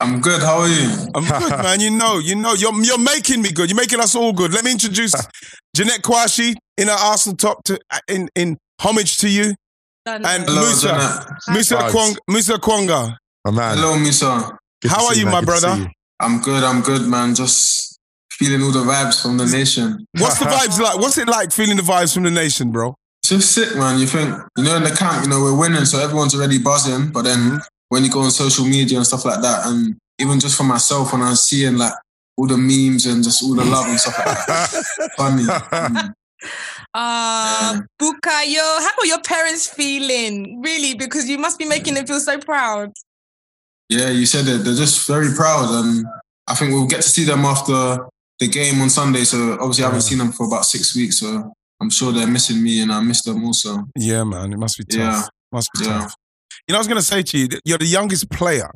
I'm 0.00 0.20
good. 0.20 0.40
How 0.42 0.58
are 0.60 0.68
you? 0.68 0.90
I'm 1.14 1.24
good, 1.24 1.50
man. 1.64 1.80
You 1.80 1.90
know, 1.90 2.18
you 2.18 2.36
know, 2.36 2.54
you're, 2.54 2.72
you're 2.84 2.98
making 3.02 3.42
me 3.42 3.50
good. 3.50 3.68
You're 3.68 3.76
making 3.76 3.98
us 3.98 4.14
all 4.14 4.32
good. 4.32 4.52
Let 4.52 4.64
me 4.64 4.70
introduce 4.72 5.12
Jeanette 5.74 6.02
Kwakye 6.02 6.54
in 6.76 6.86
her 6.88 6.94
Arsenal 6.94 7.36
top 7.36 7.64
to, 7.64 7.80
uh, 7.90 7.98
in, 8.06 8.28
in 8.36 8.56
homage 8.80 9.16
to 9.18 9.28
you. 9.28 9.54
And 10.06 10.24
Hello, 10.44 10.60
Musa, 10.62 11.26
Musa, 11.48 11.74
Vibes. 11.76 11.90
Kwong, 11.90 12.16
Musa 12.28 12.52
Okwonga. 12.58 13.16
My 13.44 13.50
man. 13.50 13.76
Hello, 13.78 13.94
Misa. 13.96 14.56
Good 14.80 14.90
How 14.90 15.06
are 15.06 15.14
see 15.14 15.20
you, 15.20 15.26
man. 15.26 15.32
my 15.34 15.40
Good 15.40 15.46
brother? 15.46 15.76
you. 15.80 15.86
I'm 16.20 16.40
good. 16.40 16.62
I'm 16.64 16.80
good, 16.82 17.02
man. 17.08 17.34
Just 17.34 17.87
feeling 18.38 18.62
all 18.62 18.70
the 18.70 18.84
vibes 18.84 19.20
from 19.20 19.36
the 19.36 19.46
nation. 19.46 20.06
What's 20.18 20.38
the 20.38 20.44
vibes 20.44 20.78
like? 20.80 20.98
What's 20.98 21.18
it 21.18 21.28
like 21.28 21.52
feeling 21.52 21.76
the 21.76 21.82
vibes 21.82 22.14
from 22.14 22.22
the 22.22 22.30
nation, 22.30 22.70
bro? 22.70 22.94
It's 23.22 23.30
just 23.30 23.52
sick, 23.52 23.76
man. 23.76 23.98
You 23.98 24.06
think, 24.06 24.34
you 24.56 24.64
know, 24.64 24.76
in 24.76 24.84
the 24.84 24.90
camp, 24.94 25.24
you 25.24 25.30
know, 25.30 25.42
we're 25.42 25.58
winning, 25.58 25.84
so 25.84 25.98
everyone's 25.98 26.34
already 26.34 26.58
buzzing. 26.58 27.10
But 27.10 27.22
then 27.22 27.60
when 27.88 28.04
you 28.04 28.10
go 28.10 28.20
on 28.20 28.30
social 28.30 28.64
media 28.64 28.96
and 28.96 29.06
stuff 29.06 29.24
like 29.24 29.42
that, 29.42 29.66
and 29.66 29.96
even 30.18 30.38
just 30.38 30.56
for 30.56 30.64
myself, 30.64 31.12
when 31.12 31.22
I 31.22 31.30
was 31.30 31.42
seeing 31.42 31.76
like 31.76 31.92
all 32.36 32.46
the 32.46 32.56
memes 32.56 33.06
and 33.06 33.24
just 33.24 33.42
all 33.42 33.54
the 33.54 33.64
love 33.64 33.86
and 33.86 33.98
stuff 33.98 34.16
like 34.18 34.46
that, 34.46 35.10
funny. 35.16 35.42
Mm. 35.44 36.14
Uh, 36.94 37.74
Yeah. 37.74 37.80
Bukayo, 38.00 38.80
how 38.80 38.90
are 38.98 39.06
your 39.06 39.20
parents 39.20 39.66
feeling? 39.66 40.62
Really, 40.62 40.94
because 40.94 41.28
you 41.28 41.36
must 41.36 41.58
be 41.58 41.66
making 41.66 41.94
them 41.94 42.06
feel 42.06 42.20
so 42.20 42.38
proud. 42.38 42.92
Yeah, 43.88 44.10
you 44.10 44.24
said 44.24 44.46
it. 44.46 44.64
They're 44.64 44.74
just 44.74 45.06
very 45.06 45.34
proud, 45.34 45.68
and 45.68 46.06
I 46.46 46.54
think 46.54 46.72
we'll 46.72 46.86
get 46.86 47.02
to 47.02 47.08
see 47.08 47.24
them 47.24 47.44
after 47.44 48.06
the 48.40 48.48
game 48.48 48.80
on 48.80 48.90
Sunday. 48.90 49.24
So 49.24 49.54
obviously, 49.54 49.84
I 49.84 49.88
haven't 49.88 50.02
seen 50.02 50.18
them 50.18 50.32
for 50.32 50.46
about 50.46 50.64
six 50.64 50.94
weeks, 50.96 51.18
so 51.20 51.52
I'm 51.80 51.90
sure 51.90 52.12
they're 52.12 52.26
missing 52.26 52.62
me, 52.62 52.80
and 52.82 52.92
I 52.92 53.00
miss 53.00 53.22
them 53.22 53.44
also. 53.44 53.84
Yeah, 53.96 54.24
man. 54.24 54.52
It 54.52 54.58
must 54.58 54.78
be 54.78 54.84
tough. 54.84 54.98
Yeah. 54.98 55.22
Must 55.52 55.68
be 55.78 55.84
Yeah. 55.84 56.00
tough. 56.00 56.14
You 56.66 56.72
know, 56.72 56.78
I 56.78 56.80
was 56.80 56.88
going 56.88 57.00
to 57.00 57.06
say 57.06 57.22
to 57.22 57.38
you, 57.38 57.48
you're 57.64 57.78
the 57.78 57.86
youngest 57.86 58.30
player 58.30 58.70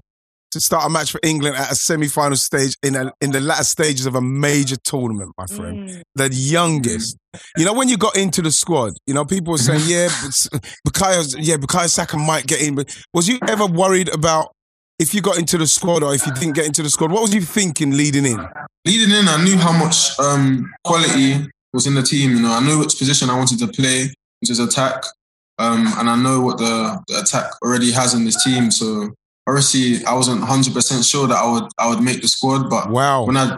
to 0.53 0.61
start 0.61 0.85
a 0.87 0.89
match 0.91 1.11
for 1.11 1.21
England 1.23 1.57
at 1.57 1.73
a 1.73 1.75
semi-final 1.75 2.37
stage 2.37 2.75
in 2.83 2.95
a, 2.95 3.11
in 3.23 3.33
the 3.33 3.41
latter 3.41 3.65
stages 3.65 4.05
of 4.07 4.15
a 4.15 4.21
major 4.21 4.77
tournament, 4.85 5.33
my 5.39 5.47
friend. 5.47 5.89
Mm. 5.89 6.03
The 6.15 6.29
youngest. 6.35 7.17
You 7.57 7.65
know, 7.65 7.73
when 7.73 7.89
you 7.89 7.97
got 7.97 8.17
into 8.17 8.41
the 8.43 8.51
squad, 8.53 8.93
you 9.07 9.15
know, 9.15 9.25
people 9.25 9.53
were 9.53 9.59
saying, 9.59 9.81
yeah, 9.87 10.09
but 10.23 10.63
Bukayo, 10.87 11.35
yeah, 11.39 11.57
Bukayo 11.57 11.89
Saka 11.89 12.17
might 12.19 12.47
get 12.47 12.61
in. 12.63 12.75
But 12.75 12.95
was 13.15 13.29
you 13.29 13.39
ever 13.49 13.67
worried 13.67 14.09
about 14.15 14.53
if 15.03 15.13
you 15.13 15.21
got 15.21 15.37
into 15.37 15.59
the 15.59 15.67
squad 15.67 16.05
or 16.05 16.15
if 16.15 16.25
you 16.27 16.33
didn't 16.33 16.55
get 16.55 16.65
into 16.65 16.83
the 16.83 16.89
squad? 16.89 17.11
What 17.11 17.23
was 17.23 17.35
you 17.35 17.43
thinking 17.43 17.91
leading 17.97 18.25
in? 18.25 18.39
Leading 18.87 19.11
in, 19.15 19.27
I 19.29 19.43
knew 19.43 19.59
how 19.59 19.73
much 19.73 20.19
um, 20.21 20.73
quality 20.85 21.49
was 21.73 21.87
in 21.89 21.95
the 21.95 22.03
team. 22.03 22.31
You 22.37 22.43
know, 22.43 22.53
I 22.53 22.61
knew 22.61 22.79
which 22.79 22.97
position 22.97 23.29
I 23.29 23.37
wanted 23.37 23.59
to 23.59 23.67
play, 23.69 24.05
which 24.41 24.51
is 24.51 24.61
attack, 24.61 25.05
um, 25.59 25.87
and 25.99 26.09
I 26.09 26.17
know 26.17 26.41
what 26.41 26.59
the, 26.59 27.03
the 27.09 27.21
attack 27.21 27.51
already 27.63 27.91
has 27.91 28.15
in 28.15 28.25
this 28.25 28.43
team. 28.45 28.71
So 28.71 29.11
obviously, 29.49 30.05
I 30.07 30.15
wasn't 30.15 30.41
100 30.41 30.73
percent 30.73 31.05
sure 31.05 31.27
that 31.27 31.37
I 31.37 31.51
would 31.51 31.65
I 31.79 31.89
would 31.89 32.01
make 32.01 32.23
the 32.23 32.29
squad, 32.29 32.71
but 32.71 32.89
Wow. 32.91 33.27
when 33.27 33.37
I 33.37 33.57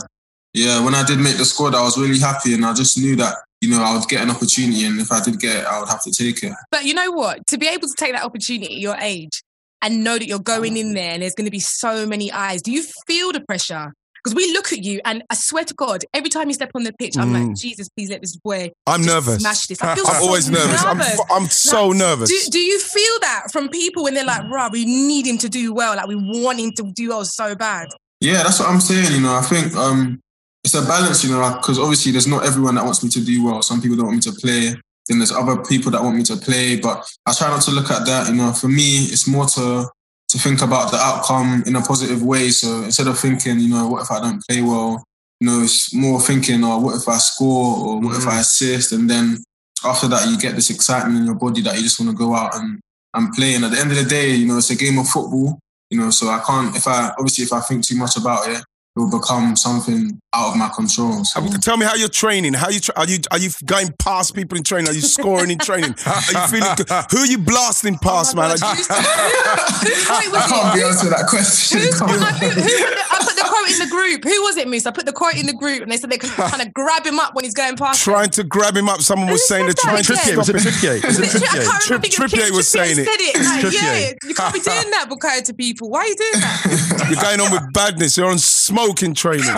yeah 0.54 0.82
when 0.82 0.94
I 0.94 1.04
did 1.04 1.18
make 1.18 1.36
the 1.36 1.44
squad, 1.44 1.74
I 1.74 1.82
was 1.82 1.98
really 1.98 2.18
happy, 2.18 2.54
and 2.54 2.64
I 2.64 2.72
just 2.72 2.96
knew 2.98 3.16
that 3.16 3.34
you 3.60 3.68
know 3.70 3.82
I 3.82 3.94
would 3.96 4.08
get 4.08 4.22
an 4.22 4.30
opportunity, 4.30 4.84
and 4.86 4.98
if 4.98 5.12
I 5.12 5.22
did 5.22 5.38
get 5.40 5.56
it, 5.56 5.64
I 5.66 5.78
would 5.80 5.88
have 5.90 6.02
to 6.04 6.10
take 6.10 6.42
it. 6.42 6.52
But 6.70 6.84
you 6.84 6.94
know 6.94 7.10
what? 7.12 7.46
To 7.48 7.58
be 7.58 7.68
able 7.68 7.86
to 7.88 7.94
take 7.98 8.12
that 8.12 8.24
opportunity 8.24 8.74
at 8.76 8.80
your 8.80 8.96
age 8.96 9.42
and 9.84 10.02
know 10.02 10.18
that 10.18 10.26
you're 10.26 10.38
going 10.40 10.76
in 10.76 10.94
there 10.94 11.12
and 11.12 11.22
there's 11.22 11.34
going 11.34 11.44
to 11.44 11.50
be 11.50 11.60
so 11.60 12.04
many 12.06 12.32
eyes, 12.32 12.60
do 12.62 12.72
you 12.72 12.82
feel 13.06 13.30
the 13.30 13.40
pressure? 13.42 13.92
Because 14.24 14.34
we 14.34 14.50
look 14.54 14.72
at 14.72 14.82
you, 14.82 15.02
and 15.04 15.22
I 15.28 15.34
swear 15.34 15.64
to 15.64 15.74
God, 15.74 16.00
every 16.14 16.30
time 16.30 16.48
you 16.48 16.54
step 16.54 16.70
on 16.74 16.82
the 16.84 16.94
pitch, 16.98 17.14
I'm 17.18 17.30
Mm. 17.30 17.48
like, 17.48 17.56
Jesus, 17.58 17.90
please 17.90 18.08
let 18.08 18.22
this 18.22 18.36
boy 18.36 18.70
I'm 18.86 19.04
nervous. 19.04 19.40
smash 19.42 19.66
this. 19.66 19.82
I 19.82 19.94
feel 19.94 20.04
I'm 20.08 20.14
so 20.14 20.26
always 20.26 20.48
nervous. 20.50 20.82
I'm, 20.82 20.96
nervous. 20.96 21.20
f- 21.20 21.26
I'm 21.30 21.46
so 21.48 21.88
Like, 21.88 21.98
nervous. 21.98 22.30
Do, 22.30 22.50
do 22.52 22.58
you 22.58 22.80
feel 22.80 23.20
that 23.20 23.48
from 23.52 23.68
people 23.68 24.02
when 24.04 24.14
they're 24.14 24.24
like, 24.24 24.50
"Rob, 24.50 24.72
we 24.72 24.86
need 24.86 25.26
him 25.26 25.36
to 25.38 25.50
do 25.50 25.74
well. 25.74 25.94
Like 25.94 26.06
we 26.06 26.16
want 26.16 26.58
him 26.58 26.72
to 26.78 26.90
do 26.94 27.10
well 27.10 27.24
so 27.26 27.54
bad." 27.54 27.88
Yeah, 28.22 28.42
that's 28.44 28.58
what 28.60 28.70
I'm 28.70 28.80
saying. 28.80 29.12
You 29.12 29.20
know, 29.20 29.34
I 29.34 29.42
think 29.42 29.74
um, 29.76 30.18
it's 30.64 30.72
a 30.74 30.80
balance. 30.80 31.22
You 31.22 31.32
know, 31.32 31.56
because 31.60 31.78
obviously 31.78 32.10
there's 32.12 32.26
not 32.26 32.46
everyone 32.46 32.76
that 32.76 32.84
wants 32.84 33.04
me 33.04 33.10
to 33.10 33.20
do 33.22 33.44
well. 33.44 33.60
Some 33.60 33.82
people 33.82 33.98
don't 33.98 34.06
want 34.06 34.16
me 34.24 34.32
to 34.32 34.40
play. 34.40 34.74
Then 35.08 35.18
there's 35.18 35.32
other 35.32 35.62
people 35.62 35.90
that 35.92 36.02
want 36.02 36.16
me 36.16 36.22
to 36.24 36.36
play. 36.36 36.80
But 36.80 37.06
I 37.26 37.34
try 37.34 37.48
not 37.48 37.62
to 37.62 37.70
look 37.70 37.90
at 37.90 38.06
that. 38.06 38.28
You 38.28 38.34
know, 38.34 38.52
for 38.52 38.68
me, 38.68 39.04
it's 39.04 39.28
more 39.28 39.46
to 39.46 39.88
to 40.28 40.38
think 40.38 40.62
about 40.62 40.90
the 40.90 40.96
outcome 40.96 41.62
in 41.66 41.76
a 41.76 41.82
positive 41.82 42.22
way. 42.22 42.50
So 42.50 42.82
instead 42.82 43.06
of 43.06 43.18
thinking, 43.18 43.60
you 43.60 43.68
know, 43.68 43.88
what 43.88 44.02
if 44.02 44.10
I 44.10 44.20
don't 44.20 44.42
play 44.48 44.62
well? 44.62 45.04
You 45.40 45.46
know, 45.46 45.62
it's 45.62 45.94
more 45.94 46.20
thinking, 46.20 46.64
or 46.64 46.80
what 46.80 46.96
if 46.96 47.08
I 47.08 47.18
score, 47.18 47.76
or 47.78 48.00
what 48.00 48.16
if 48.16 48.26
I 48.26 48.36
mm. 48.36 48.40
assist? 48.40 48.92
And 48.92 49.08
then 49.08 49.38
after 49.84 50.08
that, 50.08 50.28
you 50.28 50.38
get 50.38 50.54
this 50.54 50.70
excitement 50.70 51.18
in 51.18 51.26
your 51.26 51.34
body 51.34 51.60
that 51.62 51.76
you 51.76 51.82
just 51.82 52.00
want 52.00 52.10
to 52.10 52.16
go 52.16 52.34
out 52.34 52.56
and 52.56 52.80
and 53.14 53.32
play. 53.32 53.54
And 53.54 53.64
at 53.64 53.70
the 53.70 53.78
end 53.78 53.92
of 53.92 53.98
the 53.98 54.04
day, 54.04 54.30
you 54.30 54.46
know, 54.46 54.58
it's 54.58 54.70
a 54.70 54.76
game 54.76 54.98
of 54.98 55.08
football. 55.08 55.58
You 55.90 56.00
know, 56.00 56.10
so 56.10 56.28
I 56.28 56.42
can't 56.44 56.74
if 56.74 56.88
I 56.88 57.12
obviously 57.18 57.44
if 57.44 57.52
I 57.52 57.60
think 57.60 57.84
too 57.84 57.96
much 57.96 58.16
about 58.16 58.48
it, 58.48 58.64
it 58.96 59.00
will 59.00 59.10
become 59.10 59.56
something 59.56 60.20
out 60.32 60.50
of 60.52 60.56
my 60.56 60.68
control. 60.68 61.24
So. 61.24 61.44
Tell 61.60 61.76
me 61.76 61.84
how 61.84 61.94
you're 61.96 62.08
training. 62.08 62.54
How 62.54 62.68
you 62.68 62.78
tra- 62.78 62.94
are 62.96 63.06
you 63.08 63.18
are 63.32 63.38
you 63.38 63.50
going 63.64 63.88
past 63.98 64.34
people 64.36 64.56
in 64.56 64.62
training? 64.62 64.88
Are 64.88 64.92
you 64.94 65.00
scoring 65.00 65.50
in 65.50 65.58
training? 65.58 65.94
Are 66.06 66.32
you 66.32 66.46
feeling 66.48 66.74
good? 66.76 66.88
Who 67.10 67.18
are 67.18 67.26
you 67.26 67.38
blasting 67.38 67.96
oh 67.96 68.04
past, 68.06 68.36
man? 68.36 68.50
Like, 68.50 68.60
Who's 68.60 68.86
the- 68.86 68.94
whose 68.94 70.06
quote 70.06 70.32
was 70.32 70.42
I 70.42 70.48
can't 70.48 70.74
be 70.74 70.80
it? 70.80 70.86
answering 70.86 71.10
that 71.10 71.26
question. 71.28 71.78
Who's 71.80 71.98
Come. 71.98 72.08
Who, 72.08 72.18
who 72.18 72.24
put 72.24 72.54
the, 72.54 73.04
I 73.10 73.18
put 73.24 73.34
the 73.36 73.44
quote 73.50 73.70
in 73.70 73.78
the 73.80 73.90
group. 73.90 74.24
Who 74.24 74.42
was 74.42 74.56
it, 74.56 74.68
Moose? 74.68 74.86
I 74.86 74.90
put 74.92 75.06
the 75.06 75.12
quote 75.12 75.34
in 75.36 75.46
the 75.46 75.52
group, 75.54 75.82
and 75.82 75.90
they 75.90 75.96
said 75.96 76.10
they 76.10 76.18
could 76.18 76.30
kind 76.30 76.62
of 76.62 76.72
grab 76.72 77.04
him 77.04 77.18
up 77.18 77.34
when 77.34 77.44
he's 77.44 77.54
going 77.54 77.76
past. 77.76 78.04
them. 78.04 78.14
trying 78.14 78.30
to 78.30 78.44
grab 78.44 78.76
him 78.76 78.88
up. 78.88 79.00
Someone 79.02 79.28
was 79.28 79.40
Who 79.42 79.46
saying 79.48 79.64
they're 79.66 79.74
trying 79.74 79.96
that 79.96 80.04
to 80.06 80.12
again? 80.14 80.24
Trippier, 80.24 80.36
was 80.38 80.46
stop 80.46 80.56
it 80.56 80.62
him. 80.62 80.72
Trippier? 80.72 81.04
Was 81.06 81.18
it 81.18 81.24
Trippier? 81.42 81.64
can't 81.66 81.82
Tri- 81.82 81.96
remember. 81.96 82.08
Trippier 82.36 82.50
was 82.56 82.68
saying 82.68 82.98
it. 83.00 83.06
Said 83.06 83.20
it. 83.20 83.72
Yeah, 83.74 84.12
you 84.28 84.34
can't 84.34 84.54
be 84.54 84.60
doing 84.60 84.90
that, 84.94 85.06
Bukayo, 85.10 85.42
to 85.44 85.54
people. 85.54 85.90
Why 85.90 86.00
are 86.00 86.06
you 86.06 86.16
doing 86.16 86.40
that? 86.40 87.06
You're 87.10 87.20
going 87.22 87.40
on 87.40 87.50
with 87.50 87.72
badness. 87.72 88.16
You're 88.16 88.30
on 88.30 88.38
smoking 88.84 89.14
training. 89.14 89.44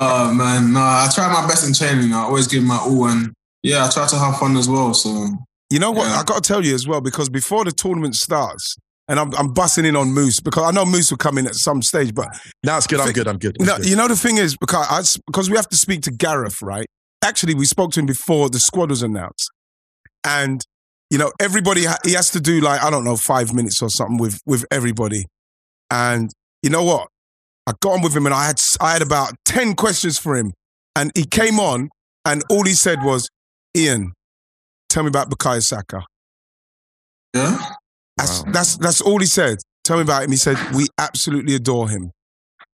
Oh 0.00 0.32
man, 0.34 0.72
no, 0.72 0.80
I 0.80 1.08
try 1.14 1.32
my 1.32 1.46
best 1.46 1.66
in 1.66 1.74
training. 1.74 2.12
I 2.12 2.18
always 2.22 2.46
give 2.46 2.62
my 2.62 2.78
all, 2.78 3.06
and 3.08 3.32
yeah, 3.62 3.86
I 3.86 3.90
try 3.90 4.06
to 4.06 4.16
have 4.18 4.38
fun 4.38 4.56
as 4.56 4.68
well. 4.68 4.94
So 4.94 5.28
You 5.70 5.78
know 5.78 5.90
what? 5.90 6.06
Yeah. 6.08 6.20
I 6.20 6.24
got 6.24 6.42
to 6.42 6.48
tell 6.48 6.64
you 6.64 6.74
as 6.74 6.86
well 6.86 7.00
because 7.00 7.28
before 7.28 7.64
the 7.64 7.72
tournament 7.72 8.14
starts, 8.14 8.76
and 9.08 9.18
I'm, 9.18 9.34
I'm 9.34 9.52
busting 9.54 9.84
in 9.84 9.96
on 9.96 10.12
Moose 10.12 10.40
because 10.40 10.64
I 10.64 10.70
know 10.70 10.84
Moose 10.84 11.10
will 11.10 11.18
come 11.18 11.38
in 11.38 11.46
at 11.46 11.54
some 11.54 11.82
stage, 11.82 12.14
but 12.14 12.28
No, 12.64 12.76
it's 12.76 12.86
good. 12.86 13.00
I'm 13.00 13.12
good. 13.12 13.26
I'm 13.26 13.38
good. 13.38 13.56
I'm 13.60 13.66
No, 13.66 13.76
good. 13.78 13.86
you 13.86 13.96
know 13.96 14.06
the 14.08 14.16
thing 14.16 14.36
is 14.36 14.56
because 14.56 14.86
I, 14.90 15.20
because 15.26 15.48
we 15.50 15.56
have 15.56 15.68
to 15.70 15.76
speak 15.76 16.02
to 16.02 16.10
Gareth, 16.10 16.60
right? 16.62 16.86
Actually, 17.24 17.54
we 17.54 17.64
spoke 17.64 17.92
to 17.92 18.00
him 18.00 18.06
before 18.06 18.48
the 18.50 18.60
squad 18.60 18.90
was 18.90 19.02
announced, 19.02 19.50
and 20.24 20.64
you 21.10 21.18
know 21.18 21.32
everybody 21.40 21.84
he 22.04 22.12
has 22.12 22.30
to 22.32 22.40
do 22.40 22.60
like 22.60 22.82
I 22.82 22.90
don't 22.90 23.04
know 23.04 23.16
five 23.16 23.52
minutes 23.54 23.82
or 23.82 23.88
something 23.90 24.18
with 24.18 24.40
with 24.46 24.64
everybody, 24.70 25.26
and 25.90 26.30
you 26.62 26.70
know 26.70 26.84
what? 26.84 27.08
I 27.68 27.72
got 27.82 27.92
on 27.96 28.02
with 28.02 28.16
him 28.16 28.24
and 28.24 28.34
I 28.34 28.46
had 28.46 28.58
I 28.80 28.92
had 28.94 29.02
about 29.02 29.34
ten 29.44 29.74
questions 29.74 30.18
for 30.18 30.34
him, 30.36 30.54
and 30.96 31.12
he 31.14 31.24
came 31.24 31.60
on 31.60 31.90
and 32.24 32.42
all 32.48 32.64
he 32.64 32.72
said 32.72 33.02
was, 33.02 33.28
"Ian, 33.76 34.12
tell 34.88 35.02
me 35.02 35.08
about 35.08 35.28
Bukayo 35.30 35.62
Saka." 35.62 36.02
yeah, 37.36 37.74
That's, 38.16 38.42
Wow. 38.42 38.52
that's 38.52 38.76
that's 38.78 39.00
all 39.02 39.18
he 39.20 39.26
said. 39.26 39.58
Tell 39.84 39.96
me 39.98 40.02
about 40.02 40.24
him. 40.24 40.30
He 40.30 40.38
said 40.38 40.56
we 40.74 40.86
absolutely 40.98 41.54
adore 41.54 41.90
him, 41.90 42.10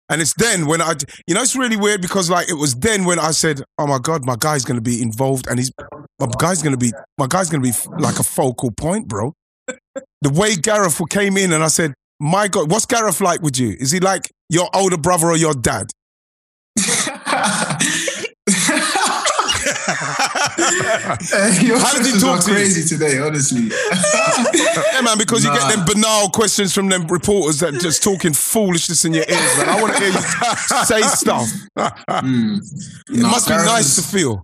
and 0.08 0.20
it's 0.20 0.34
then 0.34 0.66
when 0.66 0.82
I, 0.82 0.94
you 1.28 1.34
know, 1.36 1.42
it's 1.42 1.54
really 1.54 1.76
weird 1.76 2.02
because 2.02 2.28
like 2.28 2.48
it 2.48 2.54
was 2.54 2.74
then 2.74 3.04
when 3.04 3.20
I 3.20 3.30
said, 3.30 3.62
"Oh 3.78 3.86
my 3.86 4.00
god, 4.00 4.24
my 4.24 4.36
guy's 4.36 4.64
going 4.64 4.76
to 4.76 4.82
be 4.82 5.00
involved, 5.00 5.46
and 5.48 5.58
he's 5.60 5.70
my 6.18 6.26
guy's 6.40 6.62
going 6.62 6.72
to 6.72 6.78
be 6.78 6.92
my 7.16 7.28
guy's 7.28 7.48
going 7.48 7.62
to 7.62 7.70
be 7.70 7.76
like 8.02 8.18
a 8.18 8.24
focal 8.24 8.72
point, 8.72 9.06
bro." 9.06 9.34
the 10.22 10.30
way 10.30 10.56
Gareth 10.56 11.00
came 11.10 11.36
in, 11.36 11.52
and 11.52 11.62
I 11.62 11.68
said, 11.68 11.94
"My 12.20 12.46
God, 12.48 12.70
what's 12.70 12.86
Gareth 12.86 13.20
like 13.20 13.42
with 13.42 13.58
you? 13.58 13.76
Is 13.80 13.90
he 13.90 13.98
like 14.00 14.30
your 14.48 14.68
older 14.74 14.96
brother 14.98 15.26
or 15.28 15.36
your 15.36 15.54
dad?" 15.54 15.90
Your 21.60 21.78
How 21.78 21.92
did 21.96 22.06
he 22.06 22.18
talk 22.20 22.40
to 22.44 22.50
you? 22.50 22.56
crazy 22.56 22.88
today, 22.88 23.18
honestly. 23.18 23.68
Yeah, 24.92 25.00
man, 25.02 25.18
because 25.18 25.44
you 25.44 25.52
get 25.52 25.68
them 25.74 25.84
banal 25.86 26.28
questions 26.30 26.74
from 26.74 26.88
them 26.88 27.06
reporters 27.08 27.60
that 27.60 27.74
just 27.80 28.02
talking 28.02 28.32
foolishness 28.32 29.04
in 29.04 29.12
your 29.14 29.24
ears, 29.28 29.56
man. 29.58 29.68
I 29.68 29.80
want 29.80 29.94
to 29.94 29.98
hear 30.00 30.08
you 30.12 30.20
say 30.84 31.02
stuff. 31.02 31.46
Mm. 31.76 32.58
It 33.08 33.20
Nah, 33.20 33.30
must 33.30 33.48
be 33.48 33.54
nice 33.54 33.98
is- 33.98 34.04
to 34.06 34.16
feel. 34.16 34.42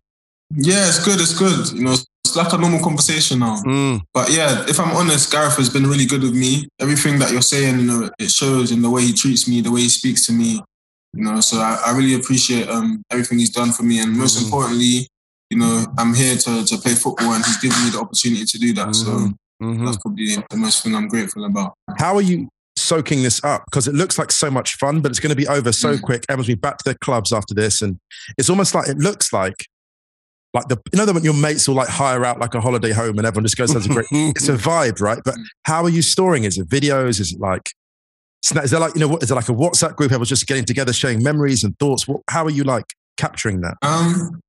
Yeah, 0.54 0.88
it's 0.88 1.04
good. 1.04 1.20
It's 1.20 1.36
good. 1.38 1.72
You 1.72 1.84
know, 1.84 1.96
it's 2.26 2.36
like 2.36 2.52
a 2.52 2.58
normal 2.58 2.80
conversation 2.82 3.38
now. 3.40 3.56
Mm. 3.62 4.02
But 4.12 4.30
yeah, 4.30 4.64
if 4.68 4.78
I'm 4.80 4.94
honest, 4.96 5.30
Gareth 5.32 5.56
has 5.56 5.70
been 5.70 5.86
really 5.86 6.06
good 6.06 6.22
with 6.22 6.34
me. 6.34 6.68
Everything 6.80 7.18
that 7.20 7.30
you're 7.32 7.42
saying, 7.42 7.78
you 7.80 7.86
know, 7.86 8.10
it 8.18 8.30
shows 8.30 8.70
in 8.72 8.82
the 8.82 8.90
way 8.90 9.02
he 9.02 9.12
treats 9.12 9.48
me, 9.48 9.60
the 9.60 9.70
way 9.70 9.82
he 9.82 9.88
speaks 9.88 10.26
to 10.26 10.32
me. 10.32 10.62
You 11.14 11.24
know, 11.24 11.40
so 11.40 11.58
I, 11.58 11.80
I 11.86 11.96
really 11.96 12.14
appreciate 12.14 12.68
um, 12.68 13.02
everything 13.10 13.38
he's 13.38 13.50
done 13.50 13.72
for 13.72 13.84
me, 13.84 14.00
and 14.00 14.12
most 14.12 14.38
Mhm. 14.38 14.44
importantly, 14.44 15.08
you 15.50 15.58
know, 15.58 15.86
I'm 15.98 16.12
here 16.14 16.36
to 16.36 16.64
to 16.64 16.76
play 16.78 16.94
football, 16.94 17.32
and 17.32 17.44
he's 17.44 17.56
given 17.58 17.82
me 17.84 17.90
the 17.90 18.00
opportunity 18.00 18.44
to 18.44 18.58
do 18.58 18.72
that. 18.74 18.94
So 18.94 19.06
Mhm. 19.06 19.34
Mhm. 19.62 19.86
that's 19.86 19.96
probably 19.98 20.36
the 20.50 20.56
most 20.56 20.82
thing 20.82 20.94
I'm 20.94 21.08
grateful 21.08 21.44
about. 21.44 21.72
How 21.98 22.16
are 22.16 22.22
you 22.22 22.48
soaking 22.78 23.22
this 23.22 23.42
up? 23.42 23.64
Because 23.70 23.88
it 23.88 23.94
looks 23.94 24.18
like 24.18 24.30
so 24.30 24.50
much 24.50 24.74
fun, 24.76 25.00
but 25.00 25.10
it's 25.10 25.20
going 25.20 25.30
to 25.30 25.36
be 25.44 25.48
over 25.48 25.72
so 25.72 25.94
Mm. 25.96 26.02
quick. 26.02 26.24
Everyone's 26.28 26.48
be 26.48 26.54
back 26.54 26.76
to 26.78 26.84
their 26.84 26.98
clubs 27.00 27.32
after 27.32 27.54
this, 27.54 27.80
and 27.80 27.96
it's 28.36 28.50
almost 28.50 28.74
like 28.74 28.86
it 28.88 28.98
looks 28.98 29.32
like 29.32 29.54
like 30.56 30.68
the 30.68 30.76
you 30.92 31.04
know 31.04 31.12
when 31.12 31.22
your 31.24 31.34
mates 31.34 31.68
will 31.68 31.76
like 31.76 31.88
hire 31.88 32.24
out 32.24 32.38
like 32.40 32.54
a 32.54 32.60
holiday 32.60 32.92
home 32.92 33.16
and 33.18 33.26
everyone 33.26 33.44
just 33.44 33.56
goes 33.56 33.72
has 33.72 33.86
a 33.86 33.88
great. 33.88 34.06
It's 34.12 34.48
a 34.48 34.56
vibe, 34.56 35.00
right? 35.00 35.18
But 35.24 35.36
how 35.64 35.82
are 35.84 35.88
you 35.88 36.02
storing? 36.02 36.44
Is 36.44 36.58
it 36.58 36.68
videos? 36.68 37.20
Is 37.20 37.32
it 37.32 37.40
like 37.40 37.70
is 38.64 38.70
there 38.70 38.80
like 38.80 38.94
you 38.94 39.00
know 39.00 39.08
what 39.08 39.22
is 39.22 39.30
it 39.30 39.34
like 39.34 39.48
a 39.48 39.52
WhatsApp 39.52 39.96
group? 39.96 40.10
Everyone's 40.10 40.28
just 40.28 40.46
getting 40.46 40.64
together, 40.64 40.92
sharing 40.92 41.22
memories 41.22 41.64
and 41.64 41.78
thoughts. 41.78 42.06
What, 42.08 42.20
how 42.30 42.44
are 42.44 42.50
you 42.50 42.64
like 42.64 42.84
capturing 43.16 43.60
that? 43.62 43.74
Um, 43.82 44.40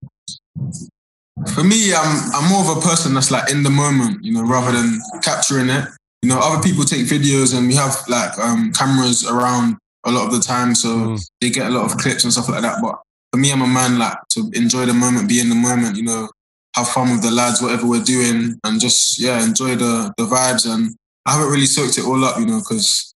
for 1.53 1.63
me, 1.63 1.93
I'm 1.93 2.33
I'm 2.33 2.49
more 2.49 2.61
of 2.71 2.77
a 2.77 2.81
person 2.81 3.13
that's 3.13 3.31
like 3.31 3.49
in 3.51 3.63
the 3.63 3.69
moment, 3.69 4.23
you 4.23 4.33
know, 4.33 4.43
rather 4.43 4.71
than 4.75 4.99
capturing 5.21 5.69
it. 5.69 5.85
You 6.23 6.29
know, 6.29 6.39
other 6.41 6.61
people 6.61 6.83
take 6.83 7.05
videos 7.05 7.55
and 7.57 7.67
we 7.67 7.75
have 7.75 7.95
like 8.07 8.37
um, 8.39 8.71
cameras 8.73 9.25
around 9.29 9.77
a 10.05 10.11
lot 10.11 10.25
of 10.27 10.31
the 10.33 10.39
time, 10.39 10.73
so 10.73 10.89
Mm. 10.89 11.19
they 11.41 11.49
get 11.49 11.67
a 11.67 11.69
lot 11.69 11.85
of 11.85 11.97
clips 11.97 12.23
and 12.23 12.33
stuff 12.33 12.49
like 12.49 12.61
that. 12.61 12.81
But 12.81 12.95
for 13.37 13.41
me, 13.41 13.51
I'm 13.51 13.61
a 13.61 13.67
man 13.67 13.99
like 13.99 14.17
to 14.29 14.49
enjoy 14.53 14.85
the 14.87 14.93
moment, 14.93 15.29
be 15.29 15.39
in 15.39 15.49
the 15.49 15.55
moment, 15.55 15.95
you 15.95 16.03
know, 16.03 16.27
have 16.75 16.87
fun 16.89 17.11
with 17.11 17.21
the 17.21 17.29
lads, 17.31 17.61
whatever 17.61 17.85
we're 17.87 18.01
doing, 18.03 18.55
and 18.63 18.81
just 18.81 19.19
yeah, 19.19 19.43
enjoy 19.45 19.75
the 19.75 20.11
the 20.17 20.23
vibes. 20.25 20.65
And 20.71 20.95
I 21.25 21.33
haven't 21.33 21.51
really 21.51 21.67
soaked 21.67 21.97
it 21.99 22.05
all 22.05 22.23
up, 22.25 22.39
you 22.39 22.45
know, 22.47 22.57
because 22.59 23.13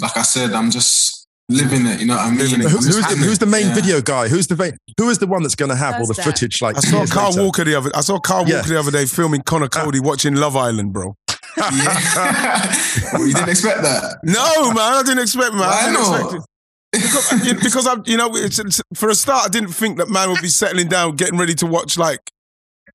like 0.00 0.16
I 0.16 0.22
said, 0.22 0.52
I'm 0.52 0.70
just 0.72 1.28
living 1.48 1.86
it. 1.86 2.00
You 2.00 2.06
know 2.06 2.16
what 2.16 2.26
I 2.26 2.30
mean? 2.30 2.38
Living 2.38 2.60
it. 2.62 2.70
Who, 2.70 2.78
who's, 2.78 2.96
the, 2.96 3.16
who's 3.16 3.38
the 3.38 3.46
main 3.46 3.66
Yeah. 3.68 3.74
video 3.74 4.00
guy? 4.00 4.28
Who's 4.28 4.46
the 4.48 4.54
va- 4.56 4.72
who 4.98 5.08
is 5.08 5.18
the 5.18 5.26
one 5.28 5.42
that's 5.42 5.54
going 5.54 5.70
to 5.70 5.76
have 5.76 6.00
all 6.00 6.06
the 6.06 6.14
that? 6.14 6.24
footage? 6.24 6.60
Like 6.60 6.76
I 6.76 6.80
saw 6.80 7.06
Kyle 7.14 7.30
later? 7.30 7.42
Walker 7.42 7.64
the 7.64 7.74
other. 7.76 7.90
I 7.94 8.00
saw 8.00 8.18
Kyle 8.18 8.46
Yeah. 8.48 8.56
Walker 8.56 8.68
the 8.70 8.78
other 8.78 8.90
day 8.90 9.06
filming 9.06 9.42
Conor 9.42 9.68
ah. 9.72 9.84
Coady 9.84 10.00
watching 10.00 10.34
Love 10.34 10.56
Island, 10.56 10.92
bro. 10.92 11.14
Yeah. 11.56 12.76
Well, 13.12 13.26
you 13.26 13.34
didn't 13.34 13.48
expect 13.50 13.82
that. 13.82 14.18
No, 14.24 14.72
man, 14.72 14.78
I 14.78 15.02
didn't 15.04 15.22
expect, 15.22 15.52
man. 15.54 15.62
I 15.62 15.86
didn't 15.86 15.94
not? 15.94 16.20
expect 16.20 16.34
it. 16.34 16.49
Because, 16.92 17.46
you- 17.46 17.54
because 17.54 17.86
I'm, 17.86 18.02
you 18.06 18.16
know, 18.16 18.34
it's, 18.34 18.58
it's, 18.58 18.80
for 18.94 19.08
a 19.10 19.14
start, 19.14 19.46
I 19.46 19.48
didn't 19.48 19.72
think 19.72 19.98
that 19.98 20.08
man 20.08 20.30
would 20.30 20.42
be 20.42 20.48
settling 20.48 20.88
down, 20.88 21.16
getting 21.16 21.38
ready 21.38 21.54
to 21.54 21.66
watch 21.66 21.96
like, 21.96 22.20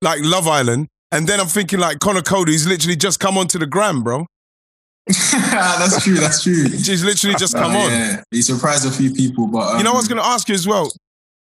like 0.02 0.20
Love 0.22 0.46
Island, 0.46 0.88
and 1.12 1.26
then 1.26 1.40
I'm 1.40 1.46
thinking 1.46 1.78
like 1.78 1.98
Conor 2.00 2.22
Coady's 2.22 2.66
literally 2.66 2.96
just 2.96 3.20
come 3.20 3.38
onto 3.38 3.58
the 3.58 3.66
gram, 3.66 4.02
bro. 4.02 4.26
that's 5.06 6.02
true. 6.04 6.14
That's 6.14 6.42
true. 6.42 6.64
He's 6.64 7.04
literally 7.04 7.36
just 7.36 7.54
come 7.54 7.72
Uh, 7.76 7.78
on. 7.78 7.90
Yeah, 7.90 8.22
he 8.30 8.42
surprised 8.42 8.84
a 8.86 8.90
few 8.90 9.12
people, 9.14 9.46
but 9.46 9.58
um, 9.74 9.78
You 9.78 9.84
know 9.84 9.90
what 9.92 9.98
I 9.98 10.00
was 10.00 10.08
going 10.08 10.20
to 10.20 10.26
ask 10.26 10.48
you 10.48 10.54
as 10.54 10.66
well? 10.66 10.90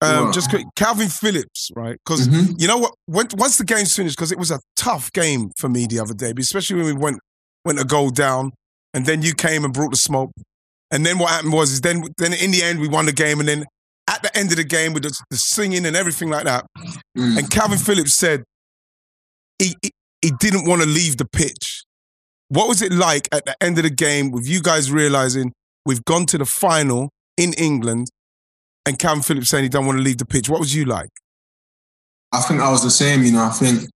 Um, 0.01 0.31
just 0.31 0.49
quick, 0.51 0.65
Kalvin 0.75 1.11
Phillips, 1.11 1.71
right? 1.75 1.97
Because 2.05 2.27
Mhm. 2.27 2.61
you 2.61 2.67
know 2.67 2.77
what? 2.77 2.93
When, 3.07 3.27
once 3.37 3.57
the 3.57 3.63
game's 3.63 3.95
finished, 3.95 4.15
because 4.17 4.31
it 4.31 4.37
was 4.37 4.51
a 4.51 4.59
tough 4.75 5.11
game 5.13 5.49
for 5.57 5.67
me 5.67 5.87
the 5.87 5.99
other 5.99 6.13
day, 6.13 6.31
especially 6.37 6.75
when 6.75 6.85
we 6.85 6.93
went 6.93 7.19
went 7.63 7.79
a 7.79 7.85
goal 7.85 8.11
down, 8.11 8.51
and 8.93 9.05
then 9.07 9.23
you 9.23 9.33
came 9.33 9.63
and 9.65 9.73
brought 9.73 9.89
the 9.91 9.97
smoke, 9.97 10.31
and 10.91 11.05
then 11.05 11.17
what 11.19 11.31
happened 11.31 11.53
was 11.53 11.71
is 11.71 11.81
then 11.81 12.03
then 12.17 12.33
in 12.33 12.51
the 12.51 12.61
end 12.63 12.79
we 12.79 12.87
won 12.87 13.05
the 13.05 13.11
game, 13.13 13.39
and 13.39 13.47
then 13.49 13.65
at 14.09 14.21
the 14.21 14.35
end 14.37 14.51
of 14.51 14.57
the 14.57 14.63
game 14.63 14.93
with 14.93 15.03
the, 15.03 15.17
the 15.31 15.37
singing 15.37 15.85
and 15.85 15.95
everything 15.95 16.29
like 16.29 16.43
that, 16.45 16.65
Mm. 17.17 17.37
and 17.39 17.49
Kalvin 17.49 17.83
Phillips 17.83 18.13
said 18.15 18.43
he 19.59 19.75
he, 19.81 19.91
he 20.21 20.31
didn't 20.39 20.65
want 20.67 20.81
to 20.81 20.87
leave 20.87 21.17
the 21.17 21.25
pitch. 21.25 21.83
What 22.49 22.67
was 22.67 22.81
it 22.81 22.91
like 22.91 23.27
at 23.31 23.45
the 23.45 23.55
end 23.61 23.77
of 23.77 23.83
the 23.83 23.89
game 23.89 24.31
with 24.31 24.47
you 24.47 24.61
guys 24.61 24.91
realizing 24.91 25.51
we've 25.85 26.03
gone 26.05 26.25
to 26.27 26.37
the 26.37 26.45
final 26.45 27.09
in 27.37 27.53
England, 27.53 28.07
and 28.85 28.99
Kalvin 28.99 29.25
Phillips 29.25 29.49
saying 29.49 29.63
he 29.63 29.69
don't 29.69 29.85
want 29.85 29.97
to 29.97 30.03
leave 30.03 30.17
the 30.19 30.25
pitch? 30.25 30.49
What 30.49 30.59
was 30.59 30.75
you 30.75 30.85
like? 30.85 31.09
I 32.31 32.41
think 32.41 32.61
I 32.61 32.69
was 32.69 32.83
the 32.83 32.91
same. 32.91 33.23
You 33.23 33.31
know, 33.31 33.45
I 33.45 33.49
think 33.49 33.89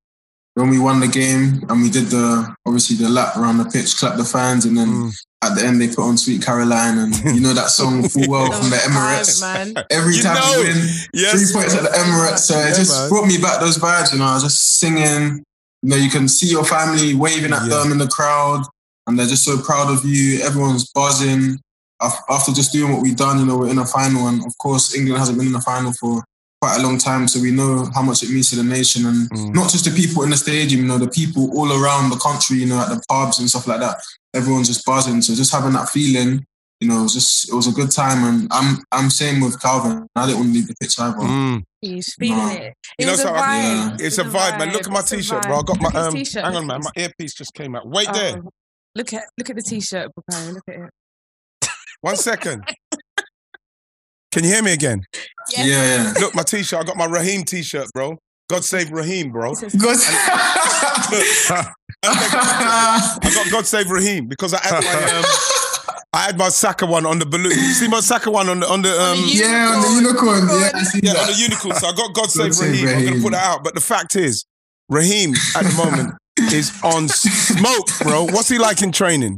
when 0.55 0.69
we 0.69 0.79
won 0.79 0.99
the 0.99 1.07
game 1.07 1.63
and 1.69 1.81
we 1.81 1.89
did 1.89 2.05
the 2.07 2.55
obviously 2.65 2.95
the 2.95 3.09
lap 3.09 3.35
around 3.37 3.57
the 3.57 3.65
pitch, 3.65 3.97
clap 3.97 4.17
the 4.17 4.25
fans, 4.25 4.65
and 4.65 4.77
then 4.77 4.87
Mm. 4.87 5.11
At 5.41 5.55
the 5.55 5.63
end 5.63 5.79
they 5.81 5.87
put 5.87 5.99
on 6.03 6.17
"Sweet 6.17 6.41
Caroline" 6.43 6.97
and 6.97 7.15
you 7.35 7.39
know 7.39 7.53
that 7.53 7.69
song 7.69 8.07
full 8.09 8.23
well 8.27 8.51
from 8.51 8.69
the 8.69 8.75
Emirates. 8.77 9.41
man. 9.41 9.73
Every 9.89 10.15
You 10.15 10.23
time 10.23 10.35
know 10.35 10.61
we 10.61 10.67
win, 10.67 10.87
Yes, 11.13 11.31
three 11.51 11.53
points 11.61 11.75
at 11.75 11.83
the 11.83 11.89
Emirates. 11.97 12.39
So 12.39 12.59
Yeah, 12.59 12.69
it 12.71 12.75
just 12.75 12.91
man. 12.91 13.09
brought 13.09 13.27
me 13.27 13.37
back 13.37 13.59
those 13.61 13.77
vibes. 13.77 14.11
You 14.11 14.19
know, 14.19 14.25
I 14.25 14.33
was 14.35 14.43
just 14.43 14.79
singing. 14.79 15.43
You 15.81 15.89
know, 15.89 15.95
you 15.95 16.09
can 16.09 16.27
see 16.27 16.47
your 16.49 16.65
family 16.65 17.13
waving 17.15 17.53
at 17.53 17.63
Yeah. 17.63 17.77
them 17.83 17.91
in 17.93 17.97
the 17.99 18.07
crowd, 18.07 18.65
and 19.07 19.17
they're 19.17 19.27
just 19.27 19.45
so 19.45 19.57
proud 19.61 19.89
of 19.89 20.03
you. 20.03 20.41
Everyone's 20.41 20.89
buzzing 20.91 21.57
after 22.01 22.51
just 22.51 22.71
doing 22.73 22.91
what 22.93 23.01
we've 23.01 23.15
done. 23.15 23.39
You 23.39 23.45
know, 23.45 23.57
we're 23.57 23.69
in 23.69 23.77
a 23.79 23.85
final, 23.85 24.27
and 24.27 24.45
of 24.45 24.57
course, 24.57 24.93
England 24.95 25.19
hasn't 25.19 25.37
been 25.37 25.47
in 25.47 25.55
a 25.55 25.61
final 25.61 25.93
for 25.93 26.23
quite 26.61 26.77
a 26.77 26.83
long 26.83 26.97
time, 26.97 27.25
so 27.29 27.39
we 27.39 27.51
know 27.51 27.89
how 27.95 28.01
much 28.01 28.21
it 28.23 28.29
means 28.29 28.49
to 28.49 28.57
the 28.57 28.63
nation, 28.63 29.05
and 29.05 29.29
Mm. 29.31 29.53
not 29.55 29.69
just 29.71 29.85
the 29.85 29.91
people 29.91 30.23
in 30.23 30.29
the 30.31 30.37
stadium. 30.37 30.81
You 30.81 30.87
know, 30.87 30.97
the 30.97 31.07
people 31.07 31.49
all 31.57 31.71
around 31.71 32.09
the 32.09 32.17
country. 32.17 32.57
You 32.57 32.65
know, 32.65 32.79
at 32.81 32.89
the 32.89 33.01
pubs 33.07 33.39
and 33.39 33.49
stuff 33.49 33.65
like 33.67 33.79
that. 33.79 33.97
Everyone's 34.35 34.67
just 34.67 34.85
buzzing. 34.85 35.21
So 35.21 35.33
just 35.35 35.51
having 35.51 35.73
that 35.73 35.89
feeling. 35.89 36.45
You 36.79 36.87
know, 36.87 36.99
it 37.01 37.03
was 37.03 37.13
just 37.13 37.49
it 37.51 37.53
was 37.55 37.67
a 37.67 37.71
good 37.73 37.91
time, 37.91 38.23
and 38.23 38.47
I'm 38.51 38.77
I'm 38.91 39.09
same 39.09 39.41
with 39.41 39.59
Kalvin. 39.59 40.05
I 40.15 40.25
didn't 40.27 40.37
want 40.39 40.49
to 40.49 40.53
leave 40.53 40.67
the 40.67 40.75
pitch 40.79 40.97
either. 40.97 41.17
Mm. 41.17 41.63
He's 41.81 42.13
feeling 42.15 42.37
No. 42.37 42.51
it. 42.53 42.73
You 42.97 43.05
know 43.05 43.11
was 43.13 43.19
a 43.19 43.23
something? 43.23 43.41
Yeah. 43.43 43.89
vibe. 43.97 44.01
It's 44.01 44.17
a 44.17 44.23
vibe, 44.23 44.59
man. 44.59 44.71
Look 44.71 44.85
at 44.87 44.91
my 44.93 44.99
It's 44.99 45.11
a 45.11 45.15
t-shirt, 45.17 45.43
bro. 45.43 45.59
I 45.59 45.61
got 45.63 45.77
my 45.81 45.87
Look 45.87 45.95
at 45.95 46.01
um. 46.07 46.13
t-shirt. 46.13 46.43
Hang 46.45 46.55
on, 46.55 46.67
man. 46.67 46.79
My 46.81 46.91
earpiece 46.95 47.33
just 47.33 47.53
came 47.53 47.75
out. 47.75 47.85
Wait 47.87 48.07
there. 48.13 48.37
Oh, 48.45 48.49
Look 48.95 49.13
at 49.13 49.23
look 49.37 49.49
at 49.49 49.55
the 49.57 49.61
t-shirt, 49.61 50.09
Bukayo. 50.17 50.53
Look 50.53 50.63
at 50.69 50.75
it. 50.75 51.69
One 52.01 52.15
second. 52.15 52.63
Can 54.31 54.43
you 54.45 54.49
hear 54.53 54.63
me 54.63 54.71
again? 54.73 55.01
Yeah, 55.51 55.65
yeah. 55.65 56.13
Look, 56.19 56.33
my 56.33 56.43
t-shirt. 56.43 56.79
I 56.79 56.83
got 56.85 56.95
my 56.95 57.05
Raheem 57.07 57.43
t-shirt, 57.43 57.87
bro. 57.93 58.17
God 58.49 58.63
save 58.63 58.89
Raheem, 58.91 59.31
bro. 59.31 59.53
Good. 59.53 59.97
I 62.03 63.31
got 63.33 63.51
God 63.51 63.65
save 63.65 63.91
Raheem 63.91 64.27
because 64.27 64.53
I 64.53 64.61
had 64.61 64.83
my 64.83 65.17
um, 65.17 65.25
I 66.13 66.23
had 66.23 66.37
my 66.37 66.49
Saka 66.49 66.85
one 66.85 67.05
on 67.05 67.19
the 67.19 67.25
balloon. 67.25 67.51
You 67.51 67.73
see 67.73 67.87
my 67.89 67.99
Saka 67.99 68.31
one 68.31 68.47
on 68.47 68.61
the 68.61 68.67
on 68.67 68.81
the 68.81 68.89
um 68.89 69.19
yeah, 69.27 69.73
on 69.75 69.81
the 69.81 70.01
unicorn. 70.01 70.47
Yeah, 70.47 70.71
I 70.73 70.83
see 70.83 70.99
yeah 71.03 71.13
that. 71.13 71.21
on 71.21 71.27
the 71.27 71.37
unicorn. 71.37 71.75
So 71.75 71.87
I 71.87 71.93
got 71.93 72.13
God 72.13 72.29
save 72.31 72.45
God 72.45 72.55
save 72.55 72.83
Raheem. 72.83 72.97
I'm 72.97 73.05
gonna 73.05 73.21
put 73.21 73.31
that 73.33 73.43
out. 73.45 73.63
But 73.63 73.75
the 73.75 73.81
fact 73.81 74.15
is, 74.15 74.45
Raheem 74.87 75.33
at 75.55 75.65
the 75.65 75.73
moment 75.75 76.15
is 76.53 76.71
on 76.83 77.09
smoke, 77.09 77.89
bro. 78.01 78.23
What's 78.25 78.47
he 78.47 78.57
like 78.57 78.81
in 78.81 78.93
training? 78.93 79.37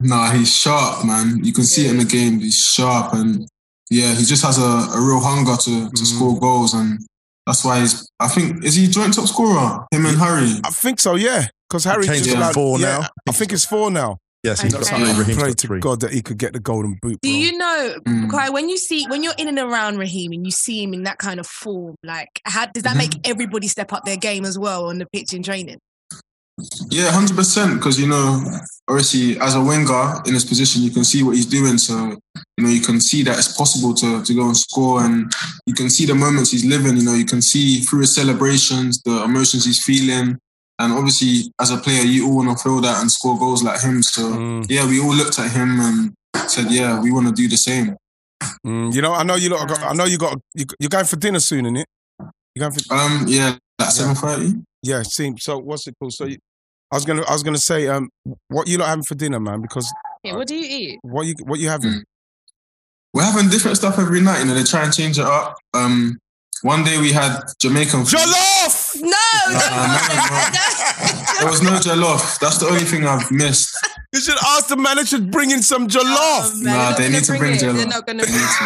Nah, 0.00 0.30
he's 0.32 0.54
sharp, 0.54 1.04
man. 1.04 1.44
You 1.44 1.52
can 1.52 1.64
see 1.64 1.86
it 1.86 1.90
in 1.90 1.98
the 1.98 2.04
game. 2.04 2.38
He's 2.38 2.58
sharp, 2.58 3.12
and 3.12 3.48
yeah, 3.90 4.14
he 4.14 4.24
just 4.24 4.44
has 4.44 4.58
a, 4.58 4.62
a 4.62 5.00
real 5.00 5.20
hunger 5.20 5.56
to, 5.56 5.90
to 5.90 6.06
score 6.06 6.38
goals, 6.38 6.74
and 6.74 7.00
that's 7.46 7.64
why 7.64 7.80
he's. 7.80 8.08
I 8.20 8.28
think 8.28 8.64
is 8.64 8.74
he 8.74 8.86
joint 8.88 9.14
top 9.14 9.26
scorer? 9.26 9.84
Him 9.92 10.06
and 10.06 10.18
Harry. 10.18 10.48
I 10.64 10.70
think 10.70 11.00
so, 11.00 11.14
yeah. 11.16 11.46
Because 11.68 11.84
Harry 11.84 12.06
Kane's 12.06 12.22
just 12.22 12.30
got 12.36 12.38
about- 12.42 12.54
four 12.54 12.78
yeah, 12.78 12.98
now. 12.98 13.08
I 13.28 13.32
think 13.32 13.52
it's 13.52 13.64
four 13.64 13.90
now. 13.90 14.18
Yes, 14.44 14.60
he's 14.60 14.74
got 14.74 14.82
Okay. 14.86 15.02
something. 15.06 15.36
Pray 15.36 15.52
to 15.54 15.66
three. 15.66 15.80
God 15.80 16.00
that 16.00 16.12
he 16.12 16.20
could 16.20 16.36
get 16.36 16.52
the 16.52 16.60
golden 16.60 16.98
boot. 17.00 17.18
Do 17.22 17.30
bro. 17.30 17.38
you 17.38 17.56
know, 17.56 17.96
Mm. 18.06 18.30
Kai, 18.30 18.50
when 18.50 18.68
you 18.68 18.76
see 18.76 19.06
when 19.06 19.22
you're 19.22 19.32
in 19.38 19.48
and 19.48 19.58
around 19.58 19.96
Raheem 19.96 20.32
and 20.32 20.44
you 20.44 20.52
see 20.52 20.82
him 20.82 20.92
in 20.92 21.04
that 21.04 21.16
kind 21.16 21.40
of 21.40 21.46
form, 21.46 21.94
like 22.04 22.28
how 22.44 22.66
does 22.66 22.82
that 22.82 22.94
Mhm. 22.94 22.98
make 22.98 23.26
everybody 23.28 23.68
step 23.68 23.90
up 23.94 24.04
their 24.04 24.18
game 24.18 24.44
as 24.44 24.58
well 24.58 24.86
on 24.90 24.98
the 24.98 25.06
pitch 25.14 25.32
in 25.32 25.42
training? 25.42 25.78
Yeah, 26.90 27.10
hundred 27.10 27.36
percent. 27.36 27.74
Because 27.76 27.98
you 27.98 28.06
know, 28.06 28.40
obviously, 28.88 29.38
as 29.40 29.54
a 29.54 29.60
winger 29.62 30.22
in 30.26 30.34
his 30.34 30.44
position, 30.44 30.82
you 30.82 30.90
can 30.90 31.04
see 31.04 31.22
what 31.22 31.34
he's 31.36 31.46
doing. 31.46 31.78
So 31.78 32.16
you 32.56 32.64
know, 32.64 32.70
you 32.70 32.80
can 32.80 33.00
see 33.00 33.22
that 33.24 33.38
it's 33.38 33.56
possible 33.56 33.92
to 33.94 34.22
to 34.22 34.34
go 34.34 34.46
and 34.46 34.56
score, 34.56 35.02
and 35.04 35.32
you 35.66 35.74
can 35.74 35.90
see 35.90 36.06
the 36.06 36.14
moments 36.14 36.52
he's 36.52 36.64
living. 36.64 36.96
You 36.96 37.04
know, 37.04 37.14
you 37.14 37.24
can 37.24 37.42
see 37.42 37.80
through 37.80 38.00
his 38.00 38.14
celebrations 38.14 39.02
the 39.02 39.24
emotions 39.24 39.64
he's 39.64 39.82
feeling. 39.82 40.38
And 40.80 40.92
obviously, 40.92 41.52
as 41.60 41.70
a 41.70 41.78
player, 41.78 42.02
you 42.02 42.26
all 42.26 42.36
want 42.36 42.56
to 42.58 42.62
feel 42.62 42.80
that 42.80 43.00
and 43.00 43.10
score 43.10 43.38
goals 43.38 43.62
like 43.62 43.80
him. 43.80 44.02
So 44.02 44.22
Mm. 44.22 44.66
yeah, 44.68 44.86
we 44.86 45.00
all 45.00 45.14
looked 45.14 45.38
at 45.38 45.50
him 45.50 45.78
and 45.80 46.12
said, 46.50 46.70
"Yeah, 46.70 47.00
we 47.00 47.10
want 47.12 47.26
to 47.28 47.32
do 47.32 47.48
the 47.48 47.56
same." 47.56 47.96
Mm, 48.66 48.92
you 48.94 49.00
know, 49.00 49.12
I 49.12 49.22
know 49.22 49.36
you 49.36 49.50
lot 49.50 49.68
got. 49.68 49.82
I 49.82 49.92
know 49.92 50.04
you 50.04 50.18
got. 50.18 50.38
You, 50.54 50.66
you're 50.78 50.88
going 50.90 51.04
for 51.06 51.16
dinner 51.16 51.40
soon, 51.40 51.64
innit? 51.64 51.84
You're 52.54 52.68
going 52.68 52.72
for. 52.72 52.94
Um, 52.94 53.24
yeah, 53.28 53.56
at 53.80 53.92
seven 53.92 54.14
thirty. 54.14 54.54
Yeah, 54.84 55.02
seem 55.02 55.38
so. 55.38 55.58
What's 55.58 55.86
it 55.86 55.94
called? 55.98 56.12
So, 56.12 56.26
you, 56.26 56.36
I 56.92 56.96
was 56.96 57.04
gonna, 57.04 57.22
I 57.28 57.32
was 57.32 57.42
gonna 57.42 57.58
say, 57.58 57.88
um, 57.88 58.10
what 58.48 58.68
you 58.68 58.78
lot 58.78 58.88
having 58.88 59.04
for 59.04 59.14
dinner, 59.14 59.40
man? 59.40 59.62
Because 59.62 59.90
Yeah, 60.22 60.36
what 60.36 60.46
do 60.46 60.54
you 60.54 60.66
eat? 60.92 60.98
what 61.02 61.26
you, 61.26 61.34
what 61.44 61.58
you 61.58 61.68
having? 61.70 62.02
We're 63.14 63.22
having 63.24 63.48
different 63.48 63.76
stuff 63.78 63.98
every 63.98 64.20
night. 64.20 64.40
You 64.40 64.46
know, 64.46 64.54
they 64.54 64.62
try 64.64 64.84
and 64.84 64.92
change 64.92 65.18
it 65.18 65.24
up. 65.24 65.56
Um, 65.72 66.18
one 66.62 66.84
day 66.84 66.98
we 67.00 67.12
had 67.12 67.40
Jamaican. 67.60 68.00
Jollof. 68.02 68.82
No, 69.04 69.10
There 71.40 71.50
was 71.50 71.62
no 71.62 71.72
jollof. 71.72 72.38
That's 72.38 72.58
the 72.58 72.66
only 72.66 72.84
thing 72.84 73.06
I've 73.06 73.30
missed. 73.30 73.76
You 74.14 74.20
should 74.20 74.38
ask 74.46 74.68
the 74.68 74.76
manager 74.76 75.18
to 75.18 75.24
bring 75.24 75.50
in 75.50 75.60
some 75.60 75.88
jollof. 75.88 76.52
Um, 76.52 76.62
Nah, 76.62 76.72
they're 76.72 76.76
not 76.76 76.96
they 76.96 77.02
gonna 77.04 77.14
need 77.16 77.24
to 77.24 77.36
bring 77.36 77.54
it. 77.56 77.60
They're 77.60 77.86
not 77.86 78.06
gonna. 78.06 78.22
They 78.24 78.30
need 78.30 78.38
to. 78.38 78.64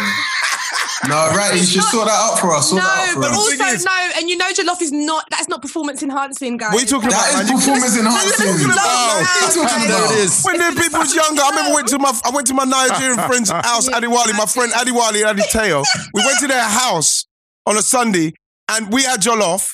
No, 1.07 1.15
right, 1.31 1.55
you 1.55 1.63
should 1.63 1.83
sort 1.83 2.07
that 2.07 2.13
out 2.19 2.39
for 2.39 2.53
us. 2.53 2.69
Sort 2.69 2.81
No, 2.83 3.13
but 3.21 3.31
us. 3.31 3.37
also 3.37 3.63
is- 3.65 3.85
no, 3.85 4.09
and 4.17 4.29
you 4.29 4.35
know 4.35 4.51
Jollof 4.51 4.81
is 4.81 4.91
not. 4.91 5.23
That's 5.31 5.47
not 5.47 5.61
performance 5.61 6.03
enhancing, 6.03 6.57
guys. 6.57 6.73
What 6.73 6.79
are 6.79 6.81
you 6.81 6.87
talking 6.87 7.07
about, 7.09 7.23
That 7.31 7.45
man? 7.45 7.55
is 7.55 7.65
performance 7.65 7.97
enhancing. 7.97 8.65
about? 8.65 8.75
What 8.75 9.23
are 9.23 9.47
you 9.47 9.63
talking 9.63 9.85
about? 9.87 10.11
it 10.11 10.17
is. 10.19 10.43
When 10.43 10.57
the 10.57 10.81
people 10.81 10.99
was 10.99 11.15
younger, 11.15 11.41
I 11.41 11.49
remember 11.51 11.73
went 11.75 11.87
to 11.89 11.99
my 11.99 12.11
I 12.25 12.29
went 12.31 12.47
to 12.47 12.53
my 12.53 12.65
Nigerian 12.65 13.17
friend's 13.29 13.49
house, 13.49 13.87
Adiwali, 13.89 14.35
my 14.37 14.45
friend 14.45 14.71
Adiwali 14.73 15.23
and 15.25 15.39
Aditeo. 15.39 15.85
We 16.13 16.25
went 16.25 16.39
to 16.39 16.47
their 16.47 16.63
house 16.63 17.25
on 17.65 17.77
a 17.77 17.81
Sunday 17.81 18.33
and 18.67 18.91
we 18.91 19.03
had 19.03 19.21
jollof, 19.21 19.69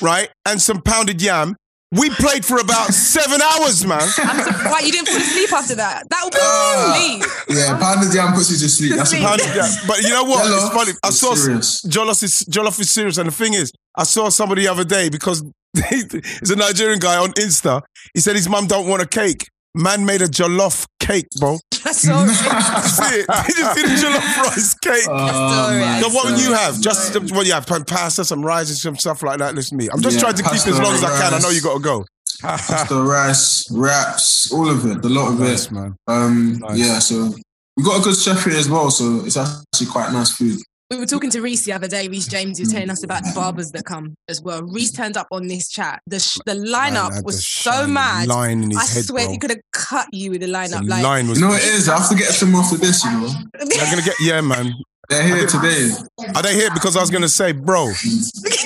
right? 0.00 0.30
And 0.46 0.60
some 0.62 0.80
pounded 0.82 1.20
yam. 1.20 1.56
We 1.90 2.10
played 2.10 2.44
for 2.44 2.58
about 2.58 2.92
seven 2.92 3.40
hours, 3.40 3.86
man. 3.86 4.00
I'm 4.02 4.08
surprised 4.44 4.70
why 4.70 4.80
you 4.84 4.92
didn't 4.92 5.08
fall 5.08 5.16
asleep 5.16 5.52
after 5.52 5.74
that. 5.76 6.04
That 6.10 6.20
would 6.24 6.32
be 6.34 6.38
ah. 6.42 6.94
sleep. 6.98 7.56
Yeah, 7.56 7.78
pounded 7.78 8.12
yam 8.14 8.34
puts 8.34 8.50
you 8.50 8.58
to 8.58 8.68
sleep. 8.68 8.94
That's 8.94 9.08
Sleep. 9.10 9.22
what 9.22 9.40
Pounded 9.40 9.56
yam. 9.56 9.70
But 9.86 10.02
you 10.02 10.10
know 10.10 10.24
what? 10.24 10.44
Jollof 10.44 10.66
it's 10.66 10.74
funny. 10.74 10.92
I 11.02 11.08
is 11.08 11.18
saw 11.18 11.34
serious. 11.34 11.82
jollof 11.86 12.22
is 12.22 12.44
jollof 12.50 12.78
is 12.78 12.90
serious, 12.90 13.16
and 13.16 13.28
the 13.28 13.32
thing 13.32 13.54
is, 13.54 13.72
I 13.96 14.04
saw 14.04 14.28
somebody 14.28 14.62
the 14.62 14.68
other 14.68 14.84
day 14.84 15.08
because 15.08 15.42
he's 15.88 16.50
a 16.50 16.56
Nigerian 16.56 16.98
guy 16.98 17.16
on 17.16 17.32
Insta. 17.32 17.80
He 18.12 18.20
said 18.20 18.36
his 18.36 18.50
mum 18.50 18.66
don't 18.66 18.86
want 18.86 19.00
a 19.00 19.06
cake. 19.06 19.48
Man 19.74 20.04
made 20.04 20.22
a 20.22 20.26
jollof 20.28 20.86
cake, 20.98 21.28
bro. 21.38 21.58
That's 21.84 22.08
all. 22.08 22.26
see 22.26 23.20
it? 23.20 23.26
Did 23.46 23.58
you 23.58 23.64
see 23.74 23.82
the 23.82 24.08
jollof 24.08 24.36
rice 24.44 24.74
cake? 24.74 25.04
Oh, 25.08 25.70
man. 25.70 26.02
so 26.02 26.08
what 26.10 26.30
would 26.30 26.40
you 26.40 26.52
have? 26.52 26.80
Just 26.80 27.12
some- 27.12 27.28
what 27.28 27.46
you 27.46 27.52
have? 27.52 27.66
pa- 27.66 27.84
Pasta, 27.86 28.24
some 28.24 28.44
rice, 28.44 28.68
and 28.70 28.78
some 28.78 28.96
stuff 28.96 29.22
like 29.22 29.38
that. 29.38 29.54
Listen 29.54 29.78
to 29.78 29.84
me. 29.84 29.90
I'm 29.92 30.00
just 30.00 30.16
Yeah, 30.16 30.22
trying 30.22 30.34
to 30.34 30.42
keep 30.42 30.52
pasta, 30.52 30.70
as 30.70 30.78
long 30.80 30.94
as 30.94 31.04
I 31.04 31.18
can. 31.20 31.34
I 31.34 31.38
know 31.38 31.50
you 31.50 31.60
got 31.62 31.74
to 31.74 31.80
go. 31.80 32.04
Pasta, 32.40 32.94
rice, 32.94 33.70
wraps, 33.70 34.52
all 34.52 34.68
of 34.68 34.84
it, 34.86 35.04
a 35.04 35.08
lot 35.08 35.32
of 35.32 35.40
Nice, 35.40 35.66
it. 35.66 35.72
man. 35.72 35.96
Um, 36.06 36.58
Nice. 36.58 36.78
yeah, 36.78 36.98
so 36.98 37.34
we 37.76 37.82
got 37.84 38.00
a 38.00 38.02
good 38.04 38.16
chef 38.16 38.44
here 38.44 38.56
as 38.56 38.68
well, 38.68 38.90
so 38.90 39.22
it's 39.24 39.36
actually 39.36 39.86
quite 39.86 40.12
nice 40.12 40.32
food. 40.32 40.58
We 40.90 40.96
were 40.96 41.04
talking 41.04 41.28
to 41.32 41.42
Reece 41.42 41.66
the 41.66 41.74
other 41.74 41.86
day. 41.86 42.08
Reece 42.08 42.28
James 42.28 42.58
was 42.58 42.72
telling 42.72 42.88
us 42.88 43.04
about 43.04 43.22
the 43.22 43.32
barbers 43.34 43.72
that 43.72 43.84
come 43.84 44.14
as 44.26 44.40
well. 44.40 44.62
Reece 44.62 44.90
turned 44.90 45.18
up 45.18 45.26
on 45.30 45.46
this 45.46 45.68
chat. 45.68 46.00
The 46.06 46.18
sh- 46.18 46.38
the 46.46 46.54
lineup 46.54 47.12
had 47.12 47.26
was 47.26 47.46
so 47.46 47.86
mad. 47.86 48.26
Line 48.26 48.62
in 48.62 48.70
his 48.70 48.78
I 48.78 48.94
head, 48.94 49.04
swear 49.04 49.24
bro. 49.26 49.32
he 49.32 49.38
could 49.38 49.50
have 49.50 49.60
cut 49.70 50.06
you 50.12 50.30
with 50.30 50.40
the 50.40 50.46
The 50.46 50.52
lineup. 50.54 50.88
Like 50.88 51.02
line 51.02 51.28
was. 51.28 51.38
You 51.38 51.44
know 51.44 51.50
what 51.50 51.62
it 51.62 51.68
is? 51.68 51.90
I 51.90 51.98
have 51.98 52.08
to 52.08 52.14
get 52.14 52.28
some 52.28 52.54
after 52.54 52.78
this, 52.78 53.04
you 53.04 53.10
know. 53.10 53.28
They're 53.52 53.90
gonna 53.90 54.00
get. 54.00 54.14
Yeah, 54.18 54.40
man. 54.40 54.72
They're 55.10 55.22
here 55.22 55.46
today. 55.46 55.90
Are 56.34 56.42
they 56.42 56.54
here? 56.54 56.70
Because 56.72 56.96
I 56.96 57.00
was 57.00 57.10
gonna 57.10 57.28
say, 57.28 57.52
bro, 57.52 57.92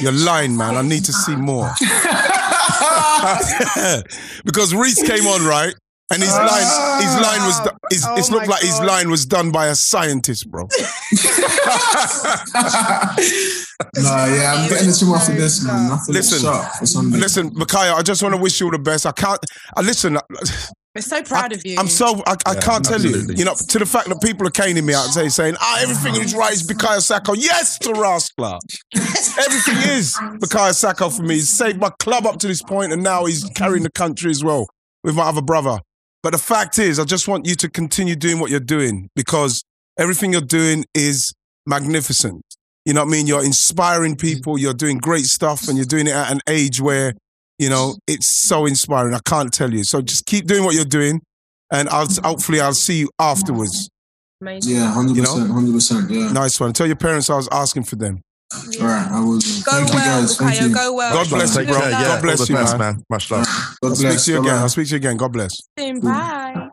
you're 0.00 0.12
lying, 0.12 0.56
man. 0.56 0.76
I 0.76 0.82
need 0.82 1.04
to 1.06 1.12
see 1.12 1.34
more. 1.34 1.72
because 4.44 4.74
Reece 4.74 5.02
came 5.02 5.26
on 5.26 5.44
right, 5.44 5.74
and 6.12 6.22
his 6.22 6.32
line, 6.32 7.00
his 7.02 7.14
line 7.20 7.42
was, 7.46 7.60
do- 7.60 7.70
his, 7.90 8.04
Oh 8.06 8.14
it 8.16 8.30
looked 8.30 8.46
my 8.48 8.52
like 8.54 8.62
his 8.62 8.78
line 8.80 9.10
was 9.10 9.26
done 9.26 9.50
by 9.50 9.66
a 9.68 9.74
scientist, 9.74 10.50
bro. 10.50 10.68
Nah, 13.96 14.26
yeah, 14.26 14.54
I'm 14.54 14.68
getting 14.68 14.88
the 14.88 14.96
trim 14.96 15.10
after 15.12 15.34
this, 15.34 15.64
man. 15.66 15.90
I 15.90 15.98
Listen, 16.08 16.40
sharp 16.40 16.72
for 16.78 16.86
Sunday. 16.86 17.18
Listen, 17.18 17.50
Micaiah, 17.54 17.94
I 17.94 18.02
just 18.02 18.22
want 18.22 18.34
to 18.34 18.40
wish 18.40 18.60
you 18.60 18.66
all 18.66 18.72
the 18.72 18.78
best. 18.78 19.04
I 19.06 19.12
can't. 19.12 19.38
I 19.76 19.80
listen. 19.82 20.16
we're 20.94 21.02
so 21.02 21.22
proud 21.22 21.52
of 21.52 21.64
you. 21.66 21.76
I'm 21.78 21.88
so 21.88 22.22
I, 22.26 22.36
I 22.46 22.54
Yeah, 22.54 22.60
can't 22.60 22.84
tell 22.84 23.00
you. 23.00 23.08
absolutely. 23.10 23.36
You 23.36 23.44
know, 23.44 23.54
to 23.54 23.78
the 23.78 23.86
fact 23.86 24.08
that 24.08 24.20
people 24.22 24.46
are 24.46 24.50
caning 24.50 24.86
me 24.86 24.94
out 24.94 25.04
and 25.04 25.12
say, 25.12 25.28
saying, 25.28 25.56
"Ah, 25.60 25.80
everything 25.82 26.14
is 26.22 26.34
right." 26.34 26.52
Is 26.52 26.66
Micaiah 26.68 27.00
Saka? 27.00 27.34
Yes, 27.36 27.78
to 27.80 27.88
Rascala. 27.90 28.60
everything 28.94 29.90
is 29.90 30.16
Micaiah 30.40 30.72
Saka 30.74 31.10
for 31.10 31.22
me. 31.22 31.34
He's 31.34 31.50
saved 31.50 31.80
my 31.80 31.90
club 31.98 32.24
up 32.24 32.38
to 32.38 32.46
this 32.46 32.62
point, 32.62 32.92
and 32.92 33.02
now 33.02 33.24
he's 33.26 33.44
carrying 33.56 33.82
the 33.82 33.90
country 33.92 34.30
as 34.30 34.42
well 34.44 34.66
with 35.02 35.16
my 35.16 35.24
other 35.24 35.42
brother. 35.42 35.80
But 36.22 36.32
the 36.32 36.38
fact 36.38 36.78
is, 36.78 36.98
I 36.98 37.04
just 37.04 37.26
want 37.26 37.46
you 37.46 37.54
to 37.56 37.68
continue 37.68 38.14
doing 38.14 38.38
what 38.38 38.50
you're 38.50 38.60
doing 38.60 39.08
because 39.16 39.62
everything 39.98 40.32
you're 40.32 40.40
doing 40.40 40.84
is 40.94 41.32
magnificent. 41.66 42.42
You 42.84 42.94
know 42.94 43.02
what 43.02 43.08
I 43.08 43.12
mean? 43.12 43.26
You're 43.26 43.44
inspiring 43.44 44.16
people. 44.16 44.58
You're 44.58 44.74
doing 44.74 44.98
great 44.98 45.24
stuff, 45.26 45.68
and 45.68 45.76
you're 45.76 45.86
doing 45.86 46.06
it 46.06 46.12
at 46.14 46.30
an 46.32 46.40
age 46.48 46.80
where 46.80 47.14
you 47.58 47.68
know 47.68 47.96
it's 48.06 48.40
so 48.46 48.66
inspiring. 48.66 49.14
I 49.14 49.20
can't 49.24 49.52
tell 49.52 49.72
you. 49.72 49.84
So 49.84 50.00
just 50.02 50.26
keep 50.26 50.46
doing 50.46 50.64
what 50.64 50.74
you're 50.74 50.84
doing, 50.84 51.20
and 51.72 51.88
I'll 51.88 52.08
hopefully 52.24 52.60
I'll 52.60 52.74
see 52.74 52.98
you 53.00 53.10
afterwards. 53.18 53.88
Amazing. 54.40 54.74
Yeah, 54.76 54.92
hundred 54.92 55.16
You 55.16 55.22
percent, 55.22 55.48
know? 55.48 55.54
hundred 55.54 55.72
percent. 55.72 56.10
Yeah. 56.10 56.32
Nice 56.32 56.58
one. 56.58 56.72
Tell 56.72 56.86
your 56.88 56.96
parents 56.96 57.30
I 57.30 57.36
was 57.36 57.48
asking 57.52 57.84
for 57.84 57.94
them. 57.96 58.20
All 58.80 58.86
right, 58.86 59.08
I 59.10 59.20
will. 59.20 59.38
Go 59.38 59.40
Thank 59.40 59.88
you 59.88 59.94
well, 59.94 60.20
guys. 60.20 60.36
Thank 60.36 60.54
Bukayo. 60.56 60.68
you. 60.68 60.74
Go 60.74 60.92
well. 60.94 61.12
God 61.14 61.28
bless 61.30 61.56
you, 61.56 61.64
bro. 61.64 61.80
care. 61.80 61.90
Yeah, 61.90 62.02
God 62.02 62.22
bless 62.22 62.48
you, 62.48 62.54
best, 62.54 62.78
man. 62.78 62.94
man. 62.96 63.04
Much 63.10 63.30
love. 63.30 63.46
God 63.46 63.90
I'll 63.90 63.94
speak 63.96 64.08
bless. 64.08 64.24
to 64.24 64.32
you 64.32 64.40
again. 64.40 64.56
I'll 64.56 64.68
speak 64.68 64.86
to 64.86 64.90
you 64.92 64.96
again. 64.96 65.16
God 65.16 65.32
bless. 65.32 65.56
Bye. 65.76 66.68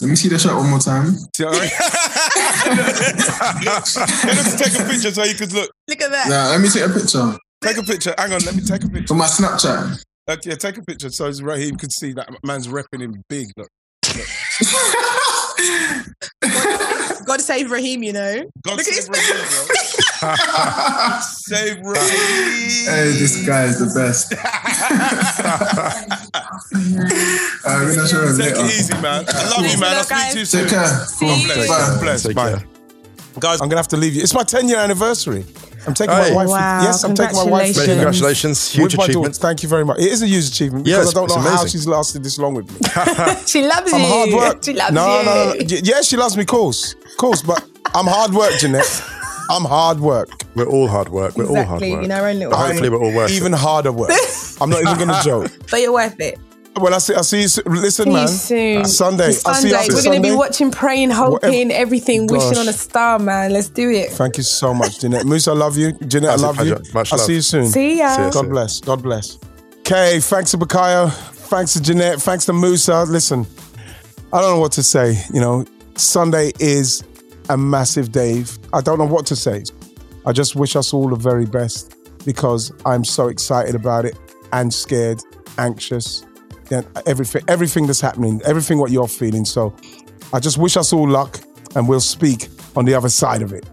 Let 0.00 0.10
me 0.10 0.16
see 0.16 0.28
the 0.28 0.38
shot 0.38 0.56
one 0.56 0.70
more 0.70 0.78
time. 0.80 1.14
See, 1.36 1.44
all 1.44 1.52
right? 1.52 1.70
Get 3.62 4.38
us 4.38 4.54
take 4.58 4.74
a 4.80 4.84
picture 4.88 5.10
so 5.12 5.22
you 5.24 5.34
could 5.34 5.52
look. 5.52 5.70
Look 5.88 6.00
at 6.00 6.10
that. 6.10 6.28
Nah, 6.28 6.50
let 6.50 6.60
me 6.60 6.68
take 6.68 6.84
a 6.84 6.88
picture 6.92 7.36
Take 7.62 7.78
a 7.78 7.82
picture. 7.82 8.14
Hang 8.18 8.32
on, 8.32 8.40
let 8.44 8.54
me 8.56 8.62
take 8.62 8.82
a 8.84 8.88
picture. 8.88 9.06
for 9.08 9.14
my 9.14 9.26
Snapchat. 9.26 10.02
Uh, 10.28 10.36
yeah, 10.44 10.54
take 10.56 10.76
a 10.78 10.82
picture 10.82 11.10
so 11.10 11.30
Raheem 11.30 11.76
could 11.76 11.92
see 11.92 12.12
that 12.12 12.28
man's 12.44 12.68
repping 12.68 13.00
him 13.00 13.22
big. 13.28 13.48
Look. 13.56 13.68
God 17.26 17.40
save 17.40 17.70
Raheem, 17.70 18.02
you 18.02 18.12
know. 18.12 18.44
God 18.62 18.78
Look 18.78 18.80
at 18.80 18.86
save 18.86 18.96
his- 18.96 19.08
Raheem, 19.08 19.36
bro. 19.66 19.76
save 21.22 21.78
Raheem. 21.84 22.86
Hey, 22.86 23.12
this 23.18 23.44
guy 23.46 23.64
is 23.64 23.78
the 23.78 23.92
best. 23.98 24.34
Uh, 27.66 27.66
I'm 27.66 27.94
gonna 27.94 28.08
show 28.08 28.26
him 28.26 28.36
Take 28.38 28.54
it 28.56 28.66
easy, 28.66 28.92
man. 29.00 29.24
I 29.28 29.50
love 29.50 29.66
you, 29.70 29.78
man. 29.80 29.96
I'll 29.96 30.04
speak 30.04 30.32
to 30.32 30.38
you 30.40 30.44
soon. 30.44 30.60
Take 30.62 30.70
care. 30.70 31.06
Cool. 31.18 31.34
See. 31.34 31.44
Bless, 31.46 31.68
Bye. 31.68 31.98
bless, 32.02 32.22
Take 32.24 32.36
bye. 32.36 32.50
care. 32.52 32.64
Guys, 33.40 33.60
I'm 33.60 33.68
gonna 33.68 33.78
have 33.78 33.88
to 33.88 33.96
leave 33.96 34.14
you. 34.14 34.22
It's 34.22 34.34
my 34.34 34.42
10 34.42 34.68
year 34.68 34.78
anniversary. 34.78 35.44
I'm 35.86 35.94
taking 35.94 36.14
Hey. 36.14 36.30
my 36.30 36.36
wife. 36.36 36.48
Wow, 36.48 36.82
yes, 36.82 37.04
I'm 37.04 37.14
taking 37.14 37.36
my 37.36 37.44
wife. 37.44 37.76
Many 37.76 37.86
congratulations. 37.94 38.70
Huge 38.70 38.92
with 38.92 38.98
my 38.98 39.06
daughter. 39.06 39.12
achievement. 39.12 39.36
Thank 39.36 39.62
you 39.62 39.68
very 39.68 39.84
much. 39.84 39.98
It 39.98 40.12
is 40.12 40.22
a 40.22 40.26
huge 40.26 40.48
achievement 40.48 40.86
Yeah, 40.86 40.98
because 40.98 41.10
I 41.10 41.14
don't 41.14 41.28
know 41.28 41.36
it's 41.36 41.46
how 41.60 41.66
she's 41.66 41.86
lasted 41.86 42.22
this 42.24 42.38
long 42.38 42.54
with 42.54 42.70
me. 42.70 42.78
She 43.46 43.62
loves 43.62 43.92
I'm 43.92 44.00
you. 44.00 44.06
hard 44.06 44.30
work. 44.32 44.64
She 44.64 44.72
loves 44.74 44.92
no, 44.92 45.18
you. 45.20 45.24
no, 45.24 45.34
no, 45.34 45.52
no. 45.54 45.60
Yeah, 45.82 46.00
she 46.02 46.16
loves 46.16 46.36
me, 46.36 46.44
course. 46.44 46.94
Course, 47.16 47.42
but 47.42 47.62
I'm 47.94 48.06
hard 48.06 48.32
work, 48.32 48.52
Jeanette. 48.58 49.02
I'm 49.50 49.64
hard 49.64 50.00
work. 50.00 50.30
We're 50.54 50.66
all 50.68 50.88
hard 50.88 51.08
work. 51.10 51.36
We're 51.36 51.44
all 51.46 51.54
hard 51.56 51.82
Exactly, 51.82 51.92
work. 51.92 52.04
in 52.04 52.10
our 52.12 52.28
own 52.28 52.36
little 52.38 52.50
But 52.52 52.66
hopefully, 52.66 52.88
we're 52.90 53.02
all 53.02 53.12
worth 53.14 53.30
it. 53.30 53.34
Even 53.34 53.52
harder 53.52 53.92
work. 53.92 54.10
I'm 54.60 54.70
not 54.70 54.80
even 54.82 54.96
going 54.96 55.08
to 55.08 55.20
joke. 55.24 55.50
But 55.70 55.80
you're 55.80 55.92
worth 55.92 56.18
it. 56.20 56.38
Well, 56.76 56.92
I 56.94 56.98
see. 56.98 57.14
I 57.14 57.20
see 57.22 57.42
you. 57.42 57.48
soon. 57.48 57.64
Listen, 57.66 58.04
See 58.06 58.10
man. 58.12 58.22
you 58.22 58.28
soon. 58.28 58.84
Sunday. 58.86 59.26
I'll 59.26 59.32
see 59.32 59.40
Sunday. 59.40 59.68
you 59.68 59.74
after 59.76 59.94
We're 59.94 60.02
going 60.02 60.22
to 60.22 60.28
be 60.28 60.34
watching, 60.34 60.70
praying, 60.72 61.10
hoping, 61.10 61.70
everything, 61.70 62.26
wishing 62.26 62.50
Gosh. 62.50 62.58
on 62.58 62.68
a 62.68 62.72
star, 62.72 63.18
man. 63.20 63.52
Let's 63.52 63.68
do 63.68 63.90
it. 63.90 64.10
Thank 64.10 64.38
you 64.38 64.42
so 64.42 64.74
much, 64.74 65.00
Jeanette. 65.00 65.24
Moose, 65.24 65.46
I 65.46 65.52
love 65.52 65.76
you. 65.76 65.92
Jeanette, 65.92 66.30
I 66.30 66.32
Massive 66.36 66.42
love 66.56 66.66
you. 66.66 66.74
pleasure. 66.76 66.92
Much 66.94 67.12
I'll 67.12 67.18
love. 67.18 67.26
see 67.26 67.34
you 67.34 67.40
soon. 67.42 67.66
See 67.66 67.98
ya. 67.98 68.16
See 68.16 68.22
ya. 68.22 68.30
God 68.30 68.48
bless. 68.48 68.80
God 68.80 69.02
bless. 69.02 69.38
Okay, 69.80 70.18
thanks 70.18 70.50
to 70.52 70.58
Bukayo. 70.58 71.12
Thanks 71.12 71.74
to 71.74 71.80
Jeanette. 71.82 72.20
Thanks 72.22 72.46
to 72.46 72.52
Musa. 72.52 73.04
Listen, 73.04 73.46
I 74.32 74.40
don't 74.40 74.54
know 74.54 74.60
what 74.60 74.72
to 74.72 74.82
say. 74.82 75.22
You 75.32 75.40
know, 75.40 75.64
Sunday 75.96 76.50
is 76.58 77.04
a 77.48 77.56
massive 77.56 78.12
Dave. 78.12 78.58
I 78.72 78.80
don't 78.80 78.98
know 78.98 79.06
what 79.06 79.26
to 79.26 79.36
say. 79.36 79.64
I 80.26 80.32
just 80.32 80.56
wish 80.56 80.76
us 80.76 80.94
all 80.94 81.08
the 81.08 81.16
very 81.16 81.46
best 81.46 81.94
because 82.24 82.72
I'm 82.86 83.04
so 83.04 83.28
excited 83.28 83.74
about 83.74 84.04
it 84.04 84.18
and 84.52 84.72
scared, 84.72 85.20
anxious, 85.58 86.24
and 86.70 86.86
everything, 87.06 87.42
everything 87.48 87.86
that's 87.86 88.00
happening, 88.00 88.40
everything 88.44 88.78
what 88.78 88.90
you're 88.90 89.08
feeling. 89.08 89.44
So 89.44 89.74
I 90.32 90.40
just 90.40 90.58
wish 90.58 90.76
us 90.76 90.92
all 90.92 91.08
luck 91.08 91.40
and 91.76 91.88
we'll 91.88 92.00
speak 92.00 92.48
on 92.76 92.84
the 92.84 92.94
other 92.94 93.08
side 93.08 93.42
of 93.42 93.52
it. 93.52 93.68